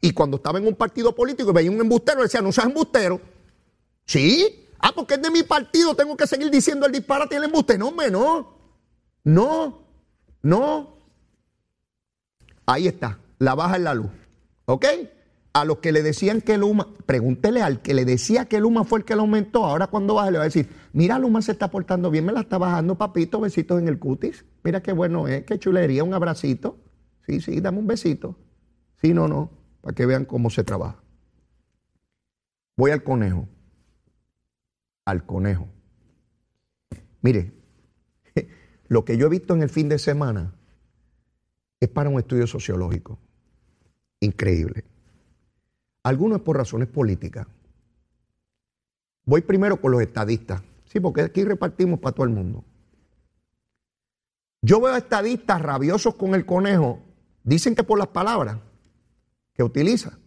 Y 0.00 0.12
cuando 0.12 0.36
estaba 0.36 0.58
en 0.58 0.66
un 0.66 0.74
partido 0.74 1.14
político 1.14 1.50
y 1.50 1.54
veía 1.54 1.70
un 1.70 1.80
embustero, 1.80 2.22
decía, 2.22 2.40
no 2.40 2.52
seas 2.52 2.68
embustero. 2.68 3.20
¿Sí? 4.06 4.66
Ah, 4.78 4.92
porque 4.94 5.14
es 5.14 5.22
de 5.22 5.30
mi 5.30 5.42
partido, 5.42 5.94
tengo 5.94 6.16
que 6.16 6.26
seguir 6.26 6.50
diciendo 6.50 6.86
el 6.86 6.92
disparate 6.92 7.34
y 7.34 7.38
el 7.38 7.44
embuste. 7.44 7.76
No, 7.76 7.88
hombre, 7.88 8.10
no. 8.10 8.56
No, 9.24 9.82
no. 10.42 10.96
Ahí 12.64 12.86
está, 12.86 13.18
la 13.38 13.54
baja 13.54 13.76
en 13.76 13.84
la 13.84 13.94
luz. 13.94 14.10
¿Ok? 14.70 14.86
A 15.52 15.64
los 15.64 15.78
que 15.78 15.90
le 15.90 16.04
decían 16.04 16.40
que 16.40 16.56
Luma, 16.56 16.86
pregúntele 17.04 17.60
al 17.60 17.82
que 17.82 17.92
le 17.92 18.04
decía 18.04 18.44
que 18.44 18.60
Luma 18.60 18.84
fue 18.84 19.00
el 19.00 19.04
que 19.04 19.16
lo 19.16 19.22
aumentó, 19.22 19.64
ahora 19.64 19.88
cuando 19.88 20.14
baja 20.14 20.30
le 20.30 20.38
va 20.38 20.44
a 20.44 20.46
decir, 20.46 20.68
mira, 20.92 21.18
Luma 21.18 21.42
se 21.42 21.50
está 21.50 21.72
portando 21.72 22.08
bien, 22.08 22.24
me 22.24 22.32
la 22.32 22.42
está 22.42 22.56
bajando, 22.56 22.96
papito, 22.96 23.40
besitos 23.40 23.80
en 23.80 23.88
el 23.88 23.98
cutis. 23.98 24.44
Mira 24.62 24.80
qué 24.80 24.92
bueno 24.92 25.26
es, 25.26 25.44
qué 25.44 25.58
chulería, 25.58 26.04
un 26.04 26.14
abracito. 26.14 26.78
Sí, 27.26 27.40
sí, 27.40 27.60
dame 27.60 27.78
un 27.78 27.88
besito. 27.88 28.36
Sí, 29.02 29.12
no, 29.12 29.26
no, 29.26 29.50
para 29.80 29.92
que 29.92 30.06
vean 30.06 30.24
cómo 30.24 30.50
se 30.50 30.62
trabaja. 30.62 31.02
Voy 32.76 32.92
al 32.92 33.02
conejo. 33.02 33.48
Al 35.04 35.26
conejo. 35.26 35.66
Mire, 37.22 37.52
lo 38.86 39.04
que 39.04 39.16
yo 39.16 39.26
he 39.26 39.30
visto 39.30 39.52
en 39.52 39.62
el 39.62 39.68
fin 39.68 39.88
de 39.88 39.98
semana 39.98 40.54
es 41.80 41.88
para 41.88 42.08
un 42.08 42.20
estudio 42.20 42.46
sociológico 42.46 43.18
increíble. 44.20 44.84
Algunos 46.02 46.40
por 46.42 46.56
razones 46.56 46.88
políticas. 46.88 47.46
Voy 49.24 49.42
primero 49.42 49.80
con 49.80 49.92
los 49.92 50.00
estadistas. 50.02 50.62
Sí, 50.84 50.98
porque 51.00 51.22
aquí 51.22 51.44
repartimos 51.44 52.00
para 52.00 52.14
todo 52.14 52.24
el 52.24 52.32
mundo. 52.32 52.64
Yo 54.62 54.80
veo 54.80 54.96
estadistas 54.96 55.60
rabiosos 55.60 56.14
con 56.14 56.34
el 56.34 56.44
conejo. 56.44 57.00
Dicen 57.42 57.74
que 57.74 57.84
por 57.84 57.98
las 57.98 58.08
palabras 58.08 58.58
que 59.54 59.62
utiliza. 59.62 60.18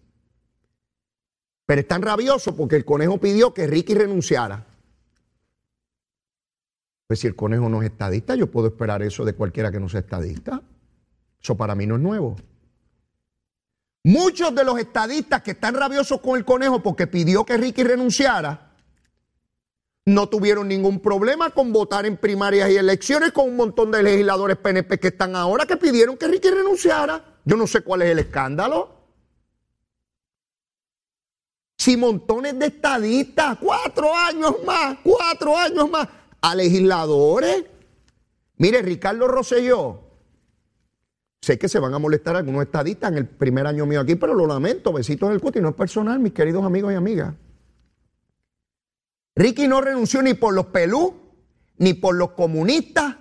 Pero 1.65 1.81
están 1.81 2.01
rabiosos 2.01 2.53
porque 2.55 2.75
el 2.75 2.85
conejo 2.85 3.19
pidió 3.19 3.53
que 3.53 3.67
Ricky 3.67 3.93
renunciara. 3.93 4.65
Pues 7.07 7.19
si 7.19 7.27
el 7.27 7.35
conejo 7.35 7.69
no 7.69 7.81
es 7.81 7.91
estadista, 7.91 8.35
yo 8.35 8.49
puedo 8.49 8.67
esperar 8.67 9.01
eso 9.03 9.23
de 9.25 9.33
cualquiera 9.33 9.71
que 9.71 9.79
no 9.79 9.89
sea 9.89 10.01
estadista. 10.01 10.61
Eso 11.41 11.55
para 11.55 11.75
mí 11.75 11.85
no 11.85 11.95
es 11.95 12.01
nuevo. 12.01 12.35
Muchos 14.03 14.53
de 14.53 14.65
los 14.65 14.77
estadistas 14.77 15.41
que 15.41 15.51
están 15.51 15.75
rabiosos 15.75 16.19
con 16.19 16.37
el 16.37 16.43
conejo 16.43 16.83
porque 16.83 17.07
pidió 17.07 17.45
que 17.45 17.55
Ricky 17.55 17.83
renunciara, 17.83 18.73
no 20.05 20.27
tuvieron 20.27 20.67
ningún 20.67 20.99
problema 20.99 21.51
con 21.51 21.71
votar 21.71 22.05
en 22.05 22.17
primarias 22.17 22.69
y 22.69 22.75
elecciones 22.75 23.31
con 23.31 23.47
un 23.47 23.55
montón 23.55 23.91
de 23.91 24.03
legisladores 24.03 24.57
PNP 24.57 24.99
que 24.99 25.07
están 25.07 25.37
ahora 25.37 25.65
que 25.65 25.77
pidieron 25.77 26.17
que 26.17 26.27
Ricky 26.27 26.49
renunciara. 26.49 27.23
Yo 27.45 27.55
no 27.55 27.65
sé 27.65 27.81
cuál 27.81 28.01
es 28.01 28.09
el 28.09 28.19
escándalo. 28.19 29.03
Si 31.77 31.95
montones 31.95 32.59
de 32.59 32.65
estadistas, 32.65 33.57
cuatro 33.59 34.13
años 34.13 34.55
más, 34.65 34.97
cuatro 35.03 35.57
años 35.57 35.89
más, 35.89 36.07
a 36.41 36.55
legisladores. 36.55 37.63
Mire, 38.57 38.81
Ricardo 38.81 39.27
Rosselló, 39.27 40.02
Sé 41.43 41.59
que 41.59 41.67
se 41.67 41.77
van 41.77 41.93
a 41.93 41.99
molestar 41.99 42.37
algunos 42.37 42.63
estadistas 42.63 43.11
en 43.11 43.17
el 43.17 43.27
primer 43.27 43.67
año 43.67 43.85
mío 43.85 43.99
aquí, 43.99 44.15
pero 44.15 44.33
lo 44.33 44.47
lamento, 44.47 44.93
besitos 44.93 45.27
en 45.27 45.33
el 45.35 45.41
cuti, 45.41 45.59
no 45.59 45.67
es 45.71 45.75
personal, 45.75 46.17
mis 46.17 46.31
queridos 46.31 46.63
amigos 46.63 46.93
y 46.93 46.95
amigas. 46.95 47.33
Ricky 49.35 49.67
no 49.67 49.81
renunció 49.81 50.21
ni 50.21 50.35
por 50.35 50.53
los 50.53 50.67
pelú, 50.67 51.13
ni 51.79 51.95
por 51.95 52.15
los 52.15 52.31
comunistas, 52.31 53.17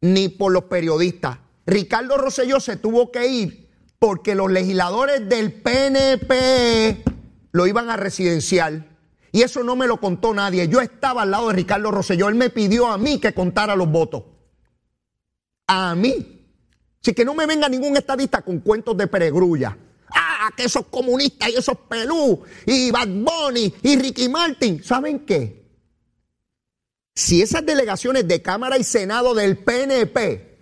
ni 0.00 0.30
por 0.30 0.50
los 0.50 0.64
periodistas. 0.64 1.36
Ricardo 1.66 2.16
Rosselló 2.16 2.58
se 2.58 2.76
tuvo 2.76 3.12
que 3.12 3.26
ir 3.26 3.68
porque 3.98 4.34
los 4.34 4.50
legisladores 4.50 5.28
del 5.28 5.52
PNP 5.52 7.04
lo 7.52 7.66
iban 7.66 7.90
a 7.90 7.98
residencial. 7.98 8.96
Y 9.30 9.42
eso 9.42 9.62
no 9.62 9.76
me 9.76 9.86
lo 9.86 10.00
contó 10.00 10.32
nadie. 10.32 10.68
Yo 10.68 10.80
estaba 10.80 11.24
al 11.24 11.32
lado 11.32 11.48
de 11.48 11.54
Ricardo 11.56 11.90
Rosselló. 11.90 12.30
Él 12.30 12.34
me 12.34 12.48
pidió 12.48 12.86
a 12.86 12.96
mí 12.96 13.20
que 13.20 13.34
contara 13.34 13.76
los 13.76 13.90
votos. 13.90 14.22
A 15.66 15.94
mí. 15.94 16.35
Así 17.02 17.14
que 17.14 17.24
no 17.24 17.34
me 17.34 17.46
venga 17.46 17.68
ningún 17.68 17.96
estadista 17.96 18.42
con 18.42 18.60
cuentos 18.60 18.96
de 18.96 19.06
peregrulla. 19.06 19.76
Ah, 20.14 20.50
que 20.56 20.64
esos 20.64 20.86
comunistas 20.86 21.50
y 21.50 21.56
esos 21.56 21.76
pelú 21.88 22.42
y 22.64 22.90
Bad 22.90 23.08
Bunny 23.08 23.74
y 23.82 23.96
Ricky 23.96 24.28
Martin. 24.28 24.82
¿Saben 24.82 25.26
qué? 25.26 25.64
Si 27.14 27.40
esas 27.40 27.64
delegaciones 27.64 28.28
de 28.28 28.42
Cámara 28.42 28.76
y 28.76 28.84
Senado 28.84 29.34
del 29.34 29.58
PNP 29.58 30.58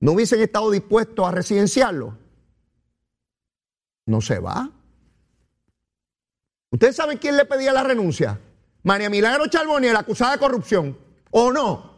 no 0.00 0.12
hubiesen 0.12 0.40
estado 0.40 0.70
dispuestos 0.70 1.26
a 1.26 1.32
residenciarlo, 1.32 2.16
no 4.06 4.20
se 4.20 4.38
va. 4.38 4.70
¿Ustedes 6.70 6.96
saben 6.96 7.18
quién 7.18 7.36
le 7.36 7.44
pedía 7.44 7.72
la 7.72 7.82
renuncia? 7.82 8.40
María 8.82 9.10
Milagro 9.10 9.48
Charboni, 9.48 9.88
la 9.88 10.00
acusada 10.00 10.32
de 10.32 10.38
corrupción. 10.38 10.96
¿O 11.30 11.50
no? 11.50 11.95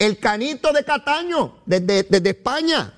El 0.00 0.18
canito 0.18 0.72
de 0.72 0.82
Cataño, 0.82 1.58
desde, 1.66 2.30
España, 2.30 2.94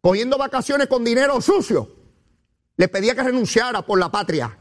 cogiendo 0.00 0.38
vacaciones 0.38 0.86
con 0.86 1.02
dinero 1.02 1.40
sucio, 1.40 1.90
le 2.76 2.86
pedía 2.86 3.16
que 3.16 3.24
renunciara 3.24 3.84
por 3.84 3.98
la 3.98 4.12
patria. 4.12 4.56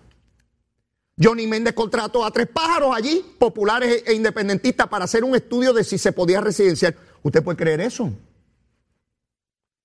Johnny 1.22 1.46
Méndez 1.46 1.76
contrató 1.76 2.26
a 2.26 2.32
tres 2.32 2.48
pájaros 2.48 2.96
allí, 2.96 3.24
populares 3.38 4.02
e 4.08 4.16
independentistas, 4.16 4.88
para 4.88 5.06
hacer 5.06 5.24
un 5.24 5.36
estudio 5.36 5.72
de 5.72 5.84
si 5.84 6.00
se 6.00 6.12
podía 6.12 6.42
residenciar. 6.42 6.96
¿Usted 7.22 7.44
puede 7.44 7.58
creer 7.58 7.82
eso? 7.82 8.12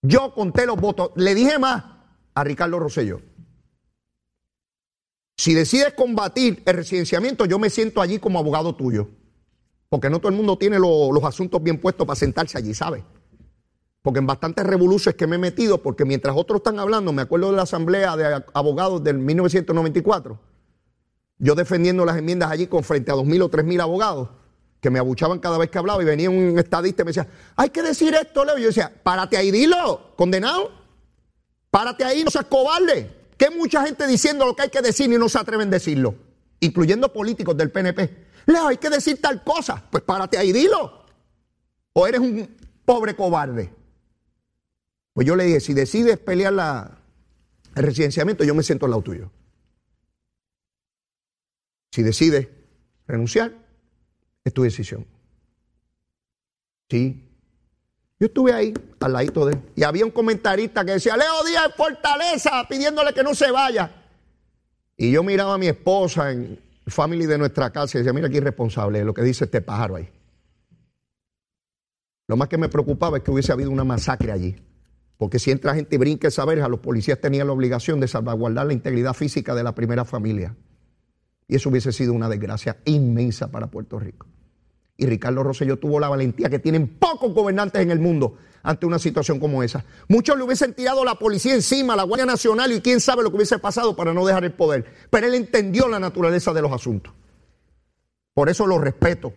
Yo 0.00 0.32
conté 0.32 0.64
los 0.64 0.80
votos. 0.80 1.10
Le 1.16 1.34
dije 1.34 1.58
más 1.58 1.84
a 2.34 2.44
Ricardo 2.44 2.78
Rosselló. 2.78 3.20
Si 5.36 5.52
decides 5.52 5.92
combatir 5.92 6.62
el 6.64 6.76
residenciamiento, 6.76 7.44
yo 7.44 7.58
me 7.58 7.68
siento 7.68 8.00
allí 8.00 8.18
como 8.18 8.38
abogado 8.38 8.74
tuyo. 8.74 9.10
Porque 9.88 10.10
no 10.10 10.18
todo 10.18 10.30
el 10.30 10.36
mundo 10.36 10.58
tiene 10.58 10.78
los 10.78 11.24
asuntos 11.24 11.62
bien 11.62 11.80
puestos 11.80 12.06
para 12.06 12.16
sentarse 12.16 12.58
allí, 12.58 12.74
¿sabe? 12.74 13.04
Porque 14.02 14.18
en 14.18 14.26
bastantes 14.26 14.66
revoluciones 14.66 15.16
que 15.16 15.26
me 15.26 15.36
he 15.36 15.38
metido, 15.38 15.82
porque 15.82 16.04
mientras 16.04 16.36
otros 16.36 16.58
están 16.58 16.78
hablando, 16.78 17.12
me 17.12 17.22
acuerdo 17.22 17.50
de 17.50 17.56
la 17.56 17.62
asamblea 17.62 18.16
de 18.16 18.44
abogados 18.52 19.02
del 19.02 19.18
1994, 19.18 20.38
yo 21.38 21.54
defendiendo 21.54 22.04
las 22.04 22.16
enmiendas 22.16 22.50
allí 22.50 22.66
con 22.66 22.84
frente 22.84 23.10
a 23.10 23.14
dos 23.14 23.24
mil 23.24 23.40
o 23.42 23.48
tres 23.48 23.64
mil 23.64 23.80
abogados, 23.80 24.28
que 24.84 24.90
me 24.90 24.98
abuchaban 24.98 25.38
cada 25.38 25.56
vez 25.56 25.70
que 25.70 25.78
hablaba 25.78 26.02
y 26.02 26.04
venía 26.04 26.28
un 26.28 26.58
estadista 26.58 27.00
y 27.00 27.04
me 27.06 27.08
decía, 27.08 27.26
hay 27.56 27.70
que 27.70 27.82
decir 27.82 28.14
esto, 28.14 28.44
Leo. 28.44 28.58
Y 28.58 28.60
yo 28.60 28.66
decía, 28.66 28.92
párate 29.02 29.38
ahí, 29.38 29.50
dilo, 29.50 30.12
condenado. 30.14 30.70
Párate 31.70 32.04
ahí, 32.04 32.22
no 32.22 32.30
seas 32.30 32.44
cobarde. 32.44 33.10
Que 33.38 33.48
mucha 33.48 33.82
gente 33.86 34.06
diciendo 34.06 34.44
lo 34.44 34.54
que 34.54 34.64
hay 34.64 34.68
que 34.68 34.82
decir 34.82 35.10
y 35.10 35.16
no 35.16 35.30
se 35.30 35.38
atreven 35.38 35.68
a 35.68 35.70
decirlo, 35.70 36.14
incluyendo 36.60 37.10
políticos 37.14 37.56
del 37.56 37.70
PNP. 37.70 38.23
Leo, 38.46 38.68
hay 38.68 38.76
que 38.76 38.90
decir 38.90 39.20
tal 39.20 39.42
cosa. 39.42 39.82
Pues 39.90 40.02
párate 40.02 40.38
ahí, 40.38 40.52
dilo. 40.52 41.04
O 41.92 42.06
eres 42.06 42.20
un 42.20 42.48
pobre 42.84 43.14
cobarde. 43.14 43.72
Pues 45.12 45.26
yo 45.26 45.36
le 45.36 45.44
dije, 45.44 45.60
si 45.60 45.74
decides 45.74 46.18
pelear 46.18 46.52
la, 46.52 46.98
el 47.74 47.82
residenciamiento, 47.82 48.44
yo 48.44 48.54
me 48.54 48.62
siento 48.62 48.86
al 48.86 48.90
lado 48.90 49.02
tuyo. 49.02 49.30
Si 51.92 52.02
decides 52.02 52.48
renunciar, 53.06 53.52
es 54.42 54.52
tu 54.52 54.62
decisión. 54.62 55.06
Sí. 56.90 57.30
Yo 58.18 58.26
estuve 58.26 58.52
ahí, 58.52 58.74
al 59.00 59.12
ladito 59.12 59.46
de 59.46 59.54
él. 59.54 59.62
Y 59.76 59.82
había 59.84 60.04
un 60.04 60.10
comentarista 60.10 60.84
que 60.84 60.92
decía, 60.92 61.16
Leo 61.16 61.44
Díaz 61.44 61.72
Fortaleza, 61.76 62.66
pidiéndole 62.68 63.12
que 63.12 63.22
no 63.22 63.34
se 63.34 63.50
vaya. 63.50 63.90
Y 64.96 65.12
yo 65.12 65.22
miraba 65.22 65.54
a 65.54 65.58
mi 65.58 65.68
esposa 65.68 66.32
en, 66.32 66.58
family 66.86 67.26
de 67.26 67.38
nuestra 67.38 67.70
casa 67.70 67.96
y 67.96 68.00
decía, 68.00 68.12
mira 68.12 68.28
qué 68.28 68.38
irresponsable 68.38 69.00
es 69.00 69.06
lo 69.06 69.14
que 69.14 69.22
dice 69.22 69.44
este 69.44 69.60
pájaro 69.60 69.96
ahí. 69.96 70.08
Lo 72.26 72.36
más 72.36 72.48
que 72.48 72.58
me 72.58 72.68
preocupaba 72.68 73.18
es 73.18 73.22
que 73.22 73.30
hubiese 73.30 73.52
habido 73.52 73.70
una 73.70 73.84
masacre 73.84 74.32
allí. 74.32 74.56
Porque 75.16 75.38
si 75.38 75.50
entra 75.50 75.74
gente 75.74 75.94
y 75.94 75.98
brinca 75.98 76.28
esa 76.28 76.44
verja, 76.44 76.68
los 76.68 76.80
policías 76.80 77.20
tenían 77.20 77.46
la 77.46 77.52
obligación 77.52 78.00
de 78.00 78.08
salvaguardar 78.08 78.66
la 78.66 78.72
integridad 78.72 79.14
física 79.14 79.54
de 79.54 79.62
la 79.62 79.74
primera 79.74 80.04
familia. 80.04 80.56
Y 81.46 81.56
eso 81.56 81.68
hubiese 81.68 81.92
sido 81.92 82.12
una 82.12 82.28
desgracia 82.28 82.78
inmensa 82.84 83.50
para 83.50 83.68
Puerto 83.68 83.98
Rico. 83.98 84.26
Y 84.96 85.06
Ricardo 85.06 85.42
Rosselló 85.42 85.78
tuvo 85.78 85.98
la 85.98 86.08
valentía 86.08 86.48
que 86.48 86.58
tienen 86.58 86.86
pocos 86.86 87.34
gobernantes 87.34 87.82
en 87.82 87.90
el 87.90 87.98
mundo 87.98 88.36
ante 88.62 88.86
una 88.86 88.98
situación 88.98 89.40
como 89.40 89.62
esa. 89.62 89.84
Muchos 90.08 90.36
le 90.36 90.44
hubiesen 90.44 90.72
tirado 90.72 91.04
la 91.04 91.16
policía 91.16 91.54
encima, 91.54 91.96
la 91.96 92.04
Guardia 92.04 92.26
Nacional 92.26 92.72
y 92.72 92.80
quién 92.80 93.00
sabe 93.00 93.22
lo 93.22 93.30
que 93.30 93.36
hubiese 93.36 93.58
pasado 93.58 93.94
para 93.96 94.14
no 94.14 94.24
dejar 94.24 94.44
el 94.44 94.52
poder. 94.52 94.86
Pero 95.10 95.26
él 95.26 95.34
entendió 95.34 95.88
la 95.88 95.98
naturaleza 95.98 96.52
de 96.52 96.62
los 96.62 96.72
asuntos. 96.72 97.12
Por 98.32 98.48
eso 98.48 98.66
lo 98.66 98.78
respeto 98.78 99.32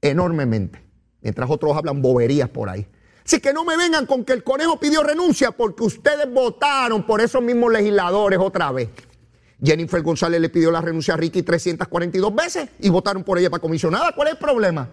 enormemente, 0.00 0.82
mientras 1.20 1.48
otros 1.50 1.76
hablan 1.76 2.02
boberías 2.02 2.48
por 2.48 2.68
ahí. 2.68 2.86
Así 3.24 3.40
que 3.40 3.52
no 3.52 3.64
me 3.64 3.76
vengan 3.76 4.06
con 4.06 4.24
que 4.24 4.32
el 4.32 4.42
conejo 4.42 4.80
pidió 4.80 5.02
renuncia 5.02 5.52
porque 5.52 5.84
ustedes 5.84 6.32
votaron 6.32 7.06
por 7.06 7.20
esos 7.20 7.42
mismos 7.42 7.72
legisladores 7.72 8.38
otra 8.40 8.72
vez. 8.72 8.88
Jennifer 9.62 10.02
González 10.02 10.40
le 10.40 10.48
pidió 10.48 10.70
la 10.70 10.80
renuncia 10.80 11.14
a 11.14 11.16
Ricky 11.16 11.42
342 11.42 12.34
veces 12.34 12.68
y 12.80 12.88
votaron 12.88 13.22
por 13.22 13.38
ella 13.38 13.48
para 13.48 13.60
comisionada. 13.60 14.12
¿Cuál 14.12 14.28
es 14.28 14.34
el 14.34 14.38
problema? 14.38 14.88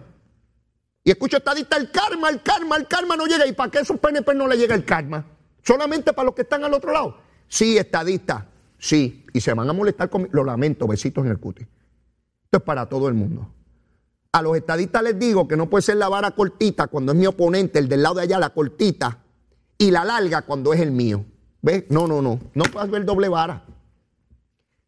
Y 1.02 1.10
escucho 1.10 1.38
estadista, 1.38 1.76
el 1.76 1.90
karma, 1.90 2.28
el 2.28 2.42
karma, 2.42 2.76
el 2.76 2.86
karma 2.86 3.16
no 3.16 3.26
llega. 3.26 3.46
¿Y 3.46 3.52
para 3.52 3.70
qué 3.70 3.80
esos 3.80 3.98
PNP 3.98 4.34
no 4.34 4.46
le 4.46 4.56
llega 4.56 4.74
el 4.74 4.84
karma? 4.84 5.24
Solamente 5.62 6.12
para 6.12 6.26
los 6.26 6.34
que 6.34 6.42
están 6.42 6.62
al 6.62 6.72
otro 6.74 6.92
lado. 6.92 7.16
Sí, 7.48 7.76
estadista, 7.78 8.46
sí. 8.78 9.26
Y 9.32 9.40
se 9.40 9.52
van 9.54 9.68
a 9.68 9.72
molestar 9.72 10.08
con... 10.08 10.28
Lo 10.30 10.44
lamento, 10.44 10.86
besitos 10.86 11.24
en 11.24 11.32
el 11.32 11.38
cuti. 11.38 11.62
Esto 11.62 12.58
es 12.58 12.62
para 12.62 12.88
todo 12.88 13.08
el 13.08 13.14
mundo. 13.14 13.52
A 14.32 14.42
los 14.42 14.56
estadistas 14.56 15.02
les 15.02 15.18
digo 15.18 15.48
que 15.48 15.56
no 15.56 15.68
puede 15.68 15.82
ser 15.82 15.96
la 15.96 16.08
vara 16.08 16.30
cortita 16.30 16.86
cuando 16.86 17.10
es 17.10 17.18
mi 17.18 17.26
oponente, 17.26 17.80
el 17.80 17.88
del 17.88 18.02
lado 18.02 18.16
de 18.16 18.22
allá, 18.22 18.38
la 18.38 18.50
cortita, 18.50 19.18
y 19.76 19.90
la 19.90 20.04
larga 20.04 20.42
cuando 20.42 20.72
es 20.72 20.80
el 20.80 20.92
mío. 20.92 21.24
¿Ves? 21.62 21.84
No, 21.88 22.06
no, 22.06 22.22
no. 22.22 22.38
No 22.54 22.64
puedes 22.64 22.90
ver 22.90 23.04
doble 23.04 23.28
vara. 23.28 23.64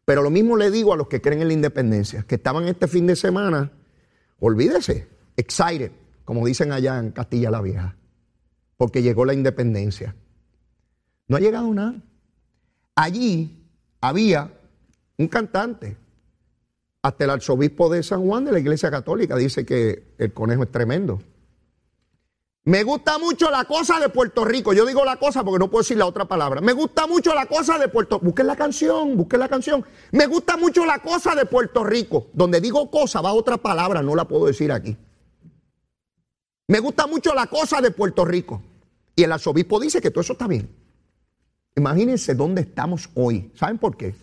Pero 0.05 0.21
lo 0.21 0.29
mismo 0.29 0.57
le 0.57 0.69
digo 0.69 0.93
a 0.93 0.97
los 0.97 1.07
que 1.07 1.21
creen 1.21 1.41
en 1.41 1.47
la 1.47 1.53
independencia, 1.53 2.23
que 2.23 2.35
estaban 2.35 2.67
este 2.67 2.87
fin 2.87 3.07
de 3.07 3.15
semana, 3.15 3.71
olvídese, 4.39 5.07
excited, 5.37 5.91
como 6.25 6.45
dicen 6.45 6.71
allá 6.71 6.99
en 6.99 7.11
Castilla 7.11 7.51
la 7.51 7.61
Vieja, 7.61 7.95
porque 8.77 9.01
llegó 9.01 9.25
la 9.25 9.33
independencia. 9.33 10.15
No 11.27 11.37
ha 11.37 11.39
llegado 11.39 11.73
nada. 11.73 11.95
Allí 12.95 13.65
había 14.01 14.51
un 15.17 15.27
cantante, 15.27 15.97
hasta 17.01 17.25
el 17.25 17.29
arzobispo 17.29 17.89
de 17.89 18.01
San 18.01 18.25
Juan 18.25 18.45
de 18.45 18.53
la 18.53 18.59
Iglesia 18.59 18.89
Católica 18.89 19.35
dice 19.35 19.65
que 19.65 20.15
el 20.17 20.33
conejo 20.33 20.63
es 20.63 20.71
tremendo. 20.71 21.21
Me 22.65 22.83
gusta 22.83 23.17
mucho 23.17 23.51
la 23.51 23.65
cosa 23.65 23.99
de 23.99 24.07
Puerto 24.07 24.45
Rico. 24.45 24.71
Yo 24.71 24.85
digo 24.85 25.03
la 25.03 25.17
cosa 25.17 25.43
porque 25.43 25.59
no 25.59 25.69
puedo 25.69 25.83
decir 25.83 25.97
la 25.97 26.05
otra 26.05 26.25
palabra. 26.25 26.61
Me 26.61 26.71
gusta 26.71 27.07
mucho 27.07 27.35
la 27.35 27.45
cosa 27.45 27.77
de 27.77 27.89
Puerto 27.89 28.15
Rico. 28.15 28.25
Busquen 28.27 28.47
la 28.47 28.55
canción, 28.55 29.17
busquen 29.17 29.41
la 29.41 29.49
canción. 29.49 29.85
Me 30.11 30.27
gusta 30.27 30.55
mucho 30.55 30.85
la 30.85 30.99
cosa 30.99 31.35
de 31.35 31.45
Puerto 31.45 31.83
Rico. 31.83 32.27
Donde 32.31 32.61
digo 32.61 32.89
cosa 32.89 33.19
va 33.19 33.33
otra 33.33 33.57
palabra, 33.57 34.01
no 34.01 34.15
la 34.15 34.25
puedo 34.25 34.45
decir 34.45 34.71
aquí. 34.71 34.95
Me 36.69 36.79
gusta 36.79 37.05
mucho 37.05 37.35
la 37.35 37.47
cosa 37.47 37.81
de 37.81 37.91
Puerto 37.91 38.23
Rico. 38.23 38.61
Y 39.13 39.23
el 39.23 39.33
arzobispo 39.33 39.81
dice 39.81 39.99
que 39.99 40.09
todo 40.09 40.21
eso 40.21 40.33
está 40.33 40.47
bien. 40.47 40.69
Imagínense 41.75 42.33
dónde 42.33 42.61
estamos 42.61 43.09
hoy. 43.15 43.51
¿Saben 43.55 43.77
por 43.77 43.97
qué? 43.97 44.15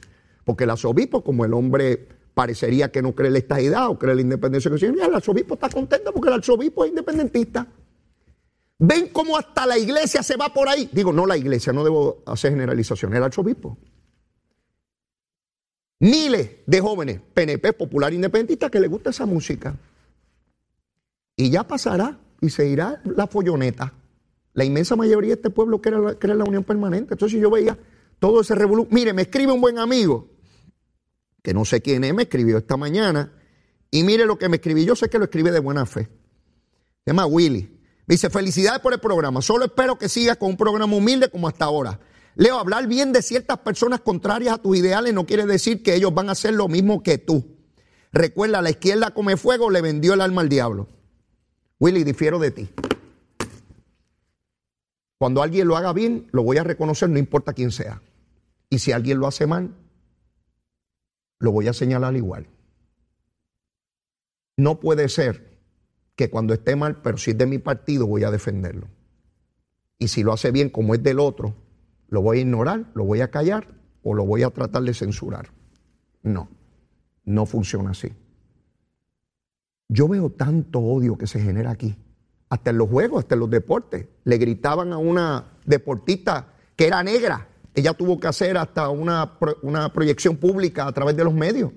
Porque 0.47 0.64
el 0.64 0.70
arzobispo, 0.70 1.22
como 1.22 1.45
el 1.45 1.53
hombre 1.53 2.09
parecería 2.32 2.91
que 2.91 3.03
no 3.03 3.14
cree 3.14 3.30
la 3.30 3.38
estadidad 3.38 3.91
o 3.91 3.99
cree 3.99 4.14
la 4.14 4.22
independencia, 4.22 4.70
el 4.70 5.14
arzobispo 5.14 5.55
está 5.55 5.68
contento 5.68 6.11
porque 6.11 6.28
el 6.28 6.34
arzobispo 6.36 6.84
es 6.84 6.91
independentista. 6.91 7.66
Ven 8.83 9.09
cómo 9.09 9.37
hasta 9.37 9.66
la 9.66 9.76
iglesia 9.76 10.22
se 10.22 10.37
va 10.37 10.55
por 10.55 10.66
ahí. 10.66 10.89
Digo, 10.91 11.12
no 11.12 11.26
la 11.26 11.37
iglesia, 11.37 11.70
no 11.70 11.85
debo 11.85 12.22
hacer 12.24 12.53
generalización, 12.53 13.14
el 13.14 13.22
arzobispo. 13.22 13.76
Miles 15.99 16.51
de 16.66 16.81
jóvenes, 16.81 17.20
PNP, 17.35 17.74
popular, 17.74 18.11
independentistas, 18.14 18.70
que 18.70 18.81
les 18.81 18.89
gusta 18.89 19.11
esa 19.11 19.26
música. 19.26 19.76
Y 21.37 21.51
ya 21.51 21.64
pasará 21.64 22.18
y 22.41 22.49
se 22.49 22.68
irá 22.68 23.03
la 23.05 23.26
folloneta. 23.26 23.93
La 24.55 24.64
inmensa 24.64 24.97
mayoría 24.97 25.28
de 25.28 25.35
este 25.35 25.51
pueblo 25.51 25.83
que 25.83 25.91
la, 25.91 26.35
la 26.35 26.45
unión 26.45 26.64
permanente. 26.64 27.12
Entonces 27.12 27.39
yo 27.39 27.51
veía 27.51 27.78
todo 28.18 28.41
ese 28.41 28.55
revolú. 28.55 28.89
Mire, 28.91 29.12
me 29.12 29.22
escribe 29.22 29.53
un 29.53 29.61
buen 29.61 29.78
amigo, 29.78 30.31
que 31.43 31.53
no 31.53 31.66
sé 31.66 31.83
quién 31.83 32.03
es, 32.05 32.14
me 32.14 32.22
escribió 32.22 32.57
esta 32.57 32.78
mañana. 32.78 33.31
Y 33.91 34.05
mire 34.05 34.24
lo 34.24 34.39
que 34.39 34.49
me 34.49 34.57
escribió, 34.57 34.85
yo 34.85 34.97
sé 34.97 35.11
que 35.11 35.18
lo 35.18 35.24
escribe 35.24 35.51
de 35.51 35.61
buena 35.61 35.85
fe. 35.85 36.05
Se 37.05 37.11
llama 37.11 37.26
Willy 37.26 37.80
dice, 38.11 38.29
felicidades 38.29 38.81
por 38.81 38.93
el 38.93 39.01
programa. 39.01 39.41
Solo 39.41 39.65
espero 39.65 39.97
que 39.97 40.09
sigas 40.09 40.37
con 40.37 40.51
un 40.51 40.57
programa 40.57 40.97
humilde 40.97 41.31
como 41.31 41.49
hasta 41.49 41.65
ahora. 41.65 42.01
Leo, 42.35 42.59
hablar 42.59 42.87
bien 42.87 43.13
de 43.13 43.23
ciertas 43.23 43.59
personas 43.59 44.01
contrarias 44.01 44.55
a 44.55 44.59
tus 44.59 44.77
ideales 44.77 45.15
no 45.15 45.27
quiere 45.27 45.47
decir 45.47 45.83
que 45.83 45.95
ellos 45.95 46.13
van 46.13 46.29
a 46.29 46.33
hacer 46.33 46.55
lo 46.55 46.69
mismo 46.69 47.03
que 47.03 47.19
tú. 47.19 47.57
Recuerda, 48.13 48.63
la 48.63 48.71
izquierda 48.71 49.13
come 49.13 49.37
fuego 49.37 49.71
le 49.71 49.81
vendió 49.81 50.15
el 50.15 50.21
alma 50.21 50.41
al 50.41 50.49
diablo. 50.49 50.89
Willy, 51.79 52.03
difiero 52.03 52.39
de 52.39 52.51
ti. 52.51 52.69
Cuando 55.19 55.43
alguien 55.43 55.69
lo 55.69 55.77
haga 55.77 55.93
bien, 55.93 56.29
lo 56.33 56.43
voy 56.43 56.59
a 56.59 56.65
reconocer, 56.65 57.11
no 57.11 57.19
importa 57.19 57.53
quién 57.53 57.71
sea. 57.71 58.03
Y 58.71 58.79
si 58.81 58.91
alguien 58.91 59.19
lo 59.19 59.27
hace 59.27 59.47
mal, 59.47 59.75
lo 61.39 61.53
voy 61.53 61.69
a 61.69 61.73
señalar 61.73 62.17
igual. 62.17 62.49
No 64.57 64.81
puede 64.81 65.09
ser 65.09 65.49
que 66.21 66.29
cuando 66.29 66.53
esté 66.53 66.77
mal, 66.77 67.01
pero 67.01 67.16
si 67.16 67.31
es 67.31 67.39
de 67.39 67.47
mi 67.47 67.57
partido, 67.57 68.07
voy 68.07 68.25
a 68.25 68.31
defenderlo. 68.31 68.89
Y 69.99 70.09
si 70.09 70.23
lo 70.23 70.35
hace 70.35 70.51
bien 70.51 70.68
como 70.68 70.95
es 70.95 71.03
del 71.03 71.18
otro, 71.18 71.55
lo 72.09 72.21
voy 72.21 72.37
a 72.37 72.41
ignorar, 72.43 72.91
lo 72.93 73.05
voy 73.05 73.23
a 73.23 73.31
callar 73.31 73.68
o 74.03 74.12
lo 74.12 74.27
voy 74.27 74.43
a 74.43 74.51
tratar 74.51 74.83
de 74.83 74.93
censurar. 74.93 75.49
No, 76.23 76.51
no 77.25 77.47
funciona 77.47 77.93
así. 77.93 78.12
Yo 79.89 80.09
veo 80.09 80.29
tanto 80.29 80.81
odio 80.81 81.16
que 81.16 81.27
se 81.27 81.41
genera 81.41 81.71
aquí, 81.71 81.97
hasta 82.51 82.68
en 82.68 82.77
los 82.77 82.91
juegos, 82.91 83.21
hasta 83.21 83.35
en 83.35 83.41
los 83.41 83.49
deportes. 83.49 84.07
Le 84.25 84.37
gritaban 84.37 84.93
a 84.93 84.99
una 84.99 85.53
deportista 85.64 86.53
que 86.77 86.87
era 86.87 87.03
negra, 87.03 87.49
ella 87.75 87.95
tuvo 87.95 88.21
que 88.21 88.29
hacer 88.29 88.59
hasta 88.59 88.91
una, 88.91 89.39
una 89.62 89.91
proyección 89.91 90.37
pública 90.37 90.87
a 90.87 90.93
través 90.93 91.16
de 91.16 91.25
los 91.25 91.33
medios. 91.33 91.73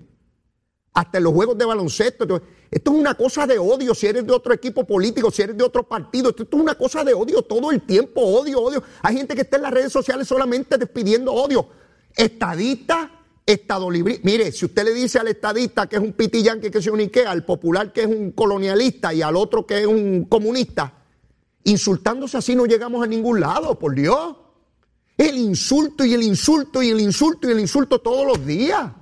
Hasta 0.94 1.20
en 1.20 1.24
los 1.24 1.32
juegos 1.32 1.58
de 1.58 1.64
baloncesto. 1.64 2.41
Esto 2.74 2.91
es 2.91 2.97
una 2.97 3.13
cosa 3.13 3.45
de 3.45 3.59
odio 3.59 3.93
si 3.93 4.07
eres 4.07 4.26
de 4.26 4.34
otro 4.34 4.51
equipo 4.51 4.84
político, 4.84 5.30
si 5.30 5.43
eres 5.43 5.55
de 5.55 5.63
otro 5.63 5.84
partido. 5.84 6.32
Esto, 6.32 6.41
es 6.41 6.49
una 6.53 6.74
cosa 6.74 7.03
de 7.03 7.13
odio 7.13 7.43
todo 7.43 7.69
el 7.69 7.82
tiempo, 7.82 8.19
odio, 8.19 8.61
odio. 8.61 8.82
Hay 9.03 9.15
gente 9.15 9.36
que 9.36 9.41
está 9.41 9.57
en 9.57 9.61
las 9.61 9.74
redes 9.74 9.93
sociales 9.93 10.28
solamente 10.28 10.76
despidiendo 10.80 11.32
odio. 11.32 11.67
Estadista, 12.15 13.11
Estado 13.45 13.91
libre. 13.91 14.21
Mire, 14.24 14.51
si 14.51 14.65
usted 14.65 14.86
le 14.86 14.93
dice 14.95 15.19
al 15.19 15.28
estadista 15.28 15.86
que 15.86 15.97
es 15.97 16.01
un 16.01 16.13
pitillán 16.13 16.59
que 16.59 16.82
se 16.82 16.89
unique, 16.89 17.24
al 17.28 17.45
popular 17.45 17.93
que 17.93 18.01
es 18.01 18.07
un 18.07 18.32
colonialista 18.32 19.13
y 19.13 19.21
al 19.21 19.36
otro 19.36 19.67
que 19.67 19.82
es 19.82 19.86
un 19.86 20.26
comunista, 20.26 20.93
insultándose 21.65 22.38
así 22.38 22.55
no 22.55 22.65
llegamos 22.65 23.03
a 23.03 23.07
ningún 23.07 23.39
lado, 23.39 23.78
por 23.78 23.93
Dios. 23.93 24.36
El 25.15 25.38
insulto 25.38 26.03
y 26.03 26.15
el 26.15 26.24
insulto 26.24 26.82
y 26.82 26.89
el 26.89 27.01
insulto 27.01 27.47
y 27.47 27.51
el 27.51 27.59
insulto 27.59 28.01
todos 28.01 28.26
los 28.26 28.43
días 28.43 28.93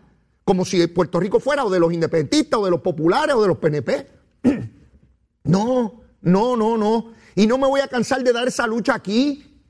como 0.52 0.66
si 0.66 0.86
Puerto 0.88 1.18
Rico 1.18 1.40
fuera 1.40 1.64
o 1.64 1.70
de 1.70 1.80
los 1.80 1.94
independentistas 1.94 2.60
o 2.60 2.66
de 2.66 2.72
los 2.72 2.82
populares 2.82 3.34
o 3.36 3.42
de 3.42 3.48
los 3.48 3.58
PNP. 3.58 4.08
No, 5.44 6.04
no, 6.22 6.56
no, 6.56 6.78
no. 6.78 7.14
Y 7.36 7.48
no 7.48 7.58
me 7.58 7.68
voy 7.68 7.80
a 7.80 7.88
cansar 7.88 8.22
de 8.22 8.32
dar 8.32 8.48
esa 8.48 8.68
lucha 8.68 8.94
aquí, 8.94 9.64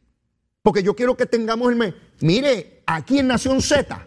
porque 0.64 0.84
yo 0.84 0.96
quiero 0.96 1.16
que 1.16 1.26
tengamos 1.26 1.72
el... 1.72 1.96
Mire, 2.20 2.84
aquí 2.86 3.20
en 3.20 3.28
Nación 3.28 3.62
Z, 3.62 4.06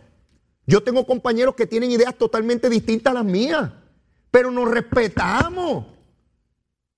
yo 0.66 0.82
tengo 0.82 1.06
compañeros 1.06 1.54
que 1.54 1.66
tienen 1.66 1.90
ideas 1.90 2.16
totalmente 2.16 2.68
distintas 2.68 3.12
a 3.12 3.14
las 3.14 3.24
mías, 3.24 3.70
pero 4.30 4.50
nos 4.50 4.68
respetamos. 4.68 5.86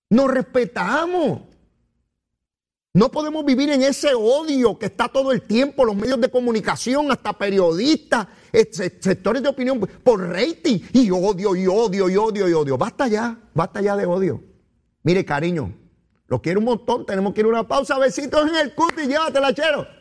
Nos 0.08 0.28
respetamos. 0.28 1.42
No 2.96 3.10
podemos 3.10 3.44
vivir 3.44 3.68
en 3.68 3.82
ese 3.82 4.14
odio 4.14 4.78
que 4.78 4.86
está 4.86 5.06
todo 5.08 5.30
el 5.30 5.42
tiempo, 5.42 5.84
los 5.84 5.94
medios 5.94 6.18
de 6.18 6.30
comunicación, 6.30 7.12
hasta 7.12 7.34
periodistas, 7.34 8.26
sectores 8.72 9.42
de 9.42 9.48
opinión, 9.48 9.80
por 10.02 10.28
rating, 10.28 10.80
y 10.92 11.10
odio, 11.10 11.54
y 11.54 11.66
odio, 11.66 12.08
y 12.08 12.16
odio, 12.16 12.48
y 12.48 12.52
odio. 12.52 12.78
Basta 12.78 13.06
ya, 13.08 13.38
basta 13.54 13.80
ya 13.80 13.96
de 13.96 14.06
odio. 14.06 14.42
Mire, 15.02 15.24
cariño, 15.24 15.72
lo 16.26 16.42
quiero 16.42 16.58
un 16.60 16.66
montón, 16.66 17.06
tenemos 17.06 17.32
que 17.34 17.40
ir 17.40 17.46
a 17.46 17.50
una 17.50 17.68
pausa, 17.68 17.98
besitos 17.98 18.48
en 18.48 18.56
el 18.56 18.74
cuti, 18.74 19.06
llévatela, 19.06 19.54
chero. 19.54 19.95